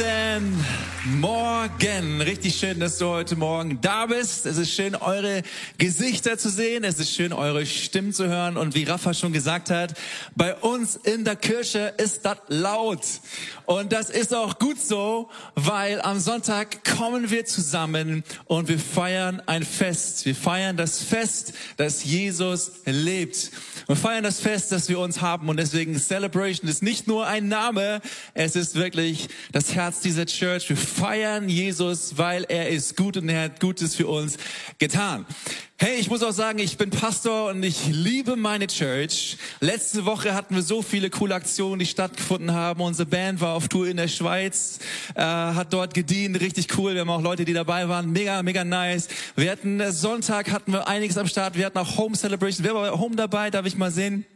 Guten 0.00 0.89
Morgen. 1.06 2.20
Richtig 2.20 2.56
schön, 2.56 2.78
dass 2.78 2.98
du 2.98 3.06
heute 3.06 3.34
Morgen 3.34 3.80
da 3.80 4.04
bist. 4.04 4.44
Es 4.44 4.58
ist 4.58 4.70
schön, 4.70 4.94
eure 4.94 5.42
Gesichter 5.78 6.36
zu 6.36 6.50
sehen. 6.50 6.84
Es 6.84 6.98
ist 6.98 7.14
schön, 7.14 7.32
eure 7.32 7.64
Stimmen 7.64 8.12
zu 8.12 8.28
hören. 8.28 8.58
Und 8.58 8.74
wie 8.74 8.84
Rafa 8.84 9.14
schon 9.14 9.32
gesagt 9.32 9.70
hat, 9.70 9.94
bei 10.36 10.54
uns 10.56 10.96
in 10.96 11.24
der 11.24 11.36
Kirche 11.36 11.94
ist 11.96 12.26
das 12.26 12.36
laut. 12.48 13.00
Und 13.64 13.92
das 13.92 14.10
ist 14.10 14.34
auch 14.34 14.58
gut 14.58 14.78
so, 14.78 15.30
weil 15.54 16.02
am 16.02 16.20
Sonntag 16.20 16.84
kommen 16.84 17.30
wir 17.30 17.46
zusammen 17.46 18.22
und 18.44 18.68
wir 18.68 18.78
feiern 18.78 19.40
ein 19.46 19.64
Fest. 19.64 20.26
Wir 20.26 20.34
feiern 20.34 20.76
das 20.76 21.02
Fest, 21.02 21.54
dass 21.78 22.04
Jesus 22.04 22.72
lebt. 22.84 23.52
Wir 23.86 23.96
feiern 23.96 24.24
das 24.24 24.40
Fest, 24.40 24.70
das 24.72 24.90
wir 24.90 24.98
uns 24.98 25.22
haben. 25.22 25.48
Und 25.48 25.56
deswegen 25.56 25.98
Celebration 25.98 26.68
ist 26.68 26.82
nicht 26.82 27.06
nur 27.06 27.26
ein 27.26 27.48
Name, 27.48 28.02
es 28.34 28.54
ist 28.54 28.74
wirklich 28.74 29.28
das 29.52 29.74
Herz 29.74 30.00
dieser 30.00 30.26
Church. 30.26 30.68
Wir 30.68 30.89
feiern 30.90 31.48
Jesus, 31.48 32.18
weil 32.18 32.44
er 32.48 32.68
ist 32.68 32.96
gut 32.96 33.16
und 33.16 33.28
er 33.28 33.44
hat 33.44 33.60
Gutes 33.60 33.94
für 33.94 34.08
uns 34.08 34.36
getan. 34.78 35.24
Hey, 35.78 35.98
ich 35.98 36.10
muss 36.10 36.22
auch 36.22 36.32
sagen, 36.32 36.58
ich 36.58 36.76
bin 36.76 36.90
Pastor 36.90 37.48
und 37.48 37.62
ich 37.62 37.86
liebe 37.86 38.36
meine 38.36 38.66
Church. 38.66 39.38
Letzte 39.60 40.04
Woche 40.04 40.34
hatten 40.34 40.54
wir 40.54 40.62
so 40.62 40.82
viele 40.82 41.08
coole 41.08 41.34
Aktionen, 41.34 41.78
die 41.78 41.86
stattgefunden 41.86 42.52
haben. 42.52 42.82
Unsere 42.82 43.06
Band 43.06 43.40
war 43.40 43.54
auf 43.54 43.68
Tour 43.68 43.86
in 43.86 43.96
der 43.96 44.08
Schweiz, 44.08 44.78
äh, 45.14 45.22
hat 45.22 45.72
dort 45.72 45.94
gedient, 45.94 46.38
richtig 46.38 46.76
cool. 46.76 46.92
Wir 46.92 47.00
haben 47.00 47.08
auch 47.08 47.22
Leute, 47.22 47.46
die 47.46 47.54
dabei 47.54 47.88
waren, 47.88 48.12
mega, 48.12 48.42
mega 48.42 48.62
nice. 48.62 49.08
Wir 49.36 49.50
hatten 49.50 49.80
äh, 49.80 49.90
Sonntag 49.92 50.50
hatten 50.50 50.72
wir 50.72 50.86
einiges 50.86 51.16
am 51.16 51.26
Start. 51.26 51.56
Wir 51.56 51.64
hatten 51.64 51.78
auch 51.78 51.96
Home 51.96 52.14
Celebration. 52.14 52.66
Wer 52.66 52.74
war 52.74 53.00
Home 53.00 53.16
dabei? 53.16 53.50
Darf 53.50 53.64
ich 53.64 53.78
mal 53.78 53.90
sehen? 53.90 54.26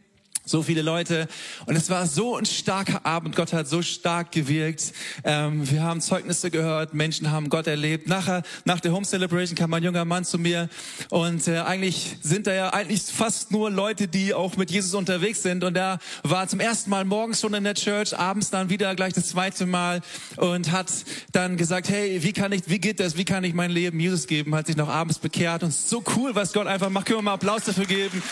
So 0.44 0.62
viele 0.62 0.82
Leute. 0.82 1.26
Und 1.66 1.76
es 1.76 1.88
war 1.88 2.06
so 2.06 2.36
ein 2.36 2.44
starker 2.44 3.06
Abend. 3.06 3.34
Gott 3.34 3.52
hat 3.52 3.66
so 3.66 3.80
stark 3.80 4.30
gewirkt. 4.32 4.92
Ähm, 5.24 5.70
wir 5.70 5.82
haben 5.82 6.00
Zeugnisse 6.00 6.50
gehört. 6.50 6.92
Menschen 6.92 7.30
haben 7.30 7.48
Gott 7.48 7.66
erlebt. 7.66 8.08
Nachher, 8.08 8.42
nach 8.64 8.80
der 8.80 8.92
Home 8.92 9.06
Celebration 9.06 9.56
kam 9.56 9.72
ein 9.72 9.82
junger 9.82 10.04
Mann 10.04 10.24
zu 10.24 10.38
mir. 10.38 10.68
Und 11.08 11.48
äh, 11.48 11.60
eigentlich 11.60 12.16
sind 12.20 12.46
da 12.46 12.52
ja 12.52 12.70
eigentlich 12.74 13.02
fast 13.02 13.52
nur 13.52 13.70
Leute, 13.70 14.06
die 14.06 14.34
auch 14.34 14.56
mit 14.56 14.70
Jesus 14.70 14.92
unterwegs 14.94 15.42
sind. 15.42 15.64
Und 15.64 15.76
er 15.76 15.98
war 16.22 16.46
zum 16.46 16.60
ersten 16.60 16.90
Mal 16.90 17.06
morgens 17.06 17.40
schon 17.40 17.54
in 17.54 17.64
der 17.64 17.74
Church, 17.74 18.16
abends 18.16 18.50
dann 18.50 18.68
wieder 18.68 18.94
gleich 18.94 19.14
das 19.14 19.28
zweite 19.28 19.64
Mal 19.64 20.02
und 20.36 20.72
hat 20.72 20.92
dann 21.32 21.56
gesagt, 21.56 21.88
hey, 21.88 22.22
wie 22.22 22.32
kann 22.32 22.52
ich, 22.52 22.62
wie 22.66 22.78
geht 22.78 23.00
das? 23.00 23.16
Wie 23.16 23.24
kann 23.24 23.44
ich 23.44 23.54
mein 23.54 23.70
Leben 23.70 23.98
Jesus 23.98 24.26
geben? 24.26 24.54
Hat 24.54 24.66
sich 24.66 24.76
noch 24.76 24.88
abends 24.88 25.18
bekehrt. 25.18 25.62
Und 25.62 25.72
so 25.72 26.04
cool, 26.16 26.34
was 26.34 26.52
Gott 26.52 26.66
einfach 26.66 26.90
macht. 26.90 27.06
Können 27.06 27.20
wir 27.20 27.22
mal 27.22 27.34
Applaus 27.34 27.64
dafür 27.64 27.86
geben? 27.86 28.22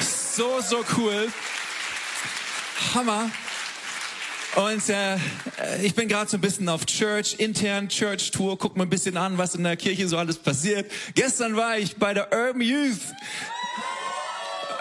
So, 0.00 0.60
so 0.60 0.84
cool. 0.98 1.28
Hammer. 2.94 3.30
Und 4.54 4.86
äh, 4.90 5.16
ich 5.82 5.94
bin 5.94 6.08
gerade 6.08 6.30
so 6.30 6.36
ein 6.36 6.40
bisschen 6.42 6.68
auf 6.68 6.84
Church, 6.84 7.36
intern 7.38 7.88
Church 7.88 8.30
Tour, 8.32 8.58
guck 8.58 8.76
mal 8.76 8.84
ein 8.84 8.90
bisschen 8.90 9.16
an, 9.16 9.38
was 9.38 9.54
in 9.54 9.64
der 9.64 9.76
Kirche 9.76 10.06
so 10.08 10.18
alles 10.18 10.36
passiert. 10.36 10.90
Gestern 11.14 11.56
war 11.56 11.78
ich 11.78 11.96
bei 11.96 12.12
der 12.12 12.30
Urban 12.32 12.60
Youth. 12.60 13.00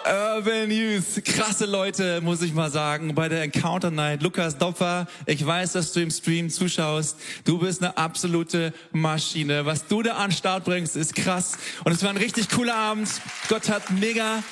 Urban 0.06 0.72
Youth, 0.72 1.24
krasse 1.24 1.66
Leute, 1.66 2.20
muss 2.20 2.42
ich 2.42 2.54
mal 2.54 2.70
sagen, 2.70 3.16
bei 3.16 3.30
der 3.30 3.44
Encounter 3.44 3.92
Night. 3.92 4.24
Lukas 4.24 4.58
Dopfer, 4.58 5.08
ich 5.26 5.46
weiß, 5.46 5.74
dass 5.74 5.94
du 5.94 6.02
im 6.02 6.12
Stream 6.12 6.50
zuschaust. 6.50 7.18
Du 7.46 7.60
bist 7.60 7.82
eine 7.82 7.96
absolute 7.96 8.74
Maschine. 8.92 9.66
Was 9.66 9.88
du 9.88 10.02
da 10.02 10.16
an 10.16 10.32
Start 10.32 10.66
bringst, 10.66 10.98
ist 10.98 11.16
krass. 11.16 11.58
Und 11.86 11.94
es 11.94 12.04
war 12.04 12.10
ein 12.10 12.18
richtig 12.18 12.50
cooler 12.50 12.76
Abend. 12.76 13.10
Gott 13.48 13.70
hat 13.70 13.90
mega 13.92 14.44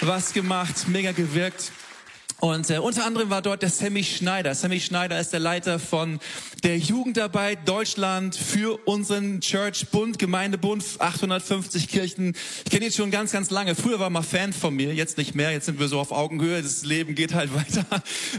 was 0.00 0.32
gemacht, 0.32 0.86
mega 0.86 1.12
gewirkt. 1.12 1.72
Und 2.40 2.70
äh, 2.70 2.78
unter 2.78 3.04
anderem 3.04 3.30
war 3.30 3.42
dort 3.42 3.62
der 3.62 3.68
Sammy 3.68 4.04
Schneider. 4.04 4.54
Sammy 4.54 4.78
Schneider 4.78 5.18
ist 5.18 5.32
der 5.32 5.40
Leiter 5.40 5.80
von 5.80 6.20
der 6.62 6.78
Jugendarbeit 6.78 7.68
Deutschland 7.68 8.36
für 8.36 8.78
unseren 8.86 9.40
Church 9.40 9.88
Bund, 9.88 10.20
Gemeindebund, 10.20 10.84
850 11.00 11.88
Kirchen. 11.88 12.36
Ich 12.64 12.70
kenne 12.70 12.86
ihn 12.86 12.92
schon 12.92 13.10
ganz, 13.10 13.32
ganz 13.32 13.50
lange. 13.50 13.74
Früher 13.74 13.98
war 13.98 14.08
mal 14.08 14.22
Fan 14.22 14.52
von 14.52 14.72
mir, 14.72 14.94
jetzt 14.94 15.18
nicht 15.18 15.34
mehr. 15.34 15.50
Jetzt 15.50 15.66
sind 15.66 15.80
wir 15.80 15.88
so 15.88 15.98
auf 15.98 16.12
Augenhöhe. 16.12 16.62
Das 16.62 16.84
Leben 16.84 17.16
geht 17.16 17.34
halt 17.34 17.52
weiter, 17.56 17.84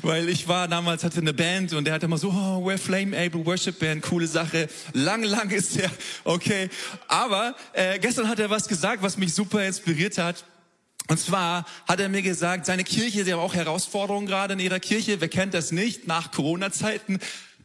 weil 0.02 0.30
ich 0.30 0.48
war 0.48 0.70
damals 0.70 1.04
hatte 1.04 1.20
eine 1.20 1.34
Band 1.34 1.74
und 1.74 1.84
der 1.84 1.96
hat 1.96 2.04
immer 2.04 2.18
so, 2.18 2.30
oh, 2.30 2.66
we're 2.66 2.78
Flame 2.78 3.18
Able 3.18 3.46
Worship 3.46 3.80
Band, 3.80 4.02
coole 4.02 4.28
Sache. 4.28 4.70
Lang, 4.94 5.24
lang 5.24 5.50
ist 5.50 5.78
der, 5.78 5.92
okay. 6.24 6.70
Aber 7.10 7.54
äh, 7.74 8.00
gestern 8.00 8.30
hat 8.30 8.40
er 8.40 8.50
was 8.50 8.70
gesagt, 8.70 9.04
was 9.04 9.18
mich 9.18 9.34
super 9.34 9.66
inspiriert 9.66 10.18
hat. 10.18 10.46
Und 11.10 11.20
zwar 11.20 11.66
hat 11.88 12.00
er 12.00 12.08
mir 12.08 12.22
gesagt, 12.22 12.68
seine 12.68 12.84
Kirche, 12.84 13.26
sie 13.26 13.34
haben 13.34 13.40
auch 13.40 13.56
Herausforderungen 13.56 14.28
gerade 14.28 14.54
in 14.54 14.60
ihrer 14.60 14.80
Kirche. 14.80 15.20
Wer 15.20 15.28
kennt 15.28 15.56
das 15.56 15.72
nicht 15.72 16.06
nach 16.06 16.32
Corona-Zeiten? 16.32 17.18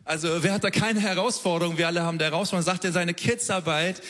Also 0.07 0.43
wer 0.43 0.55
hat 0.55 0.65
da 0.65 0.71
keine 0.71 1.01
Herausforderung? 1.01 1.77
Wir 1.77 1.87
alle 1.87 2.05
haben 2.05 2.17
da 2.17 2.25
Herausforderungen. 2.25 2.65
Sagt 2.65 2.87
er, 2.87 2.93
seine 2.93 3.13
Kidsarbeit 3.13 4.01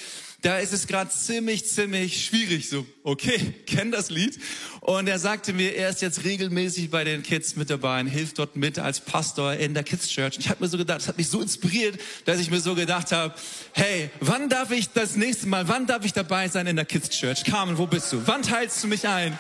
da 0.45 0.59
ist 0.59 0.75
es 0.75 0.87
gerade 0.87 1.11
ziemlich, 1.11 1.67
ziemlich 1.67 2.27
schwierig. 2.27 2.69
So, 2.69 2.87
okay, 3.03 3.55
kenn 3.67 3.91
das 3.91 4.11
Lied. 4.11 4.39
Und 4.81 5.09
er 5.09 5.19
sagte 5.19 5.55
mir, 5.55 5.75
er 5.75 5.89
ist 5.89 6.03
jetzt 6.03 6.25
regelmäßig 6.25 6.91
bei 6.91 7.03
den 7.03 7.23
Kids 7.23 7.57
mit 7.57 7.71
dabei 7.71 8.01
und 8.01 8.09
hilft 8.09 8.39
dort 8.39 8.55
mit 8.55 8.79
als 8.79 9.01
Pastor 9.01 9.55
in 9.55 9.73
der 9.73 9.85
Kids 9.85 10.09
Church. 10.09 10.37
Ich 10.39 10.51
habe 10.51 10.63
mir 10.63 10.69
so 10.69 10.77
gedacht, 10.77 11.01
das 11.01 11.09
hat 11.09 11.17
mich 11.17 11.29
so 11.29 11.41
inspiriert, 11.41 11.99
dass 12.27 12.41
ich 12.41 12.51
mir 12.51 12.61
so 12.61 12.75
gedacht 12.75 13.11
habe, 13.11 13.35
hey, 13.73 14.11
wann 14.21 14.51
darf 14.51 14.71
ich 14.71 14.91
das 14.91 15.17
nächste 15.17 15.49
Mal, 15.49 15.67
wann 15.67 15.87
darf 15.87 16.05
ich 16.05 16.13
dabei 16.13 16.49
sein 16.49 16.67
in 16.67 16.77
der 16.77 16.85
Kids 16.85 17.09
Church? 17.09 17.45
Carmen, 17.45 17.79
wo 17.79 17.87
bist 17.87 18.13
du? 18.13 18.21
Wann 18.27 18.43
teilst 18.43 18.85
du 18.85 18.89
mich 18.89 19.09
ein? 19.09 19.39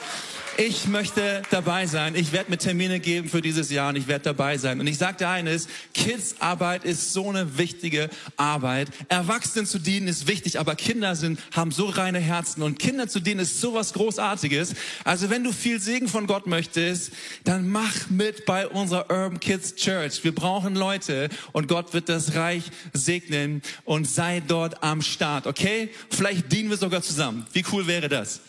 Ich 0.56 0.86
möchte 0.86 1.42
dabei 1.50 1.86
sein. 1.86 2.14
Ich 2.14 2.32
werde 2.32 2.50
mir 2.50 2.58
Termine 2.58 3.00
geben 3.00 3.28
für 3.28 3.40
dieses 3.40 3.70
Jahr 3.70 3.88
und 3.88 3.96
ich 3.96 4.06
werde 4.06 4.24
dabei 4.24 4.56
sein. 4.58 4.80
Und 4.80 4.86
ich 4.86 4.98
sagte 4.98 5.28
eines, 5.28 5.68
Kids-Arbeit 5.94 6.84
ist 6.84 7.12
so 7.12 7.28
eine 7.28 7.58
wichtige 7.58 8.08
Arbeit. 8.36 8.88
Erwachsenen 9.08 9.66
zu 9.66 9.78
dienen 9.78 10.08
ist 10.08 10.26
wichtig, 10.28 10.58
aber 10.58 10.76
Kinder 10.76 11.16
sind, 11.16 11.40
haben 11.54 11.70
so 11.70 11.86
reine 11.86 12.20
Herzen 12.20 12.62
und 12.62 12.78
Kinder 12.78 13.08
zu 13.08 13.20
dienen 13.20 13.40
ist 13.40 13.60
so 13.60 13.74
was 13.74 13.92
Großartiges. 13.92 14.74
Also 15.04 15.30
wenn 15.30 15.44
du 15.44 15.52
viel 15.52 15.80
Segen 15.80 16.08
von 16.08 16.26
Gott 16.26 16.46
möchtest, 16.46 17.12
dann 17.44 17.68
mach 17.68 18.08
mit 18.10 18.44
bei 18.46 18.68
unserer 18.68 19.10
Urban 19.10 19.40
Kids 19.40 19.74
Church. 19.74 20.22
Wir 20.24 20.34
brauchen 20.34 20.76
Leute 20.76 21.28
und 21.52 21.68
Gott 21.68 21.94
wird 21.94 22.08
das 22.08 22.34
Reich 22.34 22.64
segnen 22.92 23.62
und 23.84 24.08
sei 24.08 24.40
dort 24.46 24.82
am 24.82 25.02
Start, 25.02 25.46
okay? 25.46 25.90
Vielleicht 26.10 26.52
dienen 26.52 26.70
wir 26.70 26.76
sogar 26.76 27.02
zusammen. 27.02 27.46
Wie 27.52 27.64
cool 27.72 27.86
wäre 27.86 28.08
das? 28.08 28.40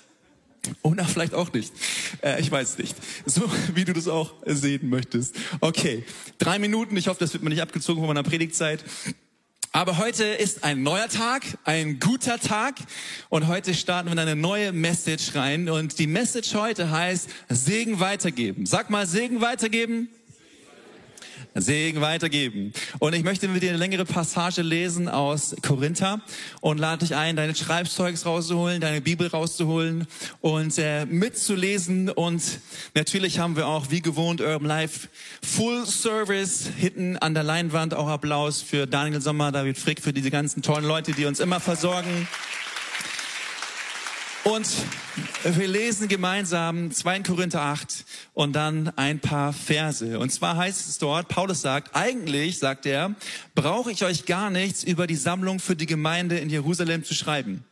Oder 0.81 1.05
vielleicht 1.05 1.33
auch 1.33 1.51
nicht. 1.53 1.73
Äh, 2.21 2.39
ich 2.41 2.51
weiß 2.51 2.77
nicht. 2.77 2.95
So 3.25 3.41
wie 3.73 3.85
du 3.85 3.93
das 3.93 4.07
auch 4.07 4.33
sehen 4.45 4.89
möchtest. 4.89 5.35
Okay, 5.59 6.03
drei 6.37 6.59
Minuten. 6.59 6.97
Ich 6.97 7.07
hoffe, 7.07 7.19
das 7.19 7.33
wird 7.33 7.43
mir 7.43 7.49
nicht 7.49 7.61
abgezogen 7.61 8.01
von 8.01 8.07
meiner 8.07 8.23
Predigtzeit. 8.23 8.83
Aber 9.75 9.97
heute 9.97 10.23
ist 10.23 10.63
ein 10.63 10.83
neuer 10.83 11.09
Tag, 11.09 11.43
ein 11.65 11.99
guter 11.99 12.39
Tag. 12.39 12.75
Und 13.27 13.47
heute 13.47 13.73
starten 13.73 14.07
wir 14.07 14.13
in 14.13 14.19
eine 14.19 14.35
neue 14.35 14.71
Message 14.71 15.35
rein. 15.35 15.67
Und 15.67 15.99
die 15.99 16.07
Message 16.07 16.53
heute 16.53 16.91
heißt 16.91 17.29
Segen 17.49 17.99
weitergeben. 17.99 18.65
Sag 18.65 18.89
mal 18.89 19.05
Segen 19.05 19.41
weitergeben. 19.41 20.07
Segen 21.55 22.01
weitergeben. 22.01 22.73
Und 22.99 23.15
ich 23.15 23.23
möchte 23.23 23.47
mit 23.47 23.63
dir 23.63 23.69
eine 23.69 23.77
längere 23.77 24.03
Passage 24.03 24.61
lesen 24.61 25.07
aus 25.07 25.55
Korinther 25.61 26.21
und 26.59 26.77
lade 26.77 27.05
dich 27.05 27.15
ein, 27.15 27.37
deine 27.37 27.55
Schreibzeugs 27.55 28.25
rauszuholen, 28.25 28.81
deine 28.81 28.99
Bibel 28.99 29.27
rauszuholen 29.27 30.05
und 30.41 30.77
äh, 30.77 31.05
mitzulesen. 31.05 32.09
Und 32.09 32.43
natürlich 32.93 33.39
haben 33.39 33.55
wir 33.55 33.67
auch, 33.67 33.89
wie 33.89 34.01
gewohnt, 34.01 34.41
Urban 34.41 34.67
Life 34.67 35.07
Full 35.43 35.85
Service 35.85 36.69
hinten 36.77 37.17
an 37.17 37.33
der 37.33 37.43
Leinwand. 37.43 37.93
Auch 37.93 38.09
Applaus 38.09 38.61
für 38.61 38.85
Daniel 38.85 39.21
Sommer, 39.21 39.53
David 39.53 39.77
Frick, 39.77 40.01
für 40.01 40.11
diese 40.11 40.31
ganzen 40.31 40.61
tollen 40.61 40.85
Leute, 40.85 41.13
die 41.13 41.25
uns 41.25 41.39
immer 41.39 41.61
versorgen. 41.61 42.27
Und 44.45 44.69
wir 45.43 45.67
lesen 45.67 46.07
gemeinsam 46.07 46.91
2 46.91 47.21
Korinther 47.21 47.61
8 47.61 48.05
und 48.35 48.53
dann 48.53 48.89
ein 48.95 49.19
paar 49.19 49.53
Verse. 49.53 50.19
Und 50.19 50.31
zwar 50.31 50.55
heißt 50.55 50.87
es 50.87 50.99
dort, 50.99 51.29
Paulus 51.29 51.61
sagt, 51.61 51.95
eigentlich, 51.95 52.59
sagt 52.59 52.85
er, 52.85 53.15
brauche 53.55 53.91
ich 53.91 54.05
euch 54.05 54.27
gar 54.27 54.51
nichts 54.51 54.83
über 54.83 55.07
die 55.07 55.15
Sammlung 55.15 55.59
für 55.59 55.75
die 55.75 55.87
Gemeinde 55.87 56.37
in 56.37 56.51
Jerusalem 56.51 57.03
zu 57.03 57.15
schreiben. 57.15 57.65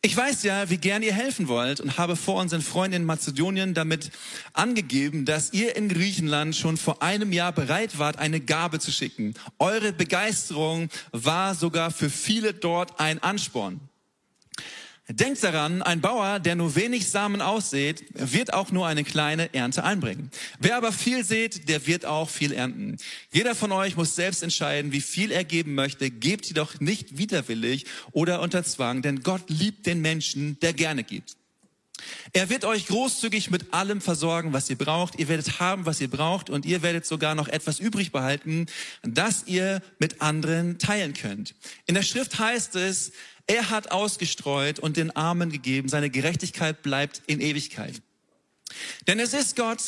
Ich 0.00 0.16
weiß 0.16 0.44
ja, 0.44 0.70
wie 0.70 0.78
gern 0.78 1.02
ihr 1.02 1.12
helfen 1.12 1.46
wollt 1.46 1.80
und 1.80 1.98
habe 1.98 2.16
vor 2.16 2.40
unseren 2.40 2.62
Freunden 2.62 2.96
in 2.96 3.04
Mazedonien 3.04 3.74
damit 3.74 4.10
angegeben, 4.54 5.26
dass 5.26 5.52
ihr 5.52 5.76
in 5.76 5.90
Griechenland 5.90 6.56
schon 6.56 6.78
vor 6.78 7.02
einem 7.02 7.34
Jahr 7.34 7.52
bereit 7.52 7.98
wart, 7.98 8.18
eine 8.18 8.40
Gabe 8.40 8.78
zu 8.78 8.90
schicken. 8.90 9.34
Eure 9.58 9.92
Begeisterung 9.92 10.88
war 11.12 11.54
sogar 11.54 11.90
für 11.90 12.08
viele 12.08 12.54
dort 12.54 12.98
ein 12.98 13.22
Ansporn. 13.22 13.78
Denkt 15.08 15.44
daran, 15.44 15.82
ein 15.82 16.00
Bauer, 16.00 16.40
der 16.40 16.56
nur 16.56 16.74
wenig 16.74 17.08
Samen 17.08 17.40
aussät, 17.40 18.04
wird 18.12 18.52
auch 18.52 18.72
nur 18.72 18.88
eine 18.88 19.04
kleine 19.04 19.54
Ernte 19.54 19.84
einbringen. 19.84 20.32
Wer 20.58 20.76
aber 20.76 20.90
viel 20.90 21.24
sät, 21.24 21.68
der 21.68 21.86
wird 21.86 22.04
auch 22.04 22.28
viel 22.28 22.52
ernten. 22.52 22.96
Jeder 23.30 23.54
von 23.54 23.70
euch 23.70 23.94
muss 23.94 24.16
selbst 24.16 24.42
entscheiden, 24.42 24.90
wie 24.90 25.00
viel 25.00 25.30
er 25.30 25.44
geben 25.44 25.76
möchte. 25.76 26.10
Gebt 26.10 26.46
jedoch 26.46 26.80
nicht 26.80 27.18
widerwillig 27.18 27.86
oder 28.10 28.40
unter 28.40 28.64
Zwang, 28.64 29.00
denn 29.00 29.22
Gott 29.22 29.48
liebt 29.48 29.86
den 29.86 30.00
Menschen, 30.00 30.58
der 30.58 30.72
gerne 30.72 31.04
gibt. 31.04 31.36
Er 32.32 32.50
wird 32.50 32.64
euch 32.64 32.86
großzügig 32.86 33.50
mit 33.50 33.72
allem 33.72 34.00
versorgen, 34.00 34.52
was 34.52 34.68
ihr 34.68 34.76
braucht. 34.76 35.18
Ihr 35.18 35.28
werdet 35.28 35.60
haben, 35.60 35.86
was 35.86 36.00
ihr 36.00 36.10
braucht 36.10 36.50
und 36.50 36.66
ihr 36.66 36.82
werdet 36.82 37.06
sogar 37.06 37.34
noch 37.34 37.48
etwas 37.48 37.78
übrig 37.78 38.12
behalten, 38.12 38.66
das 39.02 39.44
ihr 39.46 39.82
mit 39.98 40.20
anderen 40.20 40.78
teilen 40.78 41.14
könnt. 41.14 41.54
In 41.86 41.94
der 41.94 42.02
Schrift 42.02 42.38
heißt 42.38 42.76
es, 42.76 43.12
er 43.46 43.70
hat 43.70 43.90
ausgestreut 43.90 44.78
und 44.78 44.96
den 44.96 45.14
Armen 45.14 45.50
gegeben. 45.50 45.88
Seine 45.88 46.10
Gerechtigkeit 46.10 46.82
bleibt 46.82 47.22
in 47.26 47.40
Ewigkeit. 47.40 48.02
Denn 49.06 49.20
es 49.20 49.32
ist 49.34 49.56
Gott, 49.56 49.82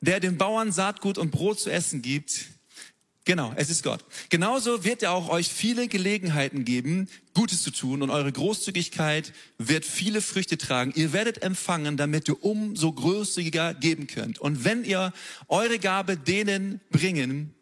der 0.00 0.20
den 0.20 0.38
Bauern 0.38 0.72
Saatgut 0.72 1.18
und 1.18 1.30
Brot 1.30 1.60
zu 1.60 1.70
essen 1.70 2.02
gibt, 2.02 2.46
Genau, 3.24 3.52
es 3.54 3.70
ist 3.70 3.84
Gott. 3.84 4.04
Genauso 4.30 4.82
wird 4.82 5.04
er 5.04 5.12
auch 5.12 5.28
euch 5.28 5.48
viele 5.48 5.86
Gelegenheiten 5.86 6.64
geben, 6.64 7.08
Gutes 7.34 7.62
zu 7.62 7.70
tun 7.70 8.02
und 8.02 8.10
eure 8.10 8.32
Großzügigkeit 8.32 9.32
wird 9.58 9.84
viele 9.84 10.20
Früchte 10.20 10.58
tragen. 10.58 10.92
Ihr 10.96 11.12
werdet 11.12 11.40
empfangen, 11.40 11.96
damit 11.96 12.26
ihr 12.26 12.42
umso 12.42 12.92
großzügiger 12.92 13.74
geben 13.74 14.08
könnt. 14.08 14.40
Und 14.40 14.64
wenn 14.64 14.84
ihr 14.84 15.12
eure 15.46 15.78
Gabe 15.78 16.16
denen 16.16 16.80
bringen, 16.90 17.54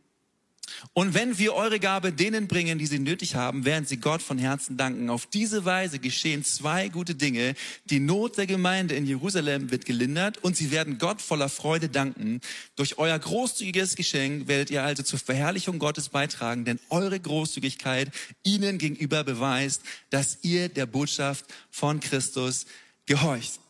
und 0.93 1.14
wenn 1.14 1.38
wir 1.38 1.55
eure 1.55 1.81
Gabe 1.81 2.12
denen 2.12 2.49
bringen, 2.49 2.78
die 2.78 2.87
sie 2.87 2.99
nötig 2.99 3.34
haben, 3.34 3.64
werden 3.64 3.84
sie 3.84 3.99
Gott 3.99 4.22
von 4.22 4.38
Herzen 4.38 4.76
danken. 4.76 5.11
Auf 5.11 5.26
diese 5.26 5.64
Weise 5.64 5.99
geschehen 5.99 6.44
zwei 6.44 6.88
gute 6.88 7.14
Dinge. 7.14 7.55
Die 7.87 8.00
Not 8.00 8.38
der 8.38 8.46
Gemeinde 8.46 8.94
in 8.94 9.06
Jerusalem 9.06 9.70
wird 9.70 9.84
gelindert 9.84 10.38
und 10.38 10.56
sie 10.56 10.70
werden 10.70 10.99
Gott 10.99 11.20
voller 11.20 11.49
Freude 11.49 11.88
danken. 11.88 12.40
Durch 12.76 12.99
euer 12.99 13.19
großzügiges 13.19 13.96
Geschenk 13.96 14.49
werdet 14.49 14.70
ihr 14.70 14.82
also 14.82 15.02
zur 15.02 15.19
Verherrlichung 15.19 15.78
Gottes 15.78 16.08
beitragen, 16.08 16.64
denn 16.64 16.81
eure 16.88 17.19
Großzügigkeit 17.19 18.11
ihnen 18.43 18.78
gegenüber 18.78 19.25
beweist, 19.25 19.82
dass 20.11 20.38
ihr 20.43 20.69
der 20.69 20.87
Botschaft 20.87 21.44
von 21.70 22.00
Christus 22.00 22.67
gehorcht. 23.06 23.61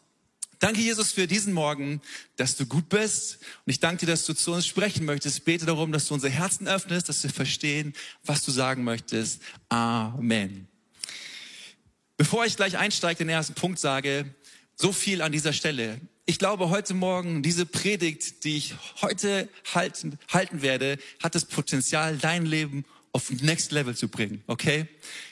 Danke, 0.61 0.83
Jesus, 0.83 1.13
für 1.13 1.27
diesen 1.27 1.55
Morgen, 1.55 2.03
dass 2.37 2.55
du 2.55 2.67
gut 2.67 2.91
bist. 2.91 3.39
Und 3.65 3.71
ich 3.71 3.81
danke 3.81 4.05
dir, 4.05 4.13
dass 4.13 4.27
du 4.27 4.35
zu 4.35 4.53
uns 4.53 4.67
sprechen 4.67 5.07
möchtest. 5.07 5.47
Bete 5.47 5.65
darum, 5.65 5.91
dass 5.91 6.09
du 6.09 6.15
unser 6.15 6.29
Herzen 6.29 6.69
öffnest, 6.69 7.09
dass 7.09 7.23
wir 7.23 7.31
verstehen, 7.31 7.95
was 8.27 8.45
du 8.45 8.51
sagen 8.51 8.85
möchtest. 8.85 9.41
Amen. 9.71 10.69
Bevor 12.19 12.45
ich 12.45 12.57
gleich 12.57 12.77
einsteige, 12.77 13.17
den 13.17 13.31
ersten 13.31 13.55
Punkt 13.55 13.79
sage, 13.79 14.35
so 14.77 14.93
viel 14.93 15.23
an 15.23 15.33
dieser 15.33 15.55
Stelle. 15.55 15.99
Ich 16.27 16.39
glaube, 16.39 16.69
heute 16.69 16.93
Morgen, 16.93 17.43
diese 17.43 17.65
Predigt, 17.65 18.45
die 18.45 18.59
ich 18.59 18.75
heute 19.01 19.49
halten, 19.73 20.19
halten 20.29 20.61
werde, 20.61 20.99
hat 21.23 21.35
das 21.35 21.47
Potenzial, 21.47 22.19
dein 22.19 22.45
Leben 22.45 22.85
auf 23.13 23.31
Next 23.31 23.73
Level 23.73 23.97
zu 23.97 24.09
bringen, 24.09 24.43
okay? 24.47 24.87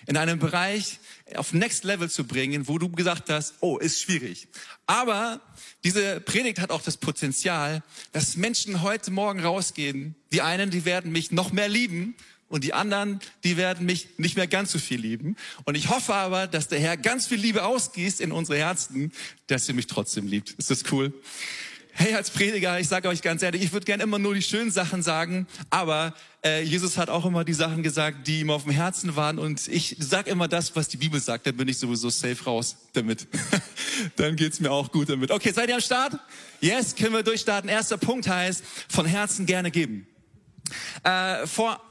In 0.06 0.16
einem 0.16 0.38
Bereich 0.38 0.98
auf 1.36 1.52
Next 1.52 1.84
Level 1.84 2.10
zu 2.10 2.24
bringen, 2.24 2.66
wo 2.66 2.78
du 2.78 2.88
gesagt 2.88 3.30
hast, 3.30 3.54
oh, 3.60 3.78
ist 3.78 4.00
schwierig. 4.00 4.48
Aber 4.86 5.40
diese 5.84 6.20
Predigt 6.20 6.60
hat 6.60 6.70
auch 6.70 6.82
das 6.82 6.96
Potenzial, 6.96 7.82
dass 8.12 8.36
Menschen 8.36 8.82
heute 8.82 9.10
Morgen 9.10 9.40
rausgehen. 9.40 10.16
Die 10.32 10.42
einen, 10.42 10.70
die 10.70 10.84
werden 10.84 11.12
mich 11.12 11.30
noch 11.30 11.52
mehr 11.52 11.68
lieben 11.68 12.16
und 12.48 12.64
die 12.64 12.72
anderen, 12.72 13.20
die 13.44 13.56
werden 13.56 13.86
mich 13.86 14.18
nicht 14.18 14.36
mehr 14.36 14.46
ganz 14.46 14.72
so 14.72 14.78
viel 14.78 15.00
lieben. 15.00 15.36
Und 15.64 15.76
ich 15.76 15.88
hoffe 15.90 16.14
aber, 16.14 16.46
dass 16.46 16.68
der 16.68 16.80
Herr 16.80 16.96
ganz 16.96 17.26
viel 17.26 17.38
Liebe 17.38 17.64
ausgießt 17.64 18.20
in 18.20 18.32
unsere 18.32 18.58
Herzen, 18.58 19.12
dass 19.46 19.68
ihr 19.68 19.74
mich 19.74 19.86
trotzdem 19.86 20.26
liebt. 20.26 20.50
Ist 20.52 20.70
das 20.70 20.84
cool? 20.90 21.12
Hey, 22.00 22.14
als 22.14 22.30
Prediger, 22.30 22.78
ich 22.78 22.86
sage 22.86 23.08
euch 23.08 23.22
ganz 23.22 23.42
ehrlich, 23.42 23.60
ich 23.60 23.72
würde 23.72 23.84
gerne 23.84 24.04
immer 24.04 24.20
nur 24.20 24.32
die 24.32 24.40
schönen 24.40 24.70
Sachen 24.70 25.02
sagen, 25.02 25.48
aber 25.68 26.14
äh, 26.44 26.62
Jesus 26.62 26.96
hat 26.96 27.10
auch 27.10 27.24
immer 27.24 27.42
die 27.42 27.54
Sachen 27.54 27.82
gesagt, 27.82 28.28
die 28.28 28.38
ihm 28.38 28.50
auf 28.50 28.62
dem 28.62 28.70
Herzen 28.70 29.16
waren 29.16 29.40
und 29.40 29.66
ich 29.66 29.96
sag 29.98 30.28
immer 30.28 30.46
das, 30.46 30.76
was 30.76 30.86
die 30.86 30.96
Bibel 30.96 31.18
sagt, 31.18 31.48
dann 31.48 31.56
bin 31.56 31.66
ich 31.66 31.76
sowieso 31.76 32.08
safe 32.08 32.44
raus 32.44 32.76
damit. 32.92 33.26
dann 34.16 34.36
geht's 34.36 34.60
mir 34.60 34.70
auch 34.70 34.92
gut 34.92 35.08
damit. 35.08 35.32
Okay, 35.32 35.50
seid 35.52 35.70
ihr 35.70 35.74
am 35.74 35.80
Start? 35.80 36.16
Yes, 36.60 36.94
können 36.94 37.14
wir 37.14 37.24
durchstarten. 37.24 37.68
Erster 37.68 37.98
Punkt 37.98 38.28
heißt, 38.28 38.62
von 38.88 39.04
Herzen 39.04 39.44
gerne 39.44 39.72
geben. 39.72 40.06
Äh, 41.02 41.48
vor 41.48 41.82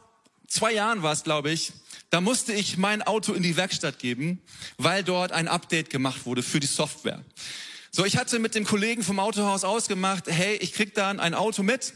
zwei 0.47 0.71
Jahren 0.71 1.03
war 1.03 1.11
es, 1.11 1.25
glaube 1.25 1.51
ich, 1.51 1.73
da 2.11 2.21
musste 2.21 2.53
ich 2.53 2.77
mein 2.77 3.01
Auto 3.01 3.33
in 3.33 3.43
die 3.43 3.57
Werkstatt 3.57 3.99
geben, 3.99 4.39
weil 4.77 5.03
dort 5.03 5.33
ein 5.33 5.49
Update 5.49 5.89
gemacht 5.89 6.25
wurde 6.25 6.43
für 6.43 6.61
die 6.61 6.67
Software. 6.67 7.25
So, 7.97 8.05
ich 8.05 8.15
hatte 8.15 8.37
mit 8.37 8.53
dem 8.53 8.63
Kollegen 8.63 9.01
vom 9.01 9.19
Autohaus 9.19 9.63
ausgemacht, 9.63 10.25
hey, 10.27 10.55
ich 10.57 10.71
krieg 10.71 10.93
dann 10.93 11.19
ein 11.19 11.33
Auto 11.33 11.63
mit 11.63 11.93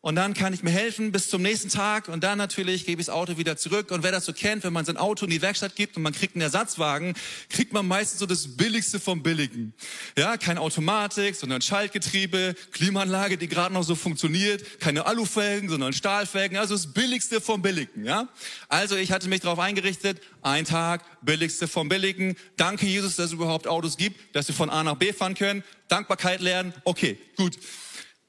und 0.00 0.14
dann 0.14 0.32
kann 0.32 0.54
ich 0.54 0.62
mir 0.62 0.70
helfen 0.70 1.10
bis 1.10 1.28
zum 1.28 1.42
nächsten 1.42 1.70
Tag 1.70 2.08
und 2.08 2.22
dann 2.22 2.38
natürlich 2.38 2.86
gebe 2.86 3.00
ich 3.00 3.06
das 3.06 3.14
Auto 3.14 3.36
wieder 3.36 3.56
zurück. 3.56 3.90
Und 3.90 4.04
wer 4.04 4.12
das 4.12 4.26
so 4.26 4.32
kennt, 4.32 4.62
wenn 4.62 4.72
man 4.72 4.84
sein 4.84 4.96
Auto 4.96 5.24
in 5.24 5.30
die 5.30 5.42
Werkstatt 5.42 5.74
gibt 5.74 5.96
und 5.96 6.04
man 6.04 6.12
kriegt 6.12 6.36
einen 6.36 6.42
Ersatzwagen, 6.42 7.14
kriegt 7.48 7.72
man 7.72 7.86
meistens 7.86 8.20
so 8.20 8.26
das 8.26 8.56
Billigste 8.56 9.00
vom 9.00 9.24
Billigen. 9.24 9.74
Ja, 10.16 10.36
kein 10.36 10.56
Automatik, 10.56 11.34
sondern 11.34 11.62
Schaltgetriebe, 11.62 12.54
Klimaanlage, 12.70 13.38
die 13.38 13.48
gerade 13.48 13.74
noch 13.74 13.82
so 13.82 13.96
funktioniert, 13.96 14.78
keine 14.78 15.04
Alufelgen, 15.06 15.68
sondern 15.68 15.92
Stahlfelgen, 15.92 16.58
also 16.58 16.74
das 16.74 16.92
Billigste 16.92 17.40
vom 17.40 17.60
Billigen. 17.60 18.04
Ja, 18.04 18.28
also 18.68 18.94
ich 18.94 19.10
hatte 19.10 19.28
mich 19.28 19.40
darauf 19.40 19.58
eingerichtet, 19.58 20.20
ein 20.42 20.64
Tag, 20.64 21.02
Billigste 21.22 21.66
vom 21.66 21.88
Billigen. 21.88 22.36
Danke 22.56 22.86
Jesus, 22.86 23.16
dass 23.16 23.26
es 23.26 23.32
überhaupt 23.32 23.66
Autos 23.66 23.96
gibt, 23.96 24.36
dass 24.36 24.46
wir 24.46 24.54
von 24.54 24.70
A 24.70 24.84
nach 24.84 24.94
B 24.94 25.12
fahren 25.12 25.34
können. 25.34 25.64
Dankbarkeit 25.88 26.40
lernen. 26.40 26.72
Okay, 26.84 27.18
gut. 27.36 27.58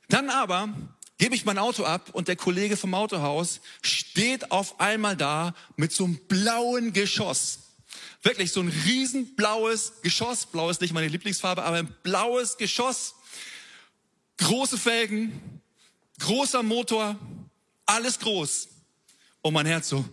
Dann 0.07 0.31
aber 0.31 0.69
gebe 1.19 1.35
ich 1.35 1.45
mein 1.45 1.59
Auto 1.59 1.83
ab 1.83 2.09
und 2.13 2.27
der 2.27 2.35
Kollege 2.35 2.77
vom 2.77 2.95
Autohaus 2.95 3.59
steht 3.83 4.51
auf 4.51 4.79
einmal 4.79 5.15
da 5.15 5.53
mit 5.75 5.91
so 5.91 6.05
einem 6.05 6.17
blauen 6.27 6.93
Geschoss. 6.93 7.59
Wirklich 8.23 8.51
so 8.51 8.61
ein 8.61 8.69
riesenblaues 8.69 10.01
Geschoss. 10.01 10.45
Blau 10.45 10.69
ist 10.69 10.81
nicht 10.81 10.93
meine 10.93 11.07
Lieblingsfarbe, 11.07 11.63
aber 11.63 11.77
ein 11.77 11.93
blaues 12.03 12.57
Geschoss. 12.57 13.15
Große 14.37 14.77
Felgen, 14.77 15.61
großer 16.19 16.63
Motor, 16.63 17.17
alles 17.85 18.17
groß. 18.19 18.69
Und 19.41 19.53
mein 19.53 19.65
Herz 19.65 19.89
so, 19.89 20.05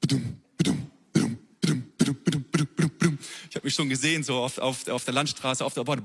bedum, 0.00 0.40
ich 3.50 3.53
habe 3.64 3.68
mich 3.68 3.76
schon 3.76 3.88
gesehen, 3.88 4.22
so 4.22 4.36
auf, 4.36 4.58
auf, 4.58 4.86
auf 4.88 5.04
der 5.06 5.14
Landstraße, 5.14 5.64
auf 5.64 5.72
der 5.72 5.84
Bahn. 5.84 6.02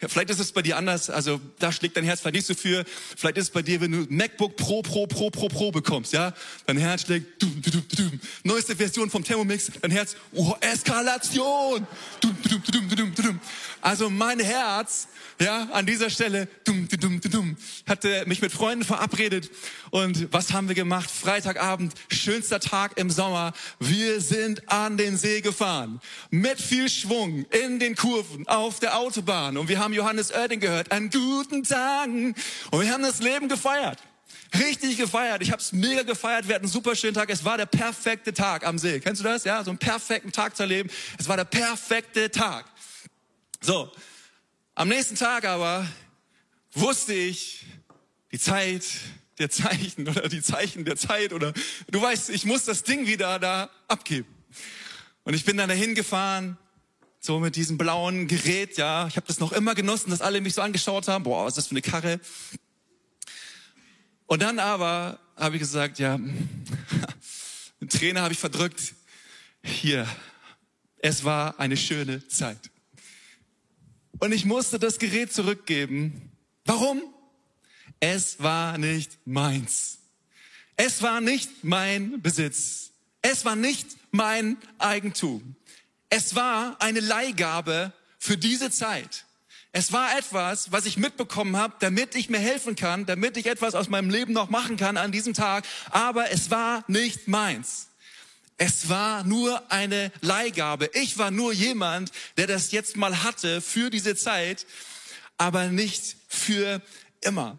Vielleicht 0.00 0.30
ist 0.30 0.40
es 0.40 0.50
bei 0.50 0.62
dir 0.62 0.78
anders, 0.78 1.10
also 1.10 1.38
da 1.58 1.70
schlägt 1.70 1.94
dein 1.94 2.04
Herz 2.04 2.20
vielleicht 2.20 2.36
nicht 2.36 2.46
so 2.46 2.54
für. 2.54 2.86
Vielleicht 3.18 3.36
ist 3.36 3.44
es 3.44 3.50
bei 3.50 3.60
dir, 3.60 3.82
wenn 3.82 3.92
du 3.92 4.06
MacBook 4.08 4.56
Pro, 4.56 4.80
Pro, 4.80 5.06
Pro, 5.06 5.28
Pro, 5.28 5.50
Pro 5.50 5.70
bekommst, 5.70 6.14
ja? 6.14 6.32
Dein 6.64 6.78
Herz 6.78 7.02
schlägt, 7.02 7.42
dum, 7.42 7.60
dum, 7.60 7.84
dum, 7.94 8.20
neueste 8.44 8.74
Version 8.74 9.10
vom 9.10 9.22
Thermomix, 9.22 9.72
dein 9.82 9.90
Herz, 9.90 10.16
oh, 10.32 10.54
Eskalation. 10.60 11.86
Also 13.82 14.08
mein 14.08 14.40
Herz, 14.40 15.08
ja, 15.38 15.64
an 15.64 15.84
dieser 15.84 16.08
Stelle, 16.08 16.48
hatte 17.86 18.24
mich 18.26 18.40
mit 18.40 18.52
Freunden 18.52 18.84
verabredet. 18.86 19.50
Und 19.90 20.32
was 20.32 20.54
haben 20.54 20.68
wir 20.68 20.74
gemacht? 20.74 21.10
Freitagabend, 21.10 21.92
schönster 22.08 22.58
Tag 22.58 22.96
im 22.96 23.10
Sommer. 23.10 23.52
Wir 23.78 24.22
sind 24.22 24.66
an 24.70 24.96
den 24.96 25.18
See 25.18 25.42
gefahren. 25.42 26.00
Mit 26.30 26.53
viel 26.60 26.88
Schwung 26.88 27.44
in 27.50 27.78
den 27.78 27.96
Kurven 27.96 28.46
auf 28.48 28.80
der 28.80 28.98
Autobahn. 28.98 29.56
Und 29.56 29.68
wir 29.68 29.78
haben 29.78 29.92
Johannes 29.92 30.32
Oerding 30.32 30.60
gehört. 30.60 30.92
An 30.92 31.10
guten 31.10 31.64
Tagen. 31.64 32.34
Und 32.70 32.80
wir 32.80 32.92
haben 32.92 33.02
das 33.02 33.20
Leben 33.20 33.48
gefeiert 33.48 33.98
richtig 34.58 34.96
gefeiert. 34.96 35.42
Ich 35.42 35.50
habe 35.50 35.60
es 35.60 35.72
mega 35.72 36.02
gefeiert. 36.02 36.48
Wir 36.48 36.54
hatten 36.54 36.64
einen 36.64 36.72
super 36.72 36.94
schönen 36.94 37.14
Tag. 37.14 37.30
Es 37.30 37.44
war 37.44 37.56
der 37.56 37.66
perfekte 37.66 38.32
Tag 38.32 38.66
am 38.66 38.78
See. 38.78 39.00
Kennst 39.00 39.20
du 39.20 39.24
das? 39.24 39.44
Ja, 39.44 39.64
so 39.64 39.70
einen 39.70 39.78
perfekten 39.78 40.32
Tag 40.32 40.56
zu 40.56 40.62
erleben. 40.62 40.90
Es 41.18 41.28
war 41.28 41.36
der 41.36 41.44
perfekte 41.44 42.30
Tag. 42.30 42.66
So, 43.60 43.90
am 44.74 44.88
nächsten 44.88 45.16
Tag 45.16 45.44
aber 45.44 45.86
wusste 46.72 47.14
ich, 47.14 47.64
die 48.32 48.38
Zeit 48.38 48.84
der 49.38 49.50
Zeichen 49.50 50.08
oder 50.08 50.28
die 50.28 50.42
Zeichen 50.42 50.84
der 50.84 50.96
Zeit 50.96 51.32
oder 51.32 51.52
du 51.88 52.02
weißt, 52.02 52.30
ich 52.30 52.44
muss 52.44 52.64
das 52.64 52.82
Ding 52.82 53.06
wieder 53.06 53.38
da 53.38 53.70
abgeben. 53.88 54.33
Und 55.24 55.34
ich 55.34 55.44
bin 55.44 55.56
dann 55.56 55.68
dahin 55.68 55.94
gefahren, 55.94 56.58
so 57.18 57.40
mit 57.40 57.56
diesem 57.56 57.78
blauen 57.78 58.28
Gerät, 58.28 58.76
ja. 58.76 59.06
Ich 59.08 59.16
habe 59.16 59.26
das 59.26 59.40
noch 59.40 59.52
immer 59.52 59.74
genossen, 59.74 60.10
dass 60.10 60.20
alle 60.20 60.42
mich 60.42 60.54
so 60.54 60.60
angeschaut 60.60 61.08
haben. 61.08 61.24
Boah, 61.24 61.46
was 61.46 61.52
ist 61.52 61.56
das 61.56 61.66
für 61.68 61.72
eine 61.72 61.82
Karre? 61.82 62.20
Und 64.26 64.42
dann 64.42 64.58
aber 64.58 65.18
habe 65.36 65.56
ich 65.56 65.60
gesagt, 65.60 65.98
ja, 65.98 66.18
den 67.80 67.88
Trainer 67.88 68.22
habe 68.22 68.34
ich 68.34 68.38
verdrückt. 68.38 68.94
Hier, 69.62 70.06
es 70.98 71.24
war 71.24 71.58
eine 71.58 71.78
schöne 71.78 72.28
Zeit. 72.28 72.70
Und 74.18 74.32
ich 74.32 74.44
musste 74.44 74.78
das 74.78 74.98
Gerät 74.98 75.32
zurückgeben. 75.32 76.30
Warum? 76.66 77.02
Es 78.00 78.42
war 78.42 78.76
nicht 78.76 79.18
meins. 79.24 79.98
Es 80.76 81.00
war 81.00 81.20
nicht 81.20 81.64
mein 81.64 82.20
Besitz. 82.20 82.90
Es 83.26 83.46
war 83.46 83.56
nicht 83.56 83.86
mein 84.10 84.58
Eigentum. 84.78 85.56
Es 86.10 86.34
war 86.34 86.76
eine 86.82 87.00
Leihgabe 87.00 87.90
für 88.18 88.36
diese 88.36 88.70
Zeit. 88.70 89.24
Es 89.72 89.92
war 89.92 90.18
etwas, 90.18 90.72
was 90.72 90.84
ich 90.84 90.98
mitbekommen 90.98 91.56
habe, 91.56 91.74
damit 91.80 92.16
ich 92.16 92.28
mir 92.28 92.38
helfen 92.38 92.76
kann, 92.76 93.06
damit 93.06 93.38
ich 93.38 93.46
etwas 93.46 93.74
aus 93.74 93.88
meinem 93.88 94.10
Leben 94.10 94.34
noch 94.34 94.50
machen 94.50 94.76
kann 94.76 94.98
an 94.98 95.10
diesem 95.10 95.32
Tag. 95.32 95.64
Aber 95.88 96.30
es 96.32 96.50
war 96.50 96.84
nicht 96.86 97.26
meins. 97.26 97.86
Es 98.58 98.90
war 98.90 99.24
nur 99.24 99.72
eine 99.72 100.12
Leihgabe. 100.20 100.90
Ich 100.92 101.16
war 101.16 101.30
nur 101.30 101.54
jemand, 101.54 102.12
der 102.36 102.46
das 102.46 102.72
jetzt 102.72 102.94
mal 102.94 103.22
hatte 103.22 103.62
für 103.62 103.88
diese 103.88 104.16
Zeit, 104.16 104.66
aber 105.38 105.68
nicht 105.68 106.16
für 106.28 106.82
immer. 107.22 107.58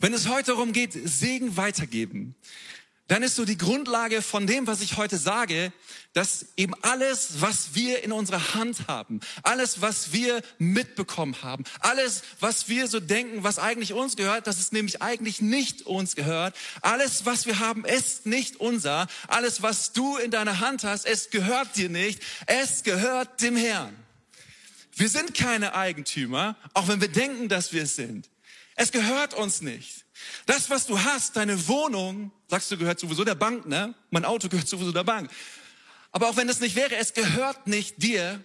Wenn 0.00 0.12
es 0.12 0.28
heute 0.28 0.52
darum 0.52 0.74
geht, 0.74 0.92
Segen 0.92 1.56
weitergeben, 1.56 2.34
dann 3.08 3.22
ist 3.22 3.36
so 3.36 3.44
die 3.44 3.56
Grundlage 3.56 4.20
von 4.20 4.48
dem, 4.48 4.66
was 4.66 4.80
ich 4.80 4.96
heute 4.96 5.16
sage, 5.16 5.72
dass 6.12 6.46
eben 6.56 6.74
alles, 6.82 7.40
was 7.40 7.74
wir 7.74 8.02
in 8.02 8.10
unserer 8.10 8.54
Hand 8.54 8.88
haben, 8.88 9.20
alles, 9.44 9.80
was 9.80 10.12
wir 10.12 10.42
mitbekommen 10.58 11.40
haben, 11.42 11.62
alles, 11.80 12.22
was 12.40 12.68
wir 12.68 12.88
so 12.88 12.98
denken, 12.98 13.44
was 13.44 13.60
eigentlich 13.60 13.92
uns 13.92 14.16
gehört, 14.16 14.48
dass 14.48 14.58
es 14.58 14.72
nämlich 14.72 15.02
eigentlich 15.02 15.40
nicht 15.40 15.82
uns 15.82 16.16
gehört, 16.16 16.56
alles, 16.80 17.26
was 17.26 17.46
wir 17.46 17.60
haben, 17.60 17.84
ist 17.84 18.26
nicht 18.26 18.56
unser, 18.56 19.06
alles, 19.28 19.62
was 19.62 19.92
du 19.92 20.16
in 20.16 20.32
deiner 20.32 20.58
Hand 20.58 20.82
hast, 20.82 21.06
es 21.06 21.30
gehört 21.30 21.76
dir 21.76 21.90
nicht, 21.90 22.20
es 22.46 22.82
gehört 22.82 23.40
dem 23.40 23.56
Herrn. 23.56 23.94
Wir 24.96 25.10
sind 25.10 25.34
keine 25.34 25.74
Eigentümer, 25.74 26.56
auch 26.72 26.88
wenn 26.88 27.00
wir 27.00 27.08
denken, 27.08 27.48
dass 27.48 27.72
wir 27.72 27.82
es 27.82 27.94
sind. 27.94 28.30
Es 28.74 28.90
gehört 28.90 29.34
uns 29.34 29.60
nicht. 29.60 30.05
Das, 30.46 30.70
was 30.70 30.86
du 30.86 31.02
hast, 31.02 31.36
deine 31.36 31.68
Wohnung, 31.68 32.30
sagst 32.48 32.70
du, 32.70 32.76
gehört 32.76 33.00
sowieso 33.00 33.24
der 33.24 33.34
Bank, 33.34 33.66
ne? 33.66 33.94
Mein 34.10 34.24
Auto 34.24 34.48
gehört 34.48 34.68
sowieso 34.68 34.92
der 34.92 35.04
Bank. 35.04 35.30
Aber 36.12 36.28
auch 36.28 36.36
wenn 36.36 36.48
das 36.48 36.60
nicht 36.60 36.76
wäre, 36.76 36.96
es 36.96 37.14
gehört 37.14 37.66
nicht 37.66 38.02
dir, 38.02 38.42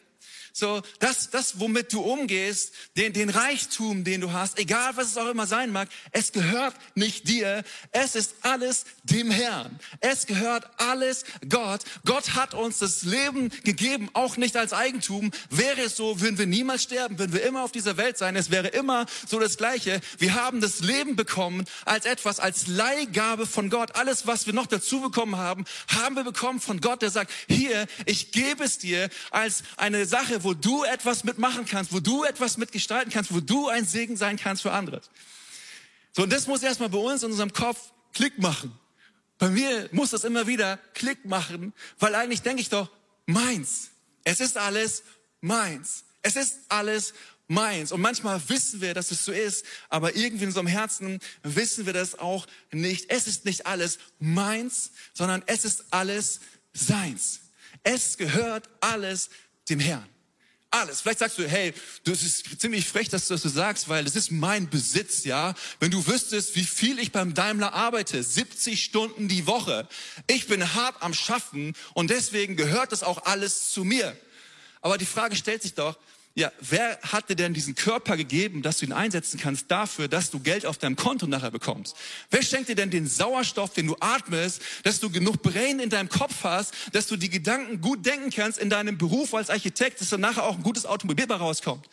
so, 0.54 0.82
das, 1.00 1.30
das, 1.30 1.60
womit 1.60 1.94
du 1.94 2.02
umgehst, 2.02 2.74
den, 2.98 3.14
den 3.14 3.30
Reichtum, 3.30 4.04
den 4.04 4.22
du 4.22 4.32
hast, 4.32 4.60
egal 4.60 4.96
was 4.96 5.08
es 5.08 5.18
auch 5.18 5.30
immer 5.30 5.48
sein 5.48 5.72
mag, 5.72 5.90
es 6.12 6.32
gehört 6.32 6.76
nicht 6.96 7.28
dir. 7.28 7.64
Es 7.92 8.16
ist 8.16 8.36
alles 8.42 8.86
dem 9.04 9.32
Herrn. 9.32 9.80
Es 10.00 10.26
gehört 10.26 10.70
alles 10.78 11.24
Gott. 11.48 11.82
Gott 12.06 12.36
hat 12.36 12.54
uns 12.54 12.80
das 12.80 13.04
Leben 13.04 13.50
gegeben, 13.64 14.10
auch 14.14 14.38
nicht 14.38 14.58
als 14.58 14.74
Eigentum. 14.74 15.32
Wäre 15.50 15.82
es 15.82 15.96
so, 15.96 16.22
würden 16.22 16.38
wir 16.38 16.48
niemals 16.48 16.84
sterben, 16.84 17.18
würden 17.20 17.34
wir 17.34 17.44
immer 17.44 17.64
auf 17.64 17.72
dieser 17.72 17.98
Welt 17.98 18.18
sein. 18.18 18.36
Es 18.36 18.52
wäre 18.52 18.68
immer 18.68 19.06
so 19.28 19.40
das 19.40 19.58
Gleiche. 19.58 20.02
Wir 20.18 20.36
haben 20.36 20.62
das 20.62 20.82
Leben 20.82 21.16
bekommen 21.16 21.66
als 21.86 22.06
etwas, 22.06 22.40
als 22.40 22.68
Leihgabe 22.68 23.46
von 23.46 23.70
Gott. 23.70 23.96
Alles, 23.96 24.28
was 24.28 24.46
wir 24.46 24.54
noch 24.54 24.68
dazu 24.68 25.02
bekommen 25.02 25.38
haben, 25.38 25.66
haben 25.88 26.16
wir 26.16 26.24
bekommen 26.24 26.60
von 26.60 26.82
Gott, 26.82 27.02
der 27.02 27.10
sagt, 27.10 27.32
hier, 27.48 27.88
ich 28.06 28.32
gebe 28.32 28.64
es 28.64 28.78
dir 28.78 29.10
als 29.30 29.64
eine 29.78 30.06
Sache, 30.06 30.41
wo 30.44 30.54
du 30.54 30.84
etwas 30.84 31.24
mitmachen 31.24 31.66
kannst, 31.66 31.94
wo 31.94 32.00
du 32.00 32.24
etwas 32.24 32.58
mitgestalten 32.58 33.12
kannst, 33.12 33.34
wo 33.34 33.40
du 33.40 33.68
ein 33.68 33.86
Segen 33.86 34.18
sein 34.18 34.38
kannst 34.38 34.62
für 34.62 34.72
andere. 34.72 35.02
So, 36.14 36.24
und 36.24 36.32
das 36.32 36.48
muss 36.48 36.64
erstmal 36.64 36.90
bei 36.90 36.98
uns 36.98 37.24
in 37.24 37.32
unserem 37.32 37.54
Kopf 37.54 37.92
Klick 38.14 38.38
machen. 38.40 38.78
Bei 39.38 39.50
mir 39.50 39.90
muss 39.92 40.12
das 40.12 40.24
immer 40.24 40.46
wieder 40.46 40.78
Klick 40.94 41.26
machen, 41.26 41.74
weil 42.00 42.14
eigentlich 42.16 42.42
denke 42.42 42.62
ich 42.62 42.70
doch, 42.70 42.90
meins. 43.26 43.90
Es 44.24 44.40
ist 44.40 44.58
alles 44.58 45.04
meins. 45.40 46.04
Es 46.22 46.36
ist 46.36 46.60
alles 46.70 47.14
meins. 47.48 47.92
Und 47.92 48.02
manchmal 48.02 48.42
wissen 48.50 48.82
wir, 48.82 48.94
dass 48.94 49.12
es 49.12 49.26
so 49.26 49.32
ist, 49.32 49.66
aber 49.90 50.16
irgendwie 50.16 50.44
in 50.44 50.50
unserem 50.50 50.68
Herzen 50.68 51.20
wissen 51.44 51.86
wir 51.86 51.94
das 51.94 52.20
auch 52.20 52.48
nicht. 52.72 53.10
Es 53.10 53.28
ist 53.28 53.46
nicht 53.46 53.66
alles 53.66 54.00
meins, 54.20 54.92
sondern 55.14 55.44
es 55.48 55.66
ist 55.66 55.86
alles 55.92 56.40
seins. 56.74 57.42
Es 57.84 58.18
gehört 58.18 58.70
alles 58.80 59.30
dem 59.70 59.80
Herrn. 59.80 60.08
Alles. 60.74 61.02
Vielleicht 61.02 61.20
sagst 61.20 61.38
du, 61.38 61.46
hey, 61.46 61.74
das 62.06 62.24
ist 62.24 62.62
ziemlich 62.62 62.88
frech, 62.88 63.10
dass 63.10 63.28
du 63.28 63.34
das 63.34 63.42
so 63.42 63.50
sagst, 63.50 63.90
weil 63.90 64.06
das 64.06 64.16
ist 64.16 64.32
mein 64.32 64.70
Besitz, 64.70 65.26
ja. 65.26 65.54
Wenn 65.82 65.92
du 65.92 66.08
wüsstest, 66.08 66.56
wie 66.56 66.64
viel 66.64 66.98
ich 66.98 67.12
beim 67.12 67.34
Daimler 67.34 67.74
arbeite, 67.74 68.24
70 68.24 68.82
Stunden 68.82 69.28
die 69.28 69.48
Woche. 69.48 69.86
Ich 70.28 70.48
bin 70.48 70.74
hart 70.74 70.96
am 71.02 71.14
Schaffen 71.14 71.74
und 71.94 72.10
deswegen 72.10 72.56
gehört 72.56 72.94
das 72.94 73.04
auch 73.04 73.26
alles 73.26 73.72
zu 73.72 73.84
mir. 73.84 74.16
Aber 74.80 74.98
die 74.98 75.06
Frage 75.06 75.36
stellt 75.36 75.62
sich 75.62 75.74
doch, 75.74 75.98
ja, 76.34 76.52
wer 76.62 76.98
hat 77.02 77.30
dir 77.30 77.36
denn 77.36 77.54
diesen 77.54 77.76
Körper 77.76 78.16
gegeben, 78.16 78.62
dass 78.62 78.78
du 78.78 78.86
ihn 78.86 78.94
einsetzen 78.94 79.38
kannst 79.38 79.70
dafür, 79.70 80.08
dass 80.08 80.32
du 80.32 80.40
Geld 80.40 80.66
auf 80.66 80.78
deinem 80.78 80.96
Konto 80.96 81.28
nachher 81.28 81.52
bekommst? 81.52 81.96
Wer 82.30 82.42
schenkt 82.42 82.70
dir 82.70 82.76
denn 82.76 82.90
den 82.90 83.06
Sauerstoff, 83.06 83.74
den 83.74 83.88
du 83.88 83.98
atmest, 84.00 84.62
dass 84.84 85.02
du 85.02 85.10
genug 85.10 85.42
Brain 85.42 85.80
in 85.80 85.90
deinem 85.90 86.08
Kopf 86.08 86.44
hast, 86.44 86.74
dass 86.94 87.08
du 87.08 87.18
die 87.18 87.30
Gedanken 87.30 87.82
gut 87.82 88.06
denken 88.06 88.30
kannst 88.30 88.60
in 88.60 88.70
deinem 88.70 88.98
Beruf 88.98 89.34
als 89.34 89.50
Architekt, 89.50 90.00
dass 90.00 90.10
dann 90.10 90.22
nachher 90.22 90.46
auch 90.46 90.56
ein 90.56 90.64
gutes 90.64 90.86
Automobil 90.86 91.28
bei 91.28 91.36
rauskommt? 91.36 91.90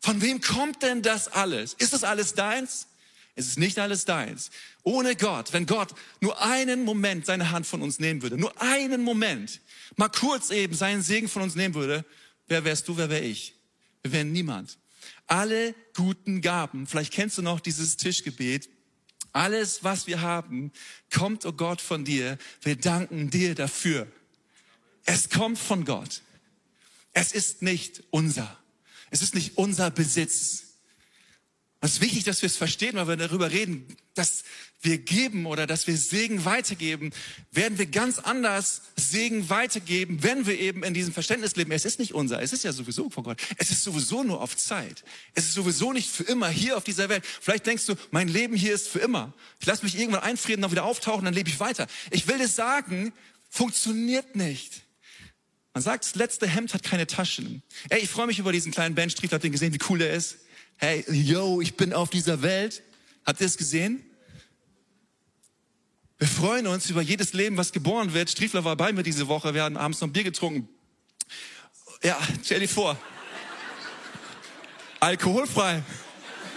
Von 0.00 0.22
wem 0.22 0.40
kommt 0.40 0.82
denn 0.82 1.02
das 1.02 1.28
alles? 1.28 1.74
Ist 1.74 1.92
das 1.92 2.02
alles 2.02 2.34
deins? 2.34 2.88
Es 3.36 3.46
ist 3.46 3.58
nicht 3.58 3.78
alles 3.78 4.04
deins. 4.04 4.50
Ohne 4.82 5.14
Gott, 5.14 5.52
wenn 5.52 5.66
Gott 5.66 5.94
nur 6.20 6.42
einen 6.42 6.84
Moment 6.84 7.26
seine 7.26 7.52
Hand 7.52 7.64
von 7.68 7.82
uns 7.82 8.00
nehmen 8.00 8.22
würde, 8.22 8.36
nur 8.36 8.60
einen 8.60 9.02
Moment, 9.02 9.60
mal 9.94 10.08
kurz 10.08 10.50
eben 10.50 10.74
seinen 10.74 11.02
Segen 11.02 11.28
von 11.28 11.42
uns 11.42 11.54
nehmen 11.54 11.74
würde, 11.74 12.04
wer 12.48 12.64
wärst 12.64 12.88
du, 12.88 12.96
wer 12.96 13.08
wär 13.08 13.22
ich? 13.22 13.57
Wir 14.02 14.12
wären 14.12 14.32
niemand. 14.32 14.78
Alle 15.26 15.74
guten 15.94 16.40
Gaben, 16.40 16.86
vielleicht 16.86 17.12
kennst 17.12 17.38
du 17.38 17.42
noch 17.42 17.60
dieses 17.60 17.96
Tischgebet, 17.96 18.68
alles, 19.32 19.84
was 19.84 20.06
wir 20.06 20.20
haben, 20.20 20.72
kommt, 21.12 21.44
oh 21.44 21.52
Gott, 21.52 21.80
von 21.80 22.04
dir. 22.04 22.38
Wir 22.62 22.76
danken 22.76 23.30
dir 23.30 23.54
dafür. 23.54 24.06
Es 25.04 25.30
kommt 25.30 25.58
von 25.58 25.84
Gott. 25.84 26.22
Es 27.12 27.32
ist 27.32 27.62
nicht 27.62 28.02
unser. 28.10 28.58
Es 29.10 29.22
ist 29.22 29.34
nicht 29.34 29.56
unser 29.56 29.90
Besitz. 29.90 30.67
Es 31.80 31.92
ist 31.92 32.00
wichtig, 32.00 32.24
dass 32.24 32.42
wir 32.42 32.48
es 32.48 32.56
verstehen, 32.56 32.96
weil 32.96 33.06
wir 33.06 33.16
darüber 33.16 33.52
reden, 33.52 33.86
dass 34.14 34.42
wir 34.80 34.98
geben 34.98 35.46
oder 35.46 35.66
dass 35.66 35.86
wir 35.86 35.96
Segen 35.96 36.44
weitergeben, 36.44 37.12
werden 37.52 37.78
wir 37.78 37.86
ganz 37.86 38.18
anders 38.18 38.82
Segen 38.96 39.48
weitergeben, 39.48 40.22
wenn 40.22 40.46
wir 40.46 40.58
eben 40.58 40.82
in 40.82 40.92
diesem 40.92 41.12
Verständnis 41.12 41.54
leben. 41.54 41.70
Es 41.70 41.84
ist 41.84 42.00
nicht 42.00 42.14
unser, 42.14 42.42
es 42.42 42.52
ist 42.52 42.64
ja 42.64 42.72
sowieso 42.72 43.10
von 43.10 43.22
Gott. 43.22 43.40
Es 43.58 43.70
ist 43.70 43.84
sowieso 43.84 44.24
nur 44.24 44.40
auf 44.40 44.56
Zeit. 44.56 45.04
Es 45.34 45.44
ist 45.44 45.54
sowieso 45.54 45.92
nicht 45.92 46.10
für 46.10 46.24
immer 46.24 46.48
hier 46.48 46.76
auf 46.76 46.82
dieser 46.82 47.08
Welt. 47.08 47.24
Vielleicht 47.40 47.66
denkst 47.66 47.86
du, 47.86 47.94
mein 48.10 48.26
Leben 48.26 48.56
hier 48.56 48.74
ist 48.74 48.88
für 48.88 48.98
immer. 48.98 49.32
Ich 49.60 49.66
lasse 49.66 49.84
mich 49.84 49.96
irgendwann 49.96 50.22
einfrieren, 50.22 50.62
dann 50.62 50.72
wieder 50.72 50.84
auftauchen, 50.84 51.24
dann 51.24 51.34
lebe 51.34 51.48
ich 51.48 51.60
weiter. 51.60 51.86
Ich 52.10 52.26
will 52.26 52.38
dir 52.38 52.48
sagen, 52.48 53.12
funktioniert 53.50 54.34
nicht. 54.34 54.82
Man 55.74 55.82
sagt, 55.82 56.04
das 56.04 56.16
letzte 56.16 56.48
Hemd 56.48 56.74
hat 56.74 56.82
keine 56.82 57.06
Taschen. 57.06 57.62
Ey, 57.88 58.00
ich 58.00 58.10
freue 58.10 58.26
mich 58.26 58.40
über 58.40 58.50
diesen 58.50 58.72
kleinen 58.72 58.96
Ben 58.96 59.10
Strief, 59.10 59.30
habt 59.30 59.44
ihr 59.44 59.50
gesehen, 59.50 59.72
wie 59.72 59.78
cool 59.88 60.02
er 60.02 60.12
ist? 60.12 60.38
Hey, 60.80 61.04
yo, 61.10 61.60
ich 61.60 61.76
bin 61.76 61.92
auf 61.92 62.08
dieser 62.08 62.40
Welt. 62.40 62.84
Habt 63.26 63.40
ihr 63.40 63.48
es 63.48 63.56
gesehen? 63.56 64.00
Wir 66.18 66.28
freuen 66.28 66.68
uns 66.68 66.88
über 66.88 67.02
jedes 67.02 67.32
Leben, 67.32 67.56
was 67.56 67.72
geboren 67.72 68.14
wird. 68.14 68.30
Striefler 68.30 68.62
war 68.64 68.76
bei 68.76 68.92
mir 68.92 69.02
diese 69.02 69.26
Woche. 69.26 69.54
Wir 69.54 69.64
haben 69.64 69.76
abends 69.76 70.00
noch 70.00 70.06
ein 70.06 70.12
Bier 70.12 70.22
getrunken. 70.22 70.68
Ja, 72.04 72.16
stell 72.44 72.60
dir 72.60 72.68
vor. 72.68 72.96
Alkoholfrei. 75.00 75.82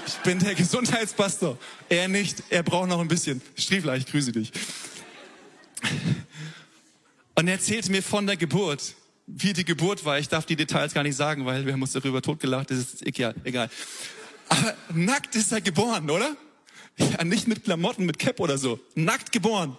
Ich 0.06 0.13
bin 0.18 0.38
der 0.38 0.54
Gesundheitspastor. 0.54 1.58
Er 1.90 2.08
nicht. 2.08 2.44
Er 2.50 2.62
braucht 2.62 2.90
noch 2.90 3.00
ein 3.00 3.08
bisschen. 3.08 3.42
Striefler, 3.58 3.96
ich 3.96 4.06
grüße 4.06 4.32
dich. 4.32 4.51
Und 7.34 7.48
er 7.48 7.54
erzählte 7.54 7.90
mir 7.90 8.04
von 8.04 8.28
der 8.28 8.38
Geburt. 8.38 8.94
Wie 9.28 9.54
die 9.54 9.66
Geburt 9.66 10.04
war. 10.04 10.20
Ich 10.20 10.30
darf 10.30 10.46
die 10.46 10.56
Details 10.56 10.94
gar 10.94 11.04
nicht 11.04 11.16
sagen, 11.16 11.46
weil 11.46 11.66
wir 11.66 11.74
haben 11.74 11.82
uns 11.82 11.94
darüber 11.94 12.22
totgelacht. 12.22 12.72
Das 12.72 12.80
ist 12.80 13.06
egal. 13.06 13.36
Aber 14.50 14.75
nackt 14.94 15.36
ist 15.36 15.51
er 15.51 15.62
geboren, 15.62 16.10
oder? 16.10 16.36
Ja, 16.98 17.24
nicht 17.24 17.48
mit 17.48 17.63
Klamotten, 17.63 18.06
mit 18.06 18.20
Cap 18.20 18.40
oder 18.40 18.58
so. 18.58 18.80
Nackt 18.96 19.32
geboren. 19.32 19.78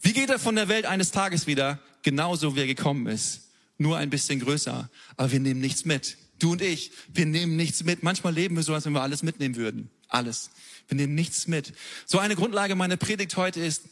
Wie 0.00 0.12
geht 0.12 0.30
er 0.30 0.38
von 0.38 0.54
der 0.54 0.68
Welt 0.68 0.86
eines 0.86 1.10
Tages 1.10 1.46
wieder? 1.46 1.80
Genauso 2.02 2.54
wie 2.56 2.60
er 2.60 2.66
gekommen 2.66 3.06
ist. 3.06 3.48
Nur 3.78 3.96
ein 3.98 4.10
bisschen 4.10 4.40
größer. 4.40 4.88
Aber 5.16 5.32
wir 5.32 5.40
nehmen 5.40 5.60
nichts 5.60 5.84
mit. 5.84 6.16
Du 6.38 6.52
und 6.52 6.62
ich, 6.62 6.92
wir 7.12 7.26
nehmen 7.26 7.56
nichts 7.56 7.82
mit. 7.84 8.02
Manchmal 8.02 8.34
leben 8.34 8.56
wir 8.56 8.62
so, 8.62 8.74
als 8.74 8.86
wenn 8.86 8.92
wir 8.92 9.02
alles 9.02 9.22
mitnehmen 9.22 9.56
würden. 9.56 9.90
Alles. 10.08 10.50
Wir 10.88 10.96
nehmen 10.96 11.14
nichts 11.14 11.46
mit. 11.46 11.72
So 12.06 12.18
eine 12.18 12.36
Grundlage 12.36 12.74
meiner 12.74 12.96
Predigt 12.96 13.36
heute 13.36 13.60
ist, 13.60 13.84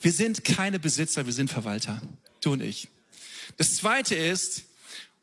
wir 0.00 0.12
sind 0.12 0.44
keine 0.44 0.78
Besitzer, 0.78 1.26
wir 1.26 1.32
sind 1.32 1.50
Verwalter. 1.50 2.00
Du 2.40 2.52
und 2.52 2.62
ich. 2.62 2.88
Das 3.56 3.76
zweite 3.76 4.14
ist, 4.14 4.64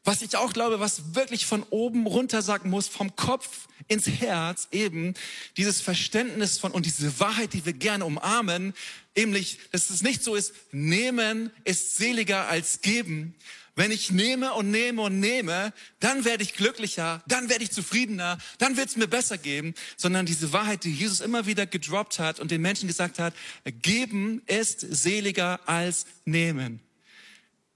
was 0.04 0.22
ich 0.22 0.36
auch 0.36 0.52
glaube, 0.52 0.80
was 0.80 1.16
wirklich 1.16 1.46
von 1.46 1.64
oben 1.70 2.06
runter 2.06 2.42
sagen 2.42 2.70
muss, 2.70 2.88
vom 2.88 3.16
Kopf 3.16 3.68
ins 3.88 4.08
Herz, 4.08 4.68
eben 4.72 5.14
dieses 5.56 5.82
Verständnis 5.82 6.60
von 6.60 6.72
und 6.72 6.86
diese 6.86 7.20
Wahrheit, 7.20 7.54
die 7.54 7.66
wir 7.66 7.74
gerne 7.74 8.06
umarmen, 8.06 8.74
nämlich, 9.16 9.60
dass 9.72 9.90
es 9.90 10.02
nicht 10.02 10.24
so 10.24 10.36
ist, 10.36 10.54
nehmen 10.72 11.52
ist 11.64 11.96
seliger 11.98 12.48
als 12.48 12.82
geben. 12.82 13.36
Wenn 13.76 13.92
ich 13.92 14.12
nehme 14.12 14.54
und 14.54 14.70
nehme 14.70 15.02
und 15.02 15.20
nehme, 15.20 15.74
dann 16.00 16.26
werde 16.26 16.44
ich 16.44 16.54
glücklicher, 16.54 17.24
dann 17.28 17.50
werde 17.50 17.64
ich 17.64 17.72
zufriedener, 17.72 18.38
dann 18.60 18.78
wird 18.78 18.90
es 18.90 18.98
mir 18.98 19.08
besser 19.08 19.38
geben, 19.38 19.74
sondern 19.98 20.26
diese 20.26 20.54
Wahrheit, 20.54 20.84
die 20.84 20.94
Jesus 20.94 21.22
immer 21.22 21.48
wieder 21.48 21.66
gedroppt 21.66 22.20
hat 22.20 22.40
und 22.40 22.52
den 22.52 22.62
Menschen 22.62 22.88
gesagt 22.88 23.20
hat, 23.20 23.34
geben 23.82 24.44
ist 24.46 24.82
seliger 24.82 25.62
als 25.66 26.06
nehmen 26.26 26.82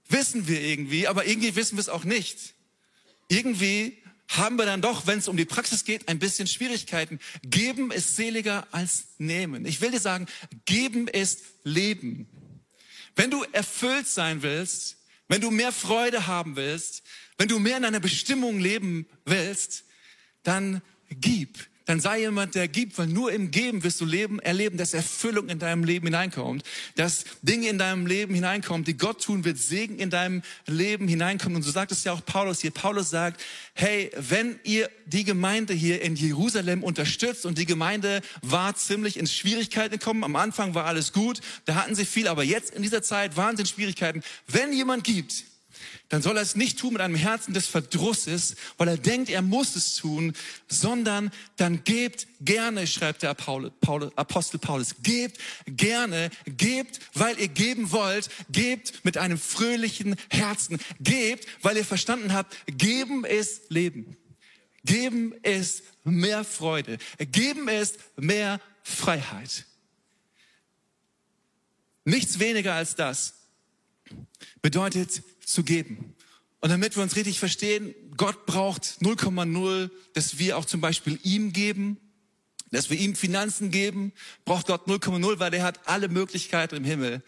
wissen 0.08 0.48
wir 0.48 0.60
irgendwie, 0.60 1.06
aber 1.06 1.26
irgendwie 1.26 1.54
wissen 1.56 1.76
wir 1.76 1.80
es 1.80 1.88
auch 1.88 2.04
nicht. 2.04 2.54
Irgendwie 3.28 3.98
haben 4.28 4.56
wir 4.56 4.66
dann 4.66 4.82
doch, 4.82 5.06
wenn 5.06 5.18
es 5.18 5.28
um 5.28 5.36
die 5.36 5.44
Praxis 5.44 5.84
geht, 5.84 6.08
ein 6.08 6.18
bisschen 6.18 6.46
Schwierigkeiten. 6.46 7.18
Geben 7.42 7.90
ist 7.90 8.16
seliger 8.16 8.66
als 8.72 9.08
nehmen. 9.18 9.64
Ich 9.64 9.80
will 9.80 9.90
dir 9.90 10.00
sagen, 10.00 10.26
geben 10.66 11.08
ist 11.08 11.44
Leben. 11.64 12.28
Wenn 13.16 13.30
du 13.30 13.42
erfüllt 13.52 14.06
sein 14.06 14.42
willst, 14.42 14.98
wenn 15.28 15.40
du 15.40 15.50
mehr 15.50 15.72
Freude 15.72 16.26
haben 16.26 16.56
willst, 16.56 17.02
wenn 17.36 17.48
du 17.48 17.58
mehr 17.58 17.76
in 17.76 17.82
deiner 17.82 18.00
Bestimmung 18.00 18.58
leben 18.58 19.06
willst, 19.24 19.84
dann 20.42 20.82
gib 21.10 21.66
dann 21.88 22.00
sei 22.00 22.20
jemand, 22.20 22.54
der 22.54 22.68
gibt, 22.68 22.98
weil 22.98 23.06
nur 23.06 23.32
im 23.32 23.50
Geben 23.50 23.82
wirst 23.82 23.98
du 24.02 24.04
leben, 24.04 24.40
erleben, 24.40 24.76
dass 24.76 24.92
Erfüllung 24.92 25.48
in 25.48 25.58
deinem 25.58 25.84
Leben 25.84 26.06
hineinkommt, 26.06 26.62
dass 26.96 27.24
Dinge 27.40 27.70
in 27.70 27.78
deinem 27.78 28.06
Leben 28.06 28.34
hineinkommen, 28.34 28.84
die 28.84 28.98
Gott 28.98 29.22
tun 29.22 29.46
wird, 29.46 29.56
Segen 29.56 29.98
in 29.98 30.10
deinem 30.10 30.42
Leben 30.66 31.08
hineinkommen. 31.08 31.56
Und 31.56 31.62
so 31.62 31.70
sagt 31.70 31.90
es 31.90 32.04
ja 32.04 32.12
auch 32.12 32.22
Paulus 32.22 32.60
hier. 32.60 32.72
Paulus 32.72 33.08
sagt, 33.08 33.42
hey, 33.72 34.10
wenn 34.18 34.60
ihr 34.64 34.90
die 35.06 35.24
Gemeinde 35.24 35.72
hier 35.72 36.02
in 36.02 36.14
Jerusalem 36.14 36.82
unterstützt 36.82 37.46
und 37.46 37.56
die 37.56 37.64
Gemeinde 37.64 38.20
war 38.42 38.76
ziemlich 38.76 39.16
in 39.16 39.26
Schwierigkeiten 39.26 39.98
gekommen, 39.98 40.24
am 40.24 40.36
Anfang 40.36 40.74
war 40.74 40.84
alles 40.84 41.14
gut, 41.14 41.40
da 41.64 41.76
hatten 41.76 41.94
sie 41.94 42.04
viel, 42.04 42.28
aber 42.28 42.44
jetzt 42.44 42.74
in 42.74 42.82
dieser 42.82 43.02
Zeit 43.02 43.38
waren 43.38 43.56
sie 43.56 43.62
in 43.62 43.66
Schwierigkeiten. 43.66 44.22
Wenn 44.46 44.74
jemand 44.74 45.04
gibt, 45.04 45.44
dann 46.08 46.22
soll 46.22 46.36
er 46.36 46.42
es 46.42 46.56
nicht 46.56 46.78
tun 46.78 46.94
mit 46.94 47.02
einem 47.02 47.14
Herzen 47.14 47.52
des 47.52 47.66
Verdrusses, 47.66 48.56
weil 48.78 48.88
er 48.88 48.96
denkt, 48.96 49.28
er 49.28 49.42
muss 49.42 49.76
es 49.76 49.94
tun, 49.94 50.32
sondern 50.66 51.30
dann 51.56 51.84
gebt 51.84 52.26
gerne, 52.40 52.86
schreibt 52.86 53.22
der 53.22 53.30
Apostel 53.30 54.58
Paulus, 54.58 54.94
gebt 55.02 55.38
gerne, 55.66 56.30
gebt, 56.46 57.00
weil 57.12 57.38
ihr 57.38 57.48
geben 57.48 57.92
wollt, 57.92 58.30
gebt 58.50 59.04
mit 59.04 59.18
einem 59.18 59.38
fröhlichen 59.38 60.16
Herzen, 60.30 60.78
gebt, 60.98 61.46
weil 61.62 61.76
ihr 61.76 61.84
verstanden 61.84 62.32
habt, 62.32 62.56
geben 62.66 63.24
ist 63.24 63.70
Leben. 63.70 64.16
Geben 64.84 65.34
ist 65.42 65.82
mehr 66.04 66.44
Freude. 66.44 66.96
Geben 67.18 67.68
ist 67.68 67.98
mehr 68.16 68.60
Freiheit. 68.82 69.66
Nichts 72.04 72.38
weniger 72.38 72.72
als 72.72 72.94
das 72.94 73.34
bedeutet 74.62 75.22
zu 75.48 75.64
geben. 75.64 76.14
Und 76.60 76.70
damit 76.70 76.96
wir 76.96 77.02
uns 77.02 77.16
richtig 77.16 77.38
verstehen, 77.38 77.94
Gott 78.16 78.46
braucht 78.46 78.98
0,0, 79.00 79.90
dass 80.14 80.38
wir 80.38 80.58
auch 80.58 80.64
zum 80.64 80.80
Beispiel 80.80 81.18
ihm 81.22 81.52
geben, 81.52 81.98
dass 82.70 82.90
wir 82.90 82.98
ihm 82.98 83.14
Finanzen 83.14 83.70
geben, 83.70 84.12
braucht 84.44 84.66
Gott 84.66 84.86
0,0, 84.86 85.38
weil 85.38 85.54
er 85.54 85.62
hat 85.62 85.88
alle 85.88 86.08
Möglichkeiten 86.08 86.76
im 86.76 86.84
Himmel. 86.84 87.22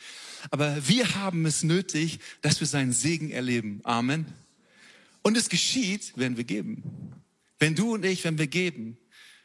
Aber 0.50 0.86
wir 0.86 1.14
haben 1.14 1.46
es 1.46 1.62
nötig, 1.62 2.18
dass 2.42 2.60
wir 2.60 2.66
seinen 2.66 2.92
Segen 2.92 3.30
erleben. 3.30 3.80
Amen. 3.84 4.26
Und 5.22 5.36
es 5.36 5.48
geschieht, 5.48 6.12
wenn 6.16 6.36
wir 6.36 6.44
geben. 6.44 6.82
Wenn 7.58 7.74
du 7.74 7.94
und 7.94 8.04
ich, 8.04 8.24
wenn 8.24 8.38
wir 8.38 8.46
geben, 8.46 8.98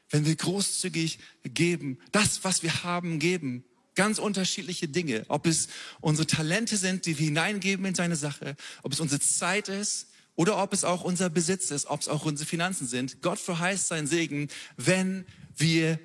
wenn 0.09 0.25
wir 0.25 0.35
großzügig 0.35 1.19
geben, 1.43 1.99
das, 2.11 2.43
was 2.43 2.63
wir 2.63 2.83
haben, 2.83 3.19
geben, 3.19 3.63
ganz 3.95 4.19
unterschiedliche 4.19 4.87
Dinge. 4.87 5.25
Ob 5.27 5.47
es 5.47 5.67
unsere 6.01 6.27
Talente 6.27 6.77
sind, 6.77 7.05
die 7.05 7.17
wir 7.17 7.25
hineingeben 7.25 7.85
in 7.85 7.95
seine 7.95 8.15
Sache, 8.15 8.55
ob 8.83 8.93
es 8.93 8.99
unsere 8.99 9.21
Zeit 9.21 9.69
ist 9.69 10.07
oder 10.35 10.61
ob 10.61 10.73
es 10.73 10.83
auch 10.83 11.03
unser 11.03 11.29
Besitz 11.29 11.71
ist, 11.71 11.87
ob 11.87 12.01
es 12.01 12.07
auch 12.07 12.25
unsere 12.25 12.47
Finanzen 12.47 12.87
sind. 12.87 13.21
Gott 13.21 13.39
verheißt 13.39 13.87
seinen 13.87 14.07
Segen, 14.07 14.49
wenn 14.77 15.25
wir 15.55 15.99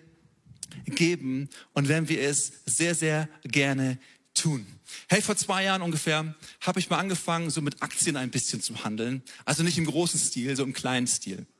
geben 0.86 1.48
und 1.72 1.88
wenn 1.88 2.08
wir 2.08 2.22
es 2.22 2.52
sehr, 2.64 2.94
sehr 2.94 3.28
gerne 3.42 3.98
tun. 4.34 4.66
Hey, 5.08 5.22
vor 5.22 5.36
zwei 5.36 5.64
Jahren 5.64 5.82
ungefähr 5.82 6.34
habe 6.60 6.80
ich 6.80 6.90
mal 6.90 6.98
angefangen, 6.98 7.50
so 7.50 7.60
mit 7.60 7.82
Aktien 7.82 8.16
ein 8.16 8.30
bisschen 8.30 8.62
zu 8.62 8.84
handeln. 8.84 9.22
Also 9.44 9.62
nicht 9.62 9.78
im 9.78 9.86
großen 9.86 10.18
Stil, 10.18 10.56
so 10.56 10.62
im 10.62 10.72
kleinen 10.72 11.06
Stil. 11.06 11.46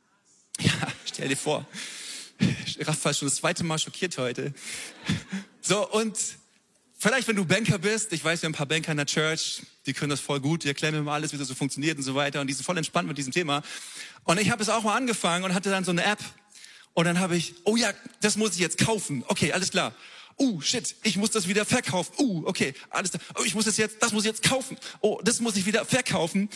Ja, 0.63 0.73
stell 1.07 1.29
dir 1.29 1.39
vor. 1.39 1.67
Raphael 2.81 3.15
schon 3.15 3.29
das 3.29 3.37
zweite 3.37 3.65
Mal 3.65 3.79
schockiert 3.79 4.19
heute. 4.19 4.53
So, 5.61 5.89
und 5.91 6.17
vielleicht, 6.99 7.29
wenn 7.29 7.37
du 7.37 7.45
Banker 7.45 7.79
bist, 7.79 8.13
ich 8.13 8.25
weiß, 8.25 8.43
wir 8.43 8.47
haben 8.47 8.53
ein 8.53 8.57
paar 8.57 8.67
Banker 8.67 8.91
in 8.93 8.97
der 8.97 9.07
Church, 9.07 9.63
die 9.87 9.93
können 9.93 10.11
das 10.11 10.21
voll 10.21 10.41
gut, 10.41 10.65
die 10.65 10.69
erklären 10.69 10.95
mir 10.95 11.03
mal 11.03 11.15
alles, 11.15 11.33
wie 11.33 11.39
das 11.39 11.49
so 11.49 11.55
funktioniert 11.55 11.99
und 11.99 12.05
so 12.05 12.15
weiter 12.15 12.41
und 12.41 12.47
die 12.47 12.55
sind 12.55 12.65
voll 12.65 12.77
entspannt 12.77 13.09
mit 13.09 13.19
diesem 13.19 13.33
Thema. 13.33 13.63
Und 14.25 14.41
ich 14.41 14.51
habe 14.51 14.63
es 14.63 14.69
auch 14.69 14.83
mal 14.83 14.97
angefangen 14.97 15.45
und 15.45 15.55
hatte 15.55 15.71
dann 15.71 15.85
so 15.85 15.91
eine 15.91 16.05
App 16.05 16.19
und 16.95 17.05
dann 17.05 17.21
habe 17.21 17.37
ich, 17.37 17.55
oh 17.65 17.77
ja, 17.77 17.93
das 18.21 18.37
muss 18.37 18.53
ich 18.53 18.59
jetzt 18.59 18.79
kaufen. 18.79 19.25
Okay, 19.29 19.53
alles 19.53 19.71
klar. 19.71 19.95
Uh, 20.39 20.61
shit, 20.63 20.97
ich 21.03 21.17
muss 21.17 21.31
das 21.31 21.49
wieder 21.49 21.67
verkaufen. 21.67 22.15
Uh, 22.19 22.43
okay, 22.47 22.75
alles 22.89 23.11
klar. 23.11 23.23
Oh, 23.39 23.43
ich 23.45 23.55
muss 23.55 23.67
das 23.67 23.77
jetzt, 23.77 24.03
das 24.03 24.13
muss 24.13 24.25
ich 24.25 24.31
jetzt 24.31 24.43
kaufen. 24.43 24.79
Oh, 25.01 25.21
das 25.23 25.41
muss 25.41 25.57
ich 25.57 25.67
wieder 25.67 25.85
verkaufen. 25.85 26.49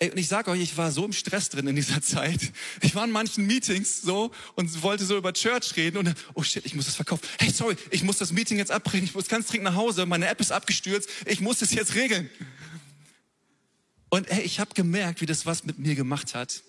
Ey, 0.00 0.10
und 0.10 0.18
ich 0.18 0.28
sage 0.28 0.50
euch, 0.50 0.60
ich 0.60 0.76
war 0.76 0.92
so 0.92 1.04
im 1.04 1.12
Stress 1.12 1.48
drin 1.48 1.66
in 1.66 1.74
dieser 1.74 2.00
Zeit. 2.00 2.52
Ich 2.82 2.94
war 2.94 3.04
in 3.04 3.10
manchen 3.10 3.46
Meetings 3.46 4.00
so 4.00 4.30
und 4.54 4.82
wollte 4.82 5.04
so 5.04 5.16
über 5.16 5.32
Church 5.32 5.74
reden 5.76 5.98
und 5.98 6.14
oh 6.34 6.42
shit, 6.44 6.64
ich 6.64 6.74
muss 6.74 6.84
das 6.84 6.94
verkaufen. 6.94 7.26
Hey, 7.38 7.50
sorry, 7.50 7.76
ich 7.90 8.04
muss 8.04 8.18
das 8.18 8.30
Meeting 8.30 8.58
jetzt 8.58 8.70
abbrechen. 8.70 9.04
Ich 9.04 9.14
muss 9.14 9.26
ganz 9.26 9.48
dringend 9.48 9.64
nach 9.64 9.74
Hause. 9.74 10.06
Meine 10.06 10.28
App 10.28 10.40
ist 10.40 10.52
abgestürzt. 10.52 11.08
Ich 11.26 11.40
muss 11.40 11.58
das 11.58 11.74
jetzt 11.74 11.96
regeln. 11.96 12.30
Und 14.08 14.30
hey, 14.30 14.42
ich 14.42 14.60
habe 14.60 14.72
gemerkt, 14.74 15.20
wie 15.20 15.26
das 15.26 15.46
was 15.46 15.64
mit 15.64 15.80
mir 15.80 15.96
gemacht 15.96 16.34
hat 16.34 16.62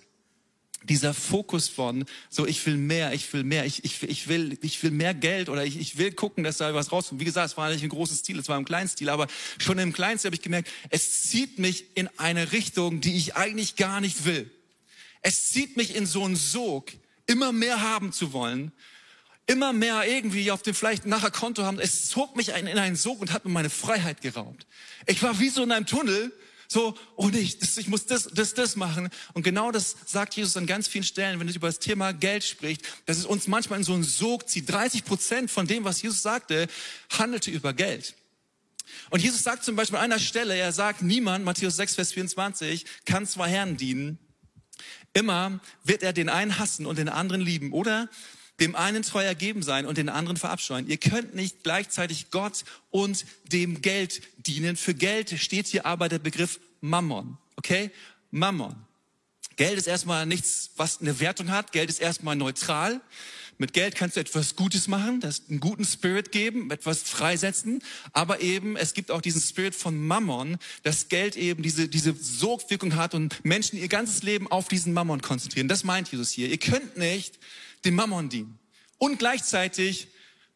dieser 0.83 1.13
Fokus 1.13 1.67
von, 1.67 2.05
so 2.29 2.45
ich 2.45 2.65
will 2.65 2.77
mehr, 2.77 3.13
ich 3.13 3.31
will 3.33 3.43
mehr, 3.43 3.65
ich, 3.65 3.83
ich, 3.83 4.03
ich, 4.03 4.27
will, 4.27 4.57
ich 4.61 4.81
will 4.81 4.91
mehr 4.91 5.13
Geld 5.13 5.49
oder 5.49 5.65
ich, 5.65 5.77
ich 5.77 5.97
will 5.97 6.11
gucken, 6.11 6.43
dass 6.43 6.57
da 6.57 6.73
was 6.73 6.91
rauskommt. 6.91 7.19
Wie 7.19 7.25
gesagt, 7.25 7.51
es 7.51 7.57
war 7.57 7.69
nicht 7.69 7.83
ein 7.83 7.89
großes 7.89 8.19
Stil, 8.19 8.39
es 8.39 8.47
war 8.47 8.57
im 8.57 8.65
kleinen 8.65 8.87
Stil, 8.87 9.09
aber 9.09 9.27
schon 9.57 9.77
im 9.77 9.93
kleinen 9.93 10.17
Stil 10.17 10.29
habe 10.29 10.35
ich 10.35 10.41
gemerkt, 10.41 10.69
es 10.89 11.23
zieht 11.23 11.59
mich 11.59 11.85
in 11.95 12.09
eine 12.17 12.51
Richtung, 12.51 13.01
die 13.01 13.17
ich 13.17 13.35
eigentlich 13.35 13.75
gar 13.75 13.99
nicht 14.01 14.25
will. 14.25 14.49
Es 15.21 15.51
zieht 15.51 15.75
mich 15.75 15.95
in 15.95 16.05
so 16.05 16.23
einen 16.23 16.37
Sog, 16.37 16.91
immer 17.25 17.51
mehr 17.51 17.81
haben 17.81 18.13
zu 18.13 18.31
wollen, 18.31 18.71
immer 19.47 19.73
mehr 19.73 20.07
irgendwie 20.07 20.51
auf 20.51 20.61
dem 20.61 20.73
vielleicht 20.75 21.05
nachher 21.05 21.31
Konto 21.31 21.63
haben. 21.63 21.79
Es 21.79 22.07
zog 22.07 22.35
mich 22.35 22.49
in 22.49 22.67
einen 22.67 22.95
Sog 22.95 23.19
und 23.19 23.33
hat 23.33 23.45
mir 23.45 23.51
meine 23.51 23.69
Freiheit 23.69 24.21
geraubt. 24.21 24.65
Ich 25.07 25.21
war 25.23 25.39
wie 25.39 25.49
so 25.49 25.63
in 25.63 25.71
einem 25.71 25.85
Tunnel, 25.85 26.31
so, 26.71 26.95
oh 27.15 27.29
nicht, 27.29 27.63
das, 27.63 27.77
ich 27.77 27.87
muss 27.87 28.05
das, 28.05 28.29
das, 28.31 28.53
das 28.53 28.75
machen. 28.75 29.09
Und 29.33 29.41
genau 29.41 29.71
das 29.71 29.95
sagt 30.05 30.35
Jesus 30.35 30.55
an 30.55 30.67
ganz 30.67 30.87
vielen 30.87 31.03
Stellen, 31.03 31.39
wenn 31.39 31.47
er 31.47 31.55
über 31.55 31.67
das 31.67 31.79
Thema 31.79 32.13
Geld 32.13 32.43
spricht, 32.43 32.83
dass 33.07 33.17
es 33.17 33.25
uns 33.25 33.47
manchmal 33.47 33.79
in 33.79 33.85
so 33.85 33.93
einen 33.95 34.03
Sog 34.03 34.47
zieht. 34.47 34.69
30 34.69 35.03
Prozent 35.03 35.49
von 35.49 35.65
dem, 35.65 35.83
was 35.83 35.99
Jesus 36.01 36.21
sagte, 36.21 36.67
handelte 37.17 37.49
über 37.49 37.73
Geld. 37.73 38.13
Und 39.09 39.23
Jesus 39.23 39.41
sagt 39.41 39.63
zum 39.63 39.75
Beispiel 39.75 39.97
an 39.97 40.05
einer 40.05 40.19
Stelle, 40.19 40.55
er 40.55 40.71
sagt, 40.71 41.01
niemand, 41.01 41.43
Matthäus 41.43 41.75
6, 41.75 41.95
Vers 41.95 42.13
24, 42.13 42.85
kann 43.05 43.25
zwei 43.25 43.49
Herren 43.49 43.75
dienen. 43.75 44.19
Immer 45.13 45.59
wird 45.83 46.03
er 46.03 46.13
den 46.13 46.29
einen 46.29 46.59
hassen 46.59 46.85
und 46.85 46.99
den 46.99 47.09
anderen 47.09 47.41
lieben. 47.41 47.73
Oder 47.73 48.09
dem 48.59 48.75
einen 48.75 49.03
treu 49.03 49.23
ergeben 49.23 49.63
sein 49.63 49.85
und 49.85 49.97
den 49.97 50.09
anderen 50.09 50.37
verabscheuen. 50.37 50.87
Ihr 50.87 50.97
könnt 50.97 51.35
nicht 51.35 51.63
gleichzeitig 51.63 52.31
Gott 52.31 52.63
und 52.89 53.25
dem 53.51 53.81
Geld 53.81 54.21
dienen. 54.37 54.75
Für 54.75 54.93
Geld 54.93 55.39
steht 55.39 55.67
hier 55.67 55.85
aber 55.85 56.09
der 56.09 56.19
Begriff 56.19 56.59
Mammon. 56.81 57.37
Okay? 57.55 57.91
Mammon. 58.31 58.75
Geld 59.55 59.77
ist 59.77 59.87
erstmal 59.87 60.25
nichts, 60.25 60.71
was 60.77 61.01
eine 61.01 61.19
Wertung 61.19 61.51
hat. 61.51 61.71
Geld 61.73 61.89
ist 61.89 61.99
erstmal 61.99 62.35
neutral. 62.35 63.01
Mit 63.61 63.73
Geld 63.73 63.93
kannst 63.95 64.15
du 64.15 64.21
etwas 64.21 64.55
Gutes 64.55 64.87
machen, 64.87 65.19
das 65.19 65.49
einen 65.49 65.59
guten 65.59 65.83
Spirit 65.83 66.31
geben, 66.31 66.71
etwas 66.71 67.01
freisetzen. 67.01 67.83
Aber 68.13 68.39
eben, 68.39 68.77
es 68.77 68.93
gibt 68.93 69.11
auch 69.11 69.19
diesen 69.19 69.41
Spirit 69.41 69.75
von 69.75 70.01
Mammon, 70.07 70.57
dass 70.83 71.09
Geld 71.09 71.35
eben 71.35 71.61
diese, 71.61 71.89
diese 71.89 72.15
Sogwirkung 72.15 72.95
hat 72.95 73.13
und 73.13 73.43
Menschen 73.43 73.77
ihr 73.77 73.89
ganzes 73.89 74.23
Leben 74.23 74.49
auf 74.49 74.69
diesen 74.69 74.93
Mammon 74.93 75.21
konzentrieren. 75.21 75.67
Das 75.67 75.83
meint 75.83 76.09
Jesus 76.09 76.31
hier. 76.31 76.47
Ihr 76.47 76.57
könnt 76.57 76.95
nicht 76.95 77.37
dem 77.85 77.95
Mammon 77.95 78.29
dienen 78.29 78.59
und 78.97 79.19
gleichzeitig 79.19 80.07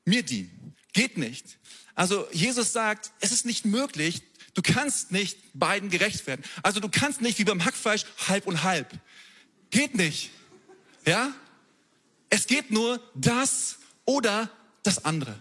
mir 0.06 0.24
dienen. 0.24 0.76
Geht 0.94 1.18
nicht. 1.18 1.58
Also 1.96 2.28
Jesus 2.32 2.74
sagt, 2.74 3.12
es 3.20 3.32
ist 3.32 3.46
nicht 3.46 3.66
möglich, 3.66 4.22
du 4.54 4.62
kannst 4.62 5.12
nicht 5.12 5.38
beiden 5.54 5.90
gerecht 5.90 6.26
werden. 6.28 6.44
Also 6.62 6.80
du 6.80 6.90
kannst 6.90 7.22
nicht 7.22 7.40
wie 7.40 7.44
beim 7.44 7.66
Hackfleisch 7.66 8.06
halb 8.28 8.48
und 8.48 8.64
halb. 8.64 8.88
Geht 9.70 9.96
nicht. 9.96 10.32
Ja? 11.06 11.34
Es 12.30 12.48
geht 12.48 12.72
nur 12.72 13.00
das 13.16 13.78
oder 14.06 14.50
das 14.84 15.06
andere. 15.06 15.40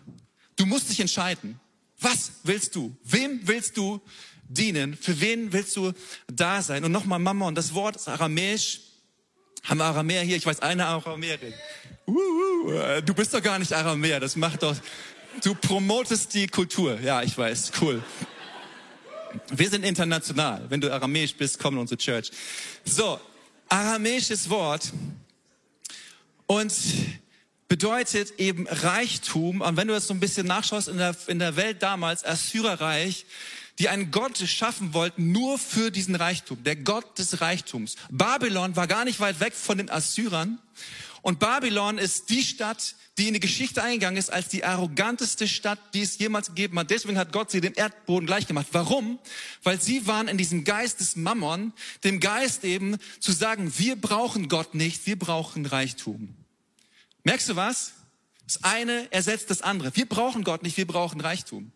Du 0.57 0.67
musst 0.67 0.91
dich 0.91 1.01
entscheiden. 1.01 1.59
Was 1.99 2.33
willst 2.43 2.75
du? 2.75 2.97
Wem 3.05 3.47
willst 3.47 3.77
du 3.77 4.01
dienen? 4.49 4.97
Für 4.97 5.21
wen 5.21 5.53
willst 5.53 5.77
du 5.77 5.93
da 6.27 6.63
sein? 6.63 6.85
Und 6.85 6.93
nochmal 6.93 7.19
Mammon, 7.19 7.55
das 7.55 7.75
Wort 7.75 7.97
ist 7.97 8.09
aramäisch 8.09 8.81
haben 9.63 9.79
wir 9.79 9.85
Aramäer 9.85 10.23
hier? 10.23 10.37
Ich 10.37 10.47
weiß 10.47 10.61
eine 10.61 10.87
Aramäerin. 10.87 11.55
Uh, 12.07 12.13
uh, 12.13 13.01
du 13.01 13.15
bist 13.15 13.33
doch 13.33 13.43
gar 13.43 13.59
nicht 13.59 13.73
Aramäer. 13.73 14.21
Das 14.21 14.37
macht 14.37 14.63
doch. 14.63 14.77
Du 15.43 15.55
promotest 15.55 16.35
die 16.35 16.47
Kultur. 16.47 17.01
Ja, 17.01 17.23
ich 17.23 17.37
weiß. 17.37 17.73
Cool. 17.81 18.03
Wir 19.51 19.71
sind 19.71 19.85
international. 19.85 20.67
Wenn 20.69 20.81
du 20.81 20.93
aramäisch 20.93 21.35
bist, 21.35 21.59
komm 21.59 21.75
in 21.75 21.81
unsere 21.81 21.99
Church. 21.99 22.31
So, 22.85 23.19
aramäisches 23.69 24.51
Wort 24.51 24.93
und 26.47 26.75
bedeutet 27.69 28.39
eben 28.39 28.67
Reichtum. 28.67 29.63
Und 29.63 29.77
wenn 29.79 29.89
du 29.89 29.95
das 29.95 30.07
so 30.07 30.13
ein 30.13 30.21
bisschen 30.21 30.47
nachschaust 30.47 30.89
in 30.89 30.99
der, 30.99 31.17
in 31.29 31.39
der 31.39 31.57
Welt 31.57 31.83
damals, 31.83 32.25
Assyrerreich, 32.25 33.25
die 33.79 33.89
einen 33.89 34.11
Gott 34.11 34.39
schaffen 34.39 34.95
wollten, 34.95 35.33
nur 35.33 35.59
für 35.59 35.91
diesen 35.91 36.15
Reichtum, 36.15 36.63
der 36.65 36.77
Gott 36.77 37.19
des 37.19 37.41
Reichtums. 37.41 37.97
Babylon 38.11 38.77
war 38.77 38.87
gar 38.87 39.05
nicht 39.05 39.21
weit 39.21 39.41
weg 39.41 39.55
von 39.55 39.79
den 39.79 39.91
Assyrern 39.91 40.59
Und 41.23 41.39
Babylon 41.39 41.99
ist 41.99 42.31
die 42.31 42.43
Stadt, 42.43 42.97
die 43.17 43.29
in 43.29 43.35
die 43.35 43.41
Geschichte 43.41 43.83
eingegangen 43.83 44.19
ist 44.19 44.33
als 44.33 44.49
die 44.49 44.65
arroganteste 44.65 45.47
Stadt, 45.47 45.79
die 45.95 46.03
es 46.03 46.19
jemals 46.19 46.49
gegeben 46.49 46.79
hat. 46.79 46.91
Deswegen 46.91 47.19
hat 47.19 47.33
Gott 47.33 47.51
sie 47.51 47.61
dem 47.61 47.75
Erdboden 47.77 48.27
gleich 48.27 48.47
gemacht. 48.47 48.69
Warum? 48.73 49.19
Weil 49.63 49.81
sie 49.81 50.07
waren 50.07 50.29
in 50.29 50.39
diesem 50.39 50.65
Geist 50.65 51.01
des 51.01 51.15
Mammon, 51.15 51.73
dem 52.05 52.21
Geist 52.21 52.65
eben 52.65 52.97
zu 53.21 53.33
sagen, 53.33 53.73
wir 53.79 53.97
brauchen 53.97 54.49
Gott 54.49 54.75
nicht, 54.75 55.07
wir 55.07 55.19
brauchen 55.19 55.65
Reichtum. 55.67 56.35
Merkst 57.25 57.51
du 57.51 57.57
was? 57.57 57.93
Das 58.45 58.65
eine 58.65 59.11
ersetzt 59.13 59.51
das 59.51 59.63
andere. 59.63 59.95
Wir 59.95 60.07
brauchen 60.07 60.43
Gott 60.43 60.63
nicht, 60.63 60.77
wir 60.77 60.87
brauchen 60.87 61.21
Reichtum. 61.21 61.71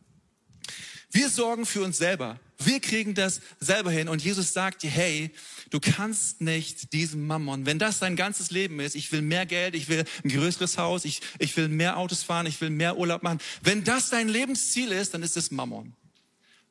Wir 1.16 1.31
sorgen 1.31 1.64
für 1.64 1.83
uns 1.83 1.96
selber. 1.96 2.38
Wir 2.59 2.79
kriegen 2.79 3.14
das 3.14 3.40
selber 3.59 3.90
hin. 3.90 4.11
Und 4.11 4.22
Jesus 4.22 4.52
sagt 4.52 4.83
dir, 4.83 4.90
hey, 4.90 5.31
du 5.70 5.81
kannst 5.81 6.42
nicht 6.42 6.92
diesem 6.92 7.26
Mammon, 7.26 7.64
wenn 7.64 7.79
das 7.79 8.00
dein 8.00 8.16
ganzes 8.16 8.50
Leben 8.50 8.81
ist, 8.81 8.94
ich 8.94 9.11
will 9.12 9.22
mehr 9.22 9.46
Geld, 9.46 9.74
ich 9.74 9.88
will 9.88 10.05
ein 10.22 10.29
größeres 10.29 10.76
Haus, 10.76 11.07
ich, 11.07 11.22
ich 11.38 11.57
will 11.57 11.68
mehr 11.68 11.96
Autos 11.96 12.22
fahren, 12.22 12.44
ich 12.44 12.61
will 12.61 12.68
mehr 12.68 12.98
Urlaub 12.98 13.22
machen. 13.22 13.38
Wenn 13.62 13.83
das 13.83 14.11
dein 14.11 14.29
Lebensziel 14.29 14.92
ist, 14.92 15.14
dann 15.14 15.22
ist 15.22 15.38
es 15.38 15.50
Mammon. 15.50 15.94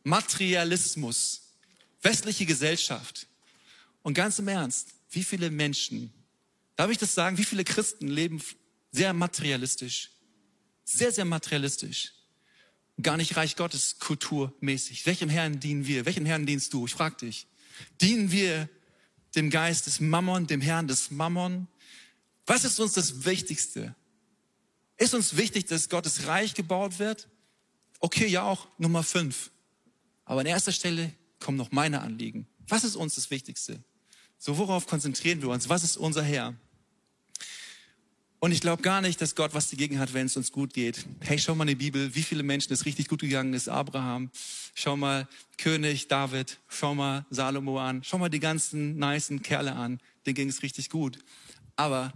Materialismus. 0.04 1.42
Westliche 2.04 2.46
Gesellschaft. 2.46 3.26
Und 4.04 4.14
ganz 4.14 4.38
im 4.38 4.48
Ernst, 4.48 4.90
wie 5.10 5.24
viele 5.24 5.50
Menschen, 5.50 6.14
darf 6.76 6.92
ich 6.92 7.00
das 7.00 7.16
sagen, 7.16 7.40
wie 7.40 7.46
viele 7.46 7.64
Christen 7.64 8.10
leben 8.10 8.40
sehr 8.92 9.12
materialistisch? 9.12 10.12
Sehr, 10.84 11.12
sehr 11.12 11.26
materialistisch 11.26 12.12
gar 13.02 13.18
nicht 13.18 13.36
Reich 13.36 13.56
Gottes 13.56 14.00
kulturmäßig. 14.00 15.06
Welchem 15.06 15.30
Herrn 15.30 15.60
dienen 15.60 15.86
wir? 15.86 16.06
Welchem 16.06 16.26
Herrn 16.26 16.46
dienst 16.46 16.74
du? 16.74 16.86
Ich 16.86 16.94
frage 16.94 17.18
dich. 17.18 17.48
Dienen 18.02 18.32
wir 18.32 18.70
dem 19.36 19.50
Geist 19.50 19.86
des 19.88 20.00
Mammon, 20.00 20.48
dem 20.48 20.62
Herrn 20.62 20.88
des 20.88 21.12
Mammon? 21.12 21.68
Was 22.46 22.64
ist 22.64 22.80
uns 22.80 22.94
das 22.94 23.26
Wichtigste? 23.26 23.96
Ist 24.98 25.14
uns 25.14 25.36
wichtig, 25.36 25.66
dass 25.66 25.90
Gottes 25.90 26.28
Reich 26.28 26.54
gebaut 26.54 27.00
wird? 27.00 27.28
Okay, 28.00 28.28
ja 28.28 28.44
auch 28.44 28.68
Nummer 28.78 29.04
fünf. 29.04 29.52
Aber 30.24 30.42
an 30.42 30.46
erster 30.46 30.72
Stelle 30.72 31.14
kommen 31.40 31.58
noch 31.58 31.72
meine 31.72 32.02
Anliegen. 32.02 32.48
Was 32.68 32.84
ist 32.84 32.96
uns 32.96 33.16
das 33.16 33.30
Wichtigste? 33.30 33.84
So, 34.38 34.58
worauf 34.58 34.88
konzentrieren 34.88 35.42
wir 35.42 35.50
uns? 35.50 35.70
Was 35.70 35.84
ist 35.84 35.98
unser 35.98 36.24
Herr? 36.24 36.56
Und 38.46 38.52
ich 38.52 38.62
glaube 38.62 38.84
gar 38.84 39.02
nicht, 39.02 39.20
dass 39.22 39.34
Gott 39.34 39.56
was 39.56 39.72
dagegen 39.72 39.98
hat, 39.98 40.14
wenn 40.14 40.28
es 40.28 40.38
uns 40.38 40.52
gut 40.52 40.72
geht. 40.72 41.04
Hey, 41.22 41.40
schau 41.40 41.56
mal 41.56 41.64
in 41.64 41.70
die 41.70 41.84
Bibel, 41.84 42.14
wie 42.14 42.22
viele 42.22 42.44
Menschen 42.44 42.72
es 42.74 42.86
richtig 42.86 43.08
gut 43.08 43.22
gegangen 43.22 43.56
ist. 43.56 43.68
Abraham, 43.68 44.30
schau 44.76 44.96
mal 44.96 45.28
König 45.58 46.10
David, 46.10 46.60
schau 46.68 46.94
mal 46.94 47.26
Salomo 47.32 47.80
an, 47.80 48.04
schau 48.04 48.20
mal 48.20 48.30
die 48.30 48.40
ganzen 48.40 49.00
nicen 49.00 49.42
Kerle 49.42 49.74
an. 49.74 50.00
Denen 50.28 50.36
ging 50.36 50.50
es 50.50 50.62
richtig 50.62 50.92
gut. 50.92 51.18
Aber 51.76 52.14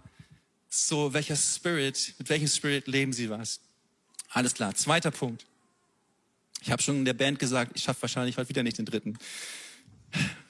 so, 0.70 1.14
welcher 1.14 1.36
Spirit, 1.36 2.14
mit 2.20 2.30
welchem 2.30 2.48
Spirit 2.48 2.86
leben 2.86 3.12
sie 3.12 3.32
was? 3.32 3.60
Alles 4.30 4.54
klar. 4.54 4.76
Zweiter 4.76 5.10
Punkt. 5.10 5.48
Ich 6.62 6.70
habe 6.70 6.84
schon 6.84 6.98
in 6.98 7.06
der 7.06 7.14
Band 7.14 7.40
gesagt, 7.40 7.72
ich 7.74 7.82
schaffe 7.82 8.04
wahrscheinlich 8.04 8.38
heute 8.38 8.50
wieder 8.50 8.62
nicht 8.62 8.78
den 8.78 8.86
dritten. 8.86 9.18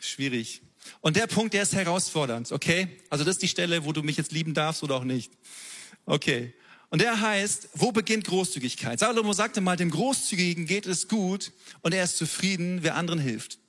Schwierig. 0.01 0.61
Und 1.01 1.15
der 1.15 1.27
Punkt, 1.27 1.53
der 1.53 1.63
ist 1.63 1.73
herausfordernd, 1.73 2.51
okay? 2.51 2.87
Also 3.09 3.23
das 3.23 3.35
ist 3.35 3.41
die 3.41 3.47
Stelle, 3.47 3.85
wo 3.85 3.93
du 3.93 4.03
mich 4.03 4.17
jetzt 4.17 4.31
lieben 4.31 4.53
darfst 4.53 4.83
oder 4.83 4.95
auch 4.95 5.03
nicht. 5.03 5.31
Okay. 6.05 6.53
Und 6.89 7.01
der 7.01 7.21
heißt, 7.21 7.69
wo 7.73 7.91
beginnt 7.91 8.25
Großzügigkeit? 8.25 8.99
Salomo 8.99 9.33
sagte 9.33 9.61
mal, 9.61 9.75
dem 9.75 9.91
Großzügigen 9.91 10.65
geht 10.65 10.87
es 10.87 11.07
gut 11.07 11.51
und 11.81 11.93
er 11.93 12.03
ist 12.03 12.17
zufrieden, 12.17 12.79
wer 12.81 12.95
anderen 12.95 13.19
hilft. 13.19 13.59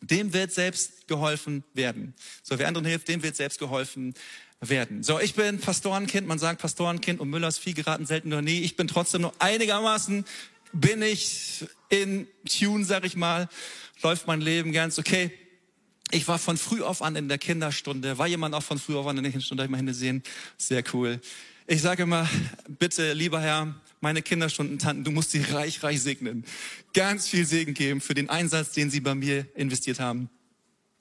Dem 0.00 0.32
wird 0.32 0.52
selbst 0.52 1.06
geholfen 1.06 1.64
werden. 1.74 2.14
So, 2.42 2.58
wer 2.58 2.68
anderen 2.68 2.86
hilft, 2.86 3.08
dem 3.08 3.22
wird 3.22 3.36
selbst 3.36 3.58
geholfen 3.58 4.14
werden. 4.60 5.02
So, 5.02 5.20
ich 5.20 5.34
bin 5.34 5.60
Pastorenkind, 5.60 6.26
man 6.26 6.38
sagt 6.38 6.60
Pastorenkind 6.60 7.20
und 7.20 7.30
Müllers 7.30 7.58
Vieh 7.58 7.74
geraten 7.74 8.04
selten 8.04 8.30
noch 8.30 8.42
nie. 8.42 8.60
Ich 8.60 8.76
bin 8.76 8.88
trotzdem 8.88 9.22
nur 9.22 9.32
einigermaßen, 9.38 10.24
bin 10.72 11.02
ich 11.02 11.64
in 11.88 12.26
Tune, 12.48 12.84
sag 12.84 13.04
ich 13.04 13.16
mal, 13.16 13.48
läuft 14.02 14.26
mein 14.26 14.40
Leben 14.40 14.72
ganz 14.72 14.98
okay. 14.98 15.30
Ich 16.12 16.28
war 16.28 16.38
von 16.38 16.56
früh 16.56 16.82
auf 16.82 17.02
an 17.02 17.16
in 17.16 17.28
der 17.28 17.38
Kinderstunde. 17.38 18.16
War 18.16 18.28
jemand 18.28 18.54
auch 18.54 18.62
von 18.62 18.78
früh 18.78 18.96
auf 18.96 19.06
an 19.06 19.16
in 19.16 19.24
der 19.24 19.32
Kinderstunde? 19.32 19.62
Darf 19.62 19.66
ich 19.66 19.70
mal 19.72 19.78
Hände 19.78 19.94
sehen? 19.94 20.22
Sehr 20.56 20.84
cool. 20.92 21.20
Ich 21.66 21.82
sage 21.82 22.04
immer, 22.04 22.28
bitte, 22.78 23.12
lieber 23.12 23.40
Herr, 23.40 23.74
meine 24.00 24.22
Kinderstunden-Tanten, 24.22 25.02
du 25.02 25.10
musst 25.10 25.32
sie 25.32 25.40
reich, 25.40 25.82
reich 25.82 26.00
segnen. 26.00 26.44
Ganz 26.94 27.26
viel 27.26 27.44
Segen 27.44 27.74
geben 27.74 28.00
für 28.00 28.14
den 28.14 28.30
Einsatz, 28.30 28.70
den 28.70 28.88
sie 28.88 29.00
bei 29.00 29.16
mir 29.16 29.46
investiert 29.56 29.98
haben 29.98 30.30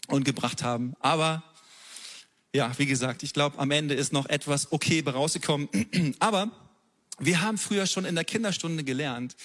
und 0.07 0.23
gebracht 0.23 0.63
haben. 0.63 0.95
Aber 1.01 1.43
ja, 2.55 2.71
wie 2.77 2.87
gesagt, 2.87 3.21
ich 3.21 3.33
glaube, 3.33 3.59
am 3.59 3.69
Ende 3.69 3.93
ist 3.93 4.11
noch 4.11 4.25
etwas 4.25 4.71
okay 4.71 5.03
rausgekommen. 5.05 5.69
Aber 6.19 6.49
wir 7.19 7.41
haben 7.41 7.59
früher 7.59 7.85
schon 7.85 8.05
in 8.05 8.15
der 8.15 8.23
Kinderstunde 8.23 8.83
gelernt, 8.83 9.35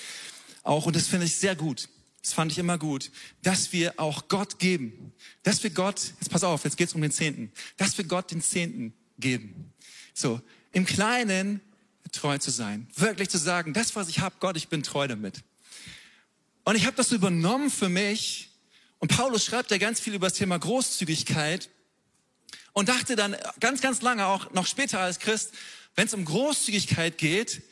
auch, 0.62 0.86
und 0.86 0.96
das 0.96 1.06
finde 1.06 1.26
ich 1.26 1.36
sehr 1.36 1.56
gut, 1.56 1.88
das 2.22 2.32
fand 2.34 2.52
ich 2.52 2.58
immer 2.58 2.78
gut, 2.78 3.10
dass 3.42 3.72
wir 3.72 3.98
auch 3.98 4.28
Gott 4.28 4.58
geben. 4.58 5.12
Dass 5.42 5.62
wir 5.62 5.70
Gott, 5.70 6.12
jetzt 6.20 6.30
pass 6.30 6.44
auf, 6.44 6.64
jetzt 6.64 6.76
geht's 6.76 6.94
um 6.94 7.00
den 7.00 7.12
Zehnten, 7.12 7.50
dass 7.76 7.96
wir 7.96 8.04
Gott 8.04 8.30
den 8.30 8.42
Zehnten 8.42 8.92
geben. 9.18 9.72
So, 10.12 10.40
im 10.72 10.84
Kleinen 10.84 11.60
treu 12.12 12.38
zu 12.38 12.50
sein. 12.50 12.88
Wirklich 12.96 13.30
zu 13.30 13.38
sagen, 13.38 13.72
das, 13.72 13.96
was 13.96 14.08
ich 14.08 14.20
habe, 14.20 14.36
Gott, 14.40 14.56
ich 14.56 14.68
bin 14.68 14.82
treu 14.82 15.06
damit. 15.08 15.42
Und 16.64 16.76
ich 16.76 16.86
habe 16.86 16.96
das 16.96 17.12
übernommen 17.12 17.70
für 17.70 17.88
mich. 17.88 18.50
Und 18.98 19.16
Paulus 19.16 19.44
schreibt 19.44 19.70
ja 19.70 19.78
ganz 19.78 20.00
viel 20.00 20.14
über 20.14 20.28
das 20.28 20.36
Thema 20.36 20.58
Großzügigkeit 20.58 21.70
und 22.72 22.88
dachte 22.88 23.16
dann 23.16 23.36
ganz, 23.60 23.80
ganz 23.80 24.02
lange, 24.02 24.26
auch 24.26 24.52
noch 24.52 24.66
später 24.66 25.00
als 25.00 25.18
Christ, 25.18 25.52
wenn 25.96 26.06
es 26.06 26.14
um 26.14 26.24
Großzügigkeit 26.24 27.16
geht, 27.16 27.62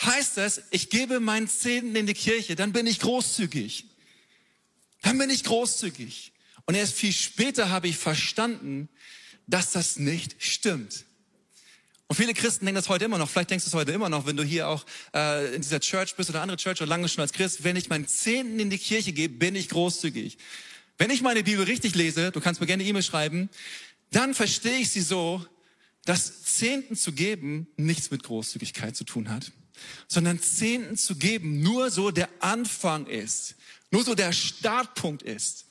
heißt 0.00 0.36
das, 0.36 0.62
ich 0.70 0.90
gebe 0.90 1.18
meinen 1.20 1.48
Zehnten 1.48 1.96
in 1.96 2.06
die 2.06 2.14
Kirche, 2.14 2.54
dann 2.54 2.72
bin 2.72 2.86
ich 2.86 3.00
großzügig. 3.00 3.87
Dann 5.02 5.18
bin 5.18 5.30
ich 5.30 5.44
großzügig. 5.44 6.32
Und 6.66 6.74
erst 6.74 6.94
viel 6.94 7.12
später 7.12 7.70
habe 7.70 7.88
ich 7.88 7.96
verstanden, 7.96 8.88
dass 9.46 9.72
das 9.72 9.98
nicht 9.98 10.36
stimmt. 10.38 11.04
Und 12.08 12.16
viele 12.16 12.32
Christen 12.32 12.64
denken 12.64 12.76
das 12.76 12.88
heute 12.88 13.04
immer 13.04 13.18
noch. 13.18 13.28
Vielleicht 13.28 13.50
denkst 13.50 13.64
du 13.64 13.68
es 13.68 13.74
heute 13.74 13.92
immer 13.92 14.08
noch, 14.08 14.26
wenn 14.26 14.36
du 14.36 14.42
hier 14.42 14.68
auch 14.68 14.84
äh, 15.14 15.54
in 15.54 15.60
dieser 15.60 15.80
Church 15.80 16.16
bist 16.16 16.30
oder 16.30 16.40
andere 16.40 16.56
Church 16.56 16.80
oder 16.80 16.88
lange 16.88 17.08
schon 17.08 17.20
als 17.20 17.32
Christ. 17.32 17.64
Wenn 17.64 17.76
ich 17.76 17.90
meinen 17.90 18.08
Zehnten 18.08 18.58
in 18.58 18.70
die 18.70 18.78
Kirche 18.78 19.12
gebe, 19.12 19.34
bin 19.34 19.54
ich 19.54 19.68
großzügig. 19.68 20.38
Wenn 20.96 21.10
ich 21.10 21.20
meine 21.20 21.44
Bibel 21.44 21.64
richtig 21.64 21.94
lese, 21.94 22.32
du 22.32 22.40
kannst 22.40 22.60
mir 22.60 22.66
gerne 22.66 22.82
E-Mail 22.82 23.02
schreiben, 23.02 23.50
dann 24.10 24.34
verstehe 24.34 24.78
ich 24.78 24.90
sie 24.90 25.02
so, 25.02 25.44
dass 26.06 26.42
Zehnten 26.42 26.96
zu 26.96 27.12
geben 27.12 27.66
nichts 27.76 28.10
mit 28.10 28.22
Großzügigkeit 28.22 28.96
zu 28.96 29.04
tun 29.04 29.28
hat, 29.28 29.52
sondern 30.08 30.40
Zehnten 30.40 30.96
zu 30.96 31.16
geben 31.16 31.60
nur 31.60 31.90
so 31.90 32.10
der 32.10 32.30
Anfang 32.40 33.06
ist, 33.06 33.56
nur 33.90 34.04
so 34.04 34.14
der 34.14 34.32
Startpunkt 34.32 35.22
ist. 35.22 35.66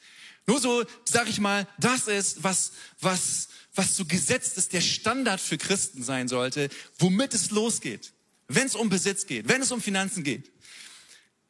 Nur 0.48 0.62
so, 0.62 0.86
sag 1.06 1.28
ich 1.28 1.40
mal, 1.40 1.68
das 1.78 2.08
ist, 2.08 2.44
was, 2.44 2.72
was, 3.02 3.50
was 3.76 3.96
so 3.96 4.06
gesetzt 4.06 4.58
ist, 4.58 4.72
der 4.74 4.82
Standard 4.82 5.42
für 5.42 5.58
Christen 5.58 6.04
sein 6.04 6.28
sollte, 6.28 6.70
womit 7.00 7.34
es 7.34 7.52
losgeht. 7.52 8.14
Wenn 8.48 8.66
es 8.66 8.76
um 8.76 8.88
Besitz 8.88 9.26
geht, 9.26 9.50
wenn 9.50 9.62
es 9.62 9.74
um 9.74 9.82
Finanzen 9.82 10.24
geht. 10.24 10.52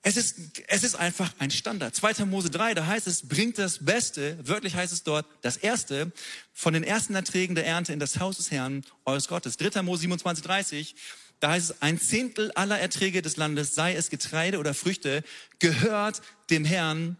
Es 0.01 0.15
ist, 0.15 0.37
es 0.67 0.83
ist 0.83 0.95
einfach 0.95 1.33
ein 1.37 1.51
Standard. 1.51 1.93
2. 1.93 2.25
Mose 2.25 2.49
3, 2.49 2.73
da 2.73 2.87
heißt 2.87 3.07
es, 3.07 3.27
bringt 3.27 3.57
das 3.57 3.83
Beste, 3.83 4.39
wörtlich 4.41 4.73
heißt 4.73 4.93
es 4.93 5.03
dort, 5.03 5.25
das 5.41 5.57
Erste 5.57 6.11
von 6.53 6.73
den 6.73 6.83
ersten 6.83 7.13
Erträgen 7.13 7.55
der 7.55 7.65
Ernte 7.65 7.93
in 7.93 7.99
das 7.99 8.19
Haus 8.19 8.37
des 8.37 8.49
Herrn, 8.49 8.83
eures 9.05 9.27
Gottes. 9.27 9.57
3. 9.57 9.81
Mose 9.81 10.01
27, 10.01 10.43
30, 10.45 10.95
da 11.39 11.51
heißt 11.51 11.69
es, 11.69 11.81
ein 11.81 11.99
Zehntel 11.99 12.51
aller 12.51 12.79
Erträge 12.79 13.21
des 13.21 13.37
Landes, 13.37 13.75
sei 13.75 13.95
es 13.95 14.09
Getreide 14.09 14.59
oder 14.59 14.73
Früchte, 14.73 15.23
gehört 15.59 16.21
dem 16.49 16.65
Herrn 16.65 17.17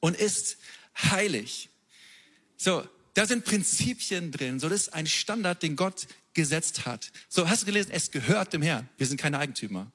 und 0.00 0.16
ist 0.16 0.56
heilig. 0.96 1.68
So, 2.56 2.86
da 3.14 3.26
sind 3.26 3.44
Prinzipien 3.44 4.32
drin. 4.32 4.58
So, 4.58 4.68
das 4.68 4.82
ist 4.82 4.94
ein 4.94 5.06
Standard, 5.06 5.62
den 5.62 5.76
Gott 5.76 6.06
gesetzt 6.34 6.86
hat. 6.86 7.12
So, 7.28 7.48
hast 7.48 7.62
du 7.62 7.66
gelesen? 7.66 7.90
Es 7.92 8.10
gehört 8.10 8.52
dem 8.52 8.62
Herrn. 8.62 8.88
Wir 8.96 9.06
sind 9.06 9.20
keine 9.20 9.38
Eigentümer. 9.38 9.90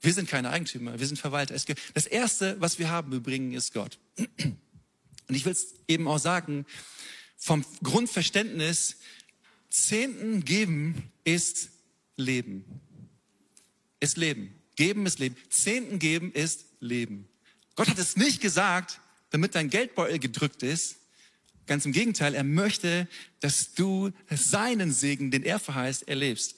Wir 0.00 0.12
sind 0.14 0.28
keine 0.28 0.50
Eigentümer. 0.50 0.98
Wir 0.98 1.06
sind 1.06 1.18
Verwalter. 1.18 1.54
Das 1.94 2.06
erste, 2.06 2.60
was 2.60 2.78
wir 2.78 2.90
haben, 2.90 3.12
wir 3.12 3.20
bringen, 3.20 3.52
ist 3.52 3.74
Gott. 3.74 3.98
Und 4.16 5.36
ich 5.36 5.44
will 5.44 5.52
es 5.52 5.74
eben 5.88 6.08
auch 6.08 6.18
sagen, 6.18 6.66
vom 7.36 7.64
Grundverständnis, 7.82 8.96
Zehnten 9.70 10.44
geben 10.44 11.10
ist 11.24 11.70
Leben. 12.16 12.64
Ist 14.00 14.16
Leben. 14.16 14.54
Geben 14.76 15.06
ist 15.06 15.18
Leben. 15.18 15.36
Zehnten 15.50 15.98
geben 15.98 16.32
ist 16.32 16.64
Leben. 16.80 17.28
Gott 17.74 17.88
hat 17.88 17.98
es 17.98 18.16
nicht 18.16 18.40
gesagt, 18.40 19.00
damit 19.30 19.54
dein 19.54 19.70
Geldbeutel 19.70 20.18
gedrückt 20.18 20.62
ist, 20.62 20.96
Ganz 21.66 21.86
im 21.86 21.92
Gegenteil, 21.92 22.34
er 22.34 22.44
möchte, 22.44 23.08
dass 23.40 23.74
du 23.74 24.10
seinen 24.30 24.92
Segen, 24.92 25.30
den 25.30 25.44
er 25.44 25.58
verheißt, 25.58 26.08
erlebst. 26.08 26.56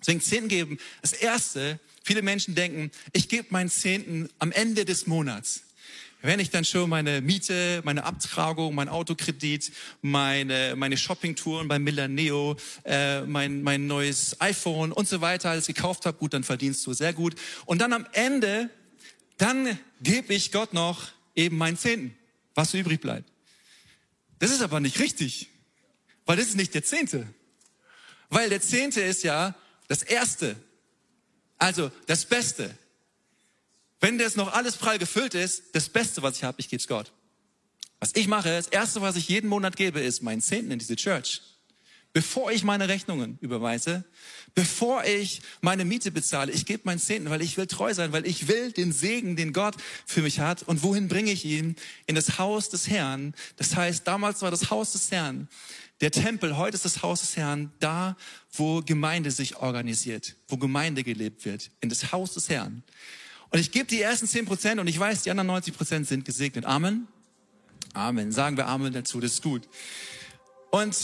Deswegen 0.00 0.20
Zehnten 0.20 0.48
geben. 0.48 0.78
Das 1.00 1.12
Erste, 1.12 1.80
viele 2.02 2.20
Menschen 2.20 2.54
denken, 2.54 2.90
ich 3.12 3.28
gebe 3.28 3.48
meinen 3.50 3.70
Zehnten 3.70 4.28
am 4.38 4.52
Ende 4.52 4.84
des 4.84 5.06
Monats. 5.06 5.62
Wenn 6.24 6.40
ich 6.40 6.48
dann 6.48 6.64
schon 6.64 6.88
meine 6.88 7.20
Miete, 7.20 7.82
meine 7.84 8.04
Abtragung, 8.04 8.74
mein 8.74 8.88
Autokredit, 8.88 9.70
meine, 10.00 10.74
meine 10.74 10.96
Shoppingtouren 10.96 11.68
bei 11.68 11.78
Milaneo, 11.78 12.56
äh, 12.84 13.20
mein, 13.22 13.62
mein 13.62 13.86
neues 13.86 14.40
iPhone 14.40 14.90
und 14.90 15.06
so 15.06 15.20
weiter 15.20 15.50
alles 15.50 15.66
gekauft 15.66 16.06
habe, 16.06 16.16
gut, 16.16 16.32
dann 16.32 16.42
verdienst 16.42 16.86
du 16.86 16.94
sehr 16.94 17.12
gut. 17.12 17.34
Und 17.66 17.82
dann 17.82 17.92
am 17.92 18.06
Ende, 18.12 18.70
dann 19.36 19.78
gebe 20.00 20.32
ich 20.32 20.50
Gott 20.50 20.72
noch 20.72 21.08
eben 21.36 21.58
meinen 21.58 21.76
Zehnten, 21.76 22.16
was 22.54 22.72
übrig 22.72 23.02
bleibt. 23.02 23.30
Das 24.38 24.50
ist 24.50 24.62
aber 24.62 24.80
nicht 24.80 25.00
richtig, 25.00 25.50
weil 26.24 26.38
das 26.38 26.46
ist 26.46 26.56
nicht 26.56 26.72
der 26.72 26.84
Zehnte. 26.84 27.26
Weil 28.30 28.48
der 28.48 28.62
Zehnte 28.62 29.02
ist 29.02 29.24
ja 29.24 29.54
das 29.88 30.02
Erste, 30.02 30.56
also 31.58 31.92
das 32.06 32.24
Beste. 32.24 32.74
Wenn 34.04 34.18
das 34.18 34.36
noch 34.36 34.52
alles 34.52 34.76
prall 34.76 34.98
gefüllt 34.98 35.34
ist, 35.34 35.62
das 35.72 35.88
Beste, 35.88 36.22
was 36.22 36.36
ich 36.36 36.44
habe, 36.44 36.60
ich 36.60 36.68
gebe 36.68 36.78
es 36.78 36.88
Gott. 36.88 37.10
Was 38.00 38.10
ich 38.14 38.28
mache, 38.28 38.50
das 38.50 38.66
Erste, 38.66 39.00
was 39.00 39.16
ich 39.16 39.30
jeden 39.30 39.48
Monat 39.48 39.76
gebe, 39.76 39.98
ist 39.98 40.22
meinen 40.22 40.42
Zehnten 40.42 40.72
in 40.72 40.78
diese 40.78 40.94
Church. 40.94 41.40
Bevor 42.12 42.52
ich 42.52 42.64
meine 42.64 42.86
Rechnungen 42.90 43.38
überweise, 43.40 44.04
bevor 44.54 45.04
ich 45.04 45.40
meine 45.62 45.86
Miete 45.86 46.10
bezahle, 46.10 46.52
ich 46.52 46.66
gebe 46.66 46.82
meinen 46.84 46.98
Zehnten, 46.98 47.30
weil 47.30 47.40
ich 47.40 47.56
will 47.56 47.66
treu 47.66 47.94
sein, 47.94 48.12
weil 48.12 48.26
ich 48.26 48.46
will 48.46 48.72
den 48.72 48.92
Segen, 48.92 49.36
den 49.36 49.54
Gott 49.54 49.74
für 50.04 50.20
mich 50.20 50.38
hat. 50.38 50.62
Und 50.64 50.82
wohin 50.82 51.08
bringe 51.08 51.32
ich 51.32 51.46
ihn? 51.46 51.74
In 52.06 52.14
das 52.14 52.38
Haus 52.38 52.68
des 52.68 52.90
Herrn. 52.90 53.32
Das 53.56 53.74
heißt, 53.74 54.06
damals 54.06 54.42
war 54.42 54.50
das 54.50 54.68
Haus 54.68 54.92
des 54.92 55.10
Herrn 55.12 55.48
der 56.00 56.10
Tempel, 56.10 56.56
heute 56.56 56.74
ist 56.74 56.84
das 56.84 57.02
Haus 57.02 57.20
des 57.20 57.36
Herrn, 57.36 57.72
da, 57.78 58.16
wo 58.52 58.82
Gemeinde 58.82 59.30
sich 59.30 59.56
organisiert, 59.56 60.36
wo 60.48 60.56
Gemeinde 60.56 61.04
gelebt 61.04 61.44
wird, 61.44 61.70
in 61.80 61.88
das 61.88 62.12
Haus 62.12 62.34
des 62.34 62.48
Herrn. 62.48 62.82
Und 63.54 63.60
ich 63.60 63.70
gebe 63.70 63.84
die 63.84 64.02
ersten 64.02 64.26
zehn 64.26 64.46
Prozent 64.46 64.80
und 64.80 64.88
ich 64.88 64.98
weiß, 64.98 65.22
die 65.22 65.30
anderen 65.30 65.46
90 65.46 65.76
Prozent 65.76 66.08
sind 66.08 66.24
gesegnet. 66.24 66.64
Amen. 66.64 67.06
Amen. 67.92 68.32
Sagen 68.32 68.56
wir 68.56 68.66
Amen 68.66 68.92
dazu, 68.92 69.20
das 69.20 69.34
ist 69.34 69.44
gut. 69.44 69.62
Und 70.72 70.96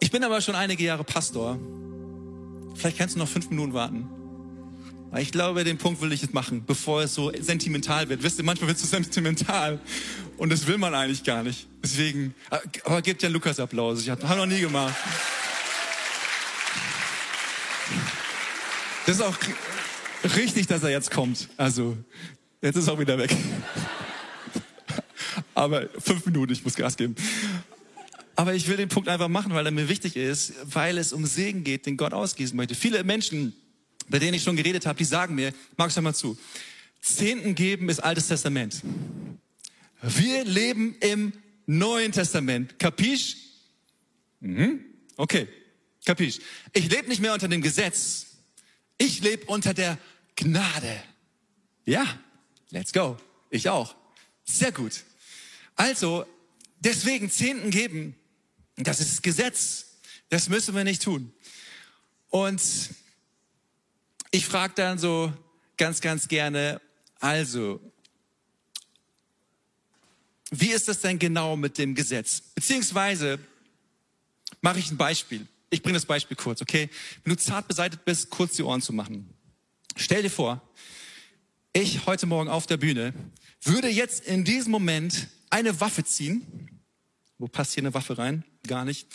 ich 0.00 0.10
bin 0.10 0.24
aber 0.24 0.40
schon 0.40 0.54
einige 0.54 0.82
Jahre 0.82 1.04
Pastor. 1.04 1.58
Vielleicht 2.74 2.96
kannst 2.96 3.16
du 3.16 3.18
noch 3.18 3.28
fünf 3.28 3.50
Minuten 3.50 3.74
warten. 3.74 4.08
Ich 5.18 5.30
glaube, 5.30 5.62
den 5.64 5.76
Punkt 5.76 6.00
will 6.00 6.10
ich 6.10 6.22
jetzt 6.22 6.32
machen, 6.32 6.64
bevor 6.64 7.02
es 7.02 7.12
so 7.12 7.30
sentimental 7.38 8.08
wird. 8.08 8.22
Wisst 8.22 8.38
ihr, 8.38 8.44
manchmal 8.46 8.68
wird 8.68 8.78
es 8.78 8.84
so 8.84 8.88
sentimental 8.96 9.78
und 10.38 10.48
das 10.48 10.66
will 10.66 10.78
man 10.78 10.94
eigentlich 10.94 11.22
gar 11.22 11.42
nicht. 11.42 11.66
Deswegen, 11.82 12.34
aber 12.82 13.02
gebt 13.02 13.22
ja 13.22 13.28
Lukas 13.28 13.60
Applaus. 13.60 14.00
Ich 14.00 14.08
habe 14.08 14.26
noch 14.26 14.46
nie 14.46 14.60
gemacht. 14.60 14.94
Das 19.04 19.16
ist 19.16 19.22
auch 19.22 19.36
richtig, 20.34 20.66
dass 20.66 20.82
er 20.82 20.90
jetzt 20.90 21.10
kommt. 21.10 21.48
Also, 21.56 21.96
jetzt 22.60 22.76
ist 22.76 22.88
er 22.88 22.94
auch 22.94 22.98
wieder 22.98 23.18
weg. 23.18 23.30
Aber 25.54 25.88
fünf 25.98 26.26
Minuten, 26.26 26.52
ich 26.52 26.64
muss 26.64 26.74
Gas 26.74 26.96
geben. 26.96 27.14
Aber 28.34 28.54
ich 28.54 28.68
will 28.68 28.76
den 28.76 28.88
Punkt 28.88 29.08
einfach 29.08 29.28
machen, 29.28 29.54
weil 29.54 29.64
er 29.64 29.72
mir 29.72 29.88
wichtig 29.88 30.16
ist, 30.16 30.54
weil 30.64 30.98
es 30.98 31.12
um 31.12 31.24
Segen 31.24 31.64
geht, 31.64 31.86
den 31.86 31.96
Gott 31.96 32.12
ausgießen 32.12 32.56
möchte. 32.56 32.74
Viele 32.74 33.04
Menschen, 33.04 33.54
bei 34.08 34.18
denen 34.18 34.34
ich 34.34 34.42
schon 34.42 34.56
geredet 34.56 34.84
habe, 34.84 34.98
die 34.98 35.04
sagen 35.04 35.34
mir, 35.34 35.52
magst 35.76 35.96
du 35.96 36.02
mal 36.02 36.14
zu, 36.14 36.36
Zehnten 37.00 37.54
geben 37.54 37.88
ist 37.88 38.00
Altes 38.00 38.28
Testament. 38.28 38.82
Wir 40.02 40.44
leben 40.44 40.96
im 41.00 41.32
Neuen 41.66 42.12
Testament. 42.12 42.78
Kapisch? 42.78 43.36
Mhm. 44.40 44.80
Okay, 45.16 45.48
kapisch. 46.04 46.38
Ich 46.72 46.90
lebe 46.90 47.08
nicht 47.08 47.20
mehr 47.20 47.32
unter 47.32 47.48
dem 47.48 47.62
Gesetz. 47.62 48.26
Ich 48.98 49.20
lebe 49.22 49.46
unter 49.46 49.72
der 49.72 49.98
Gnade. 50.36 51.02
Ja, 51.84 52.18
let's 52.70 52.92
go. 52.92 53.16
Ich 53.50 53.68
auch. 53.68 53.94
Sehr 54.44 54.72
gut. 54.72 55.04
Also, 55.74 56.26
deswegen 56.80 57.30
Zehnten 57.30 57.70
geben, 57.70 58.14
das 58.76 59.00
ist 59.00 59.22
Gesetz. 59.22 59.86
Das 60.28 60.48
müssen 60.48 60.74
wir 60.74 60.84
nicht 60.84 61.02
tun. 61.02 61.32
Und 62.30 62.60
ich 64.30 64.46
frage 64.46 64.74
dann 64.74 64.98
so 64.98 65.32
ganz, 65.76 66.00
ganz 66.00 66.28
gerne, 66.28 66.80
also, 67.20 67.80
wie 70.50 70.70
ist 70.70 70.88
das 70.88 71.00
denn 71.00 71.18
genau 71.18 71.56
mit 71.56 71.78
dem 71.78 71.94
Gesetz? 71.94 72.40
Beziehungsweise 72.54 73.38
mache 74.60 74.78
ich 74.78 74.90
ein 74.90 74.96
Beispiel. 74.96 75.46
Ich 75.70 75.82
bringe 75.82 75.94
das 75.94 76.06
Beispiel 76.06 76.36
kurz, 76.36 76.62
okay? 76.62 76.88
Wenn 77.24 77.34
du 77.34 77.40
zart 77.40 77.68
beseitigt 77.68 78.04
bist, 78.04 78.30
kurz 78.30 78.56
die 78.56 78.62
Ohren 78.62 78.82
zu 78.82 78.92
machen. 78.92 79.35
Stell 79.98 80.22
dir 80.22 80.30
vor, 80.30 80.60
ich 81.72 82.04
heute 82.04 82.26
Morgen 82.26 82.50
auf 82.50 82.66
der 82.66 82.76
Bühne 82.76 83.14
würde 83.62 83.88
jetzt 83.88 84.26
in 84.26 84.44
diesem 84.44 84.70
Moment 84.70 85.28
eine 85.48 85.80
Waffe 85.80 86.04
ziehen. 86.04 86.82
Wo 87.38 87.48
passt 87.48 87.72
hier 87.72 87.82
eine 87.82 87.94
Waffe 87.94 88.18
rein? 88.18 88.44
Gar 88.66 88.84
nicht. 88.84 89.08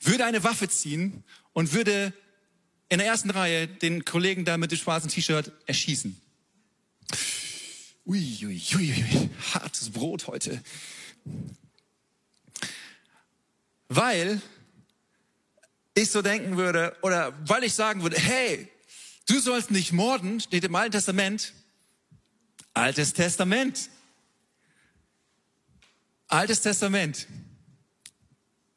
Würde 0.00 0.24
eine 0.24 0.42
Waffe 0.42 0.68
ziehen 0.68 1.22
und 1.52 1.72
würde 1.72 2.12
in 2.88 2.98
der 2.98 3.06
ersten 3.06 3.30
Reihe 3.30 3.68
den 3.68 4.04
Kollegen 4.04 4.44
da 4.44 4.56
mit 4.56 4.72
dem 4.72 4.78
schwarzen 4.78 5.08
T-Shirt 5.08 5.52
erschießen. 5.66 6.20
Ui, 8.04 8.38
ui, 8.42 8.60
ui, 8.74 8.92
ui, 8.92 9.30
hartes 9.54 9.90
Brot 9.90 10.26
heute. 10.26 10.60
Weil 13.88 14.42
ich 15.94 16.10
so 16.10 16.22
denken 16.22 16.56
würde, 16.56 16.96
oder 17.02 17.32
weil 17.48 17.62
ich 17.62 17.72
sagen 17.72 18.02
würde, 18.02 18.18
hey, 18.18 18.68
du 19.26 19.40
sollst 19.40 19.70
nicht 19.70 19.92
morden, 19.92 20.40
steht 20.40 20.64
im 20.64 20.74
Alten 20.74 20.92
Testament. 20.92 21.52
Altes 22.72 23.12
Testament. 23.12 23.88
Altes 26.26 26.60
Testament. 26.62 27.26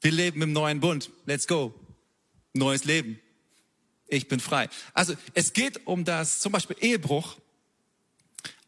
Wir 0.02 0.12
leben 0.12 0.42
im 0.42 0.54
neuen 0.54 0.80
Bund. 0.80 1.10
Let's 1.26 1.48
go. 1.48 1.74
Neues 2.54 2.84
Leben. 2.84 3.20
Ich 4.08 4.28
bin 4.28 4.40
frei. 4.40 4.70
Also 4.94 5.16
es 5.34 5.54
geht 5.54 5.86
um 5.88 6.06
das 6.06 6.40
zum 6.40 6.52
Beispiel 6.52 6.78
Ehebruch 6.80 7.38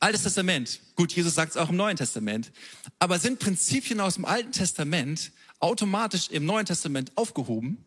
Altes 0.02 0.24
Testament, 0.24 0.80
gut, 0.96 1.12
Jesus 1.12 1.36
sagt 1.36 1.52
es 1.52 1.58
auch 1.58 1.70
im 1.70 1.76
Neuen 1.76 1.98
Testament, 1.98 2.54
aber 3.00 3.20
sind 3.20 3.39
Prinzipien 3.39 4.00
aus 4.00 4.13
dem 4.15 4.24
Alten 4.24 4.54
Testament 4.54 5.32
automatisch 5.60 6.30
im 6.30 6.46
Neuen 6.46 6.65
Testament 6.65 7.12
aufgehoben? 7.15 7.86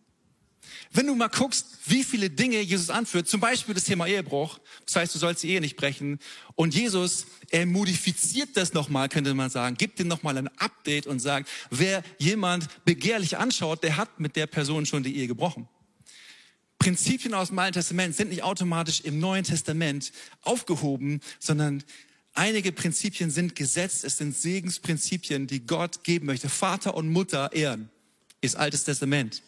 Wenn 0.93 1.07
du 1.07 1.15
mal 1.15 1.29
guckst, 1.29 1.67
wie 1.87 2.05
viele 2.05 2.31
Dinge 2.31 2.61
Jesus 2.61 2.91
anführt, 2.91 3.29
zum 3.29 3.41
Beispiel 3.41 3.75
das 3.75 3.85
Thema 3.85 4.07
Ehebruch, 4.07 4.59
das 4.87 4.97
heißt, 4.97 5.15
du 5.15 5.19
sollst 5.19 5.43
die 5.43 5.51
Ehe 5.51 5.61
nicht 5.61 5.77
brechen, 5.77 6.19
und 6.55 6.75
Jesus, 6.75 7.27
er 7.51 7.67
modifiziert 7.67 8.51
das 8.55 8.73
nochmal, 8.73 9.09
könnte 9.09 9.35
man 9.35 9.51
sagen, 9.51 9.77
gibt 9.77 9.99
dir 9.99 10.05
nochmal 10.05 10.39
ein 10.39 10.49
Update 10.59 11.07
und 11.07 11.21
sagt, 11.21 11.49
wer 11.71 12.03
jemand 12.19 12.69
begehrlich 12.85 13.39
anschaut, 13.39 13.83
der 13.83 13.97
hat 13.97 14.21
mit 14.21 14.37
der 14.37 14.47
Person 14.47 14.87
schon 14.87 15.03
die 15.03 15.17
Ehe 15.17 15.27
gebrochen. 15.27 15.69
Prinzipien 16.79 17.33
aus 17.35 17.49
dem 17.49 17.59
Alten 17.61 17.75
Testament 17.75 18.17
sind 18.17 18.31
nicht 18.31 18.43
automatisch 18.43 19.03
im 19.03 19.21
Neuen 19.21 19.45
Testament 19.45 20.13
aufgehoben, 20.43 21.21
sondern 21.39 21.85
einige 22.35 22.73
Prinzipien 22.73 23.31
sind 23.31 23.55
gesetzt. 23.55 24.03
Es 24.03 24.17
sind 24.17 24.37
Segensprinzipien, 24.37 25.47
die 25.47 25.65
Gott 25.65 26.03
geben 26.03 26.27
möchte. 26.27 26.49
Vater 26.49 26.95
und 26.95 27.09
Mutter 27.09 27.53
ehren 27.53 27.89
ist 28.41 28.57
Altes 28.57 28.83
Testament. 28.83 29.43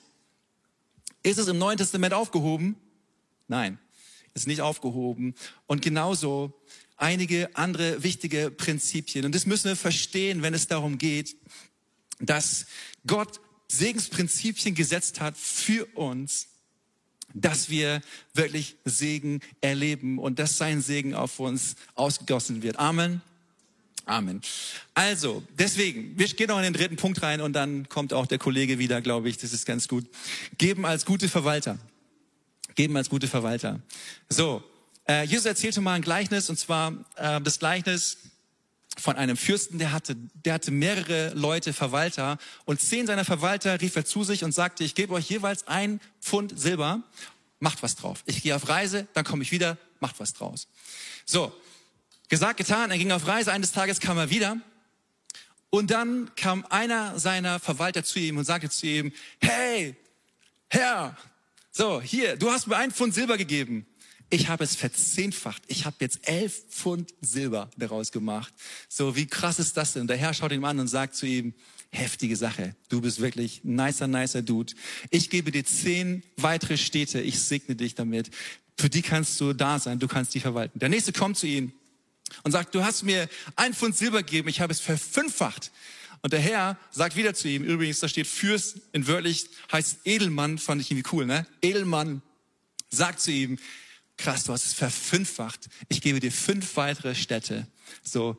Ist 1.25 1.39
es 1.39 1.49
im 1.49 1.59
Neuen 1.59 1.79
Testament 1.79 2.13
aufgehoben? 2.13 2.77
Nein, 3.49 3.79
ist 4.35 4.47
nicht 4.47 4.61
aufgehoben. 4.61 5.35
Und 5.67 5.81
genauso 5.81 6.53
einige 6.97 7.57
andere 7.57 8.03
wichtige 8.03 8.51
Prinzipien. 8.51 9.25
Und 9.25 9.35
das 9.35 9.47
müssen 9.47 9.65
wir 9.65 9.77
verstehen, 9.77 10.43
wenn 10.43 10.53
es 10.53 10.69
darum 10.69 10.99
geht, 10.99 11.35
dass 12.21 12.67
Gott 13.07 13.41
Segensprinzipien 13.69 14.75
gesetzt 14.75 15.21
hat 15.21 15.37
für 15.37 15.87
uns, 15.97 16.49
dass 17.33 17.71
wir 17.71 18.03
wirklich 18.35 18.77
Segen 18.85 19.41
erleben 19.63 20.19
und 20.19 20.39
dass 20.39 20.59
sein 20.59 20.83
Segen 20.83 21.15
auf 21.15 21.41
uns 21.41 21.75
ausgegossen 21.95 22.63
wird. 22.63 22.79
Amen. 22.79 23.23
Amen. 24.07 24.43
Also, 24.93 25.43
deswegen, 25.59 26.19
wir 26.19 26.27
gehen 26.27 26.49
noch 26.49 26.59
in 26.59 26.65
den 26.65 26.75
dritten 26.75 26.97
Punkt 26.97 27.23
rein 27.23 27.41
und 27.41 27.55
dann 27.55 27.89
kommt 27.89 28.13
auch 28.13 28.27
der 28.27 28.39
Kollege 28.39 28.79
wieder, 28.79 29.01
glaube 29.01 29.29
ich. 29.29 29.39
Das 29.39 29.53
ist 29.53 29.65
ganz 29.65 29.89
gut. 29.89 30.07
Geben 30.59 30.85
als 30.85 31.07
gute 31.07 31.29
Verwalter. 31.29 31.79
Geben 32.75 32.97
als 32.97 33.09
gute 33.09 33.29
Verwalter. 33.29 33.81
So, 34.29 34.63
äh, 35.09 35.25
Jesus 35.25 35.47
erzählte 35.47 35.81
mal 35.81 35.95
ein 35.95 36.03
Gleichnis 36.03 36.51
und 36.51 36.59
zwar 36.59 36.93
äh, 37.17 37.41
das 37.41 37.59
Gleichnis 37.59 38.19
von 38.97 39.17
einem 39.17 39.37
Fürsten, 39.37 39.79
der 39.79 39.93
hatte, 39.93 40.17
der 40.45 40.55
hatte 40.55 40.71
mehrere 40.71 41.31
Leute, 41.35 41.73
Verwalter, 41.73 42.39
und 42.65 42.81
zehn 42.81 43.07
seiner 43.07 43.25
Verwalter 43.25 43.81
rief 43.81 43.97
er 43.97 44.05
zu 44.05 44.23
sich 44.23 44.45
und 44.45 44.53
sagte, 44.53 44.85
ich 44.85 44.95
gebe 44.95 45.15
euch 45.15 45.29
jeweils 45.29 45.67
ein 45.67 46.01
Pfund 46.21 46.59
Silber, 46.59 47.03
macht 47.59 47.83
was 47.83 47.97
drauf. 47.97 48.23
Ich 48.27 48.43
gehe 48.43 48.55
auf 48.55 48.69
Reise, 48.69 49.07
dann 49.15 49.25
komme 49.25 49.43
ich 49.43 49.51
wieder, 49.51 49.79
macht 50.01 50.21
was 50.21 50.33
draus. 50.35 50.69
So, 51.25 51.53
gesagt, 52.29 52.59
getan, 52.59 52.91
er 52.91 52.99
ging 52.99 53.13
auf 53.13 53.27
Reise, 53.27 53.53
eines 53.53 53.73
Tages 53.73 54.01
kam 54.01 54.19
er 54.19 54.31
wieder, 54.31 54.59
und 55.75 55.91
dann 55.91 56.31
kam 56.37 56.65
einer 56.71 57.19
seiner 57.19 57.59
Verwalter 57.59 58.05
zu 58.05 58.21
ihm 58.21 58.39
und 58.39 58.45
sagte 58.45 58.71
zu 58.71 58.87
ihm, 58.87 59.11
hey, 59.41 59.97
Herr, 60.69 61.17
so, 61.73 62.01
hier, 62.01 62.37
du 62.37 62.49
hast 62.49 62.69
mir 62.69 62.77
ein 62.77 62.93
Pfund 62.93 63.13
Silber 63.13 63.37
gegeben. 63.37 63.85
ich 64.31 64.49
habe 64.49 64.63
es 64.63 64.77
verzehnfacht. 64.77 65.65
Ich 65.67 65.85
habe 65.85 65.97
jetzt 65.99 66.29
elf 66.29 66.69
Pfund 66.69 67.13
Silber 67.21 67.71
daraus 67.77 68.13
gemacht. 68.13 68.55
So, 68.89 69.17
wie 69.17 69.27
krass 69.27 69.59
ist 69.59 69.77
das 69.77 69.95
denn? 69.95 70.07
Der 70.07 70.17
Herr 70.17 70.33
schaut 70.33 70.53
ihn 70.53 70.65
an 70.65 70.79
und 70.79 70.87
sagt 70.87 71.17
zu 71.17 71.27
ihm, 71.27 71.55
heftige 71.91 72.37
Sache. 72.37 72.77
Du 72.89 73.01
bist 73.01 73.21
wirklich 73.21 73.65
nicer, 73.65 74.07
nicer 74.07 74.43
Dude. 74.43 74.75
Ich 75.11 75.29
gebe 75.29 75.51
dir 75.51 75.65
zehn 75.65 76.23
weitere 76.37 76.77
Städte. 76.77 77.21
Ich 77.21 77.41
segne 77.41 77.75
dich 77.75 77.97
damit. 77.97 78.31
Für 78.79 78.89
die 78.89 79.03
kannst 79.03 79.41
du 79.41 79.53
da 79.53 79.81
sein. 79.81 79.99
Du 79.99 80.07
kannst 80.07 80.35
die 80.35 80.41
verwalten. 80.41 80.79
Der 80.79 80.89
nächste 80.89 81.13
kommt 81.13 81.37
zu 81.37 81.49
ihm 81.49 81.73
und 82.43 82.53
sagt, 82.53 82.75
du 82.75 82.85
hast 82.85 83.03
mir 83.03 83.29
ein 83.57 83.75
Pfund 83.75 83.97
Silber 83.97 84.23
gegeben. 84.23 84.49
Ich 84.49 84.61
habe 84.61 84.73
es 84.73 84.81
verfünffacht. 84.81 85.71
Und 86.23 86.33
der 86.33 86.41
Herr 86.41 86.79
sagt 86.91 87.17
wieder 87.17 87.35
zu 87.35 87.49
ihm, 87.49 87.65
übrigens, 87.65 88.01
da 88.01 88.09
steht 88.09 88.27
Fürst, 88.27 88.79
in 88.93 89.07
wörtlich 89.07 89.51
heißt 89.71 89.99
Edelmann, 90.05 90.59
fand 90.59 90.81
ich 90.81 90.91
irgendwie 90.91 91.11
cool, 91.13 91.27
ne? 91.27 91.47
Edelmann 91.61 92.23
sagt 92.89 93.21
zu 93.21 93.31
ihm, 93.31 93.59
krass, 94.17 94.45
du 94.45 94.53
hast 94.53 94.65
es 94.65 94.73
verfünffacht. 94.73 95.69
Ich 95.89 96.01
gebe 96.01 96.21
dir 96.21 96.33
fünf 96.33 96.77
weitere 96.77 97.15
Städte. 97.15 97.67
So, 98.03 98.39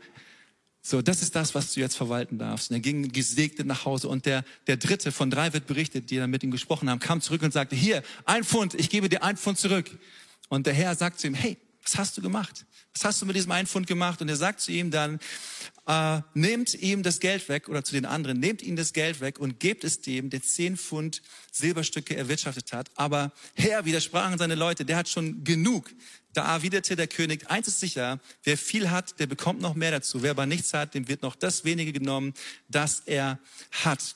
so, 0.82 1.02
das 1.02 1.24
ist 1.24 1.36
das, 1.36 1.56
was 1.56 1.74
du 1.74 1.80
jetzt 1.80 1.98
verwalten 1.98 2.38
darfst. 2.38 2.70
Und 2.70 2.76
er 2.76 2.80
ging 2.80 3.12
gesegnet 3.12 3.66
nach 3.66 3.86
Hause. 3.86 4.08
Und 4.08 4.28
der, 4.28 4.44
der 4.68 4.78
dritte 4.78 5.12
von 5.12 5.32
drei 5.32 5.52
wird 5.52 5.66
berichtet, 5.66 6.12
die 6.12 6.18
dann 6.18 6.30
mit 6.30 6.44
ihm 6.44 6.52
gesprochen 6.52 6.90
haben, 6.90 7.00
kam 7.00 7.22
zurück 7.22 7.42
und 7.42 7.52
sagte, 7.52 7.76
hier, 7.76 8.04
ein 8.26 8.44
Pfund, 8.44 8.76
ich 8.76 8.92
gebe 8.92 9.10
dir 9.10 9.24
ein 9.24 9.36
Pfund 9.36 9.58
zurück. 9.58 9.90
Und 10.48 10.68
der 10.68 10.74
Herr 10.74 10.96
sagt 10.96 11.20
zu 11.20 11.26
ihm, 11.28 11.34
hey, 11.34 11.58
was 11.84 11.98
hast 11.98 12.18
du 12.18 12.22
gemacht? 12.22 12.66
Was 12.96 13.04
hast 13.04 13.22
du 13.22 13.26
mit 13.26 13.36
diesem 13.36 13.52
einen 13.52 13.68
Pfund 13.68 13.88
gemacht? 13.88 14.22
Und 14.22 14.30
er 14.30 14.38
sagt 14.38 14.62
zu 14.62 14.72
ihm 14.72 14.90
dann, 14.90 15.20
äh, 15.86 16.22
nehmt 16.34 16.74
ihm 16.76 17.04
das 17.04 17.20
Geld 17.20 17.48
weg 17.50 17.68
oder 17.68 17.84
zu 17.84 17.94
den 17.94 18.06
anderen, 18.06 18.40
nehmt 18.40 18.62
ihm 18.62 18.78
das 18.78 18.94
Geld 18.94 19.20
weg 19.20 19.38
und 19.38 19.60
gebt 19.60 19.84
es 19.84 20.00
dem, 20.00 20.30
der 20.30 20.42
zehn 20.42 20.78
Pfund 20.78 21.22
Silberstücke 21.52 22.16
erwirtschaftet 22.16 22.72
hat. 22.72 22.90
Aber 22.96 23.34
Herr, 23.54 23.84
widersprachen 23.84 24.38
seine 24.38 24.56
Leute, 24.56 24.86
der 24.86 24.96
hat 24.96 25.10
schon 25.10 25.44
genug. 25.44 25.94
Da 26.32 26.56
erwiderte 26.56 26.96
der 26.96 27.08
König, 27.08 27.50
eins 27.52 27.68
ist 27.68 27.82
sicher, 27.82 28.20
wer 28.44 28.58
viel 28.58 28.90
hat, 28.90 29.20
der 29.20 29.28
bekommt 29.28 29.62
noch 29.62 29.76
mehr 29.76 29.92
dazu. 29.92 30.24
Wer 30.24 30.32
aber 30.32 30.46
nichts 30.46 30.74
hat, 30.74 30.94
dem 30.94 31.10
wird 31.10 31.22
noch 31.22 31.36
das 31.36 31.66
wenige 31.66 31.92
genommen, 31.92 32.34
das 32.70 33.02
er 33.06 33.40
hat. 33.72 34.16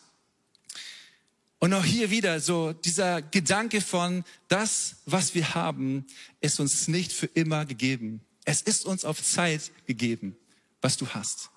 Und 1.60 1.74
auch 1.74 1.84
hier 1.84 2.10
wieder 2.10 2.40
so 2.40 2.72
dieser 2.72 3.22
Gedanke 3.22 3.82
von, 3.82 4.24
das, 4.48 4.96
was 5.06 5.36
wir 5.36 5.54
haben, 5.54 6.08
ist 6.40 6.62
uns 6.62 6.88
nicht 6.88 7.12
für 7.12 7.26
immer 7.26 7.66
gegeben. 7.66 8.22
Es 8.46 8.62
ist 8.62 8.86
uns 8.86 9.06
auf 9.06 9.24
Zeit 9.24 9.72
gegeben, 9.86 10.38
was 10.82 10.98
du 10.98 11.08
hast. 11.10 11.50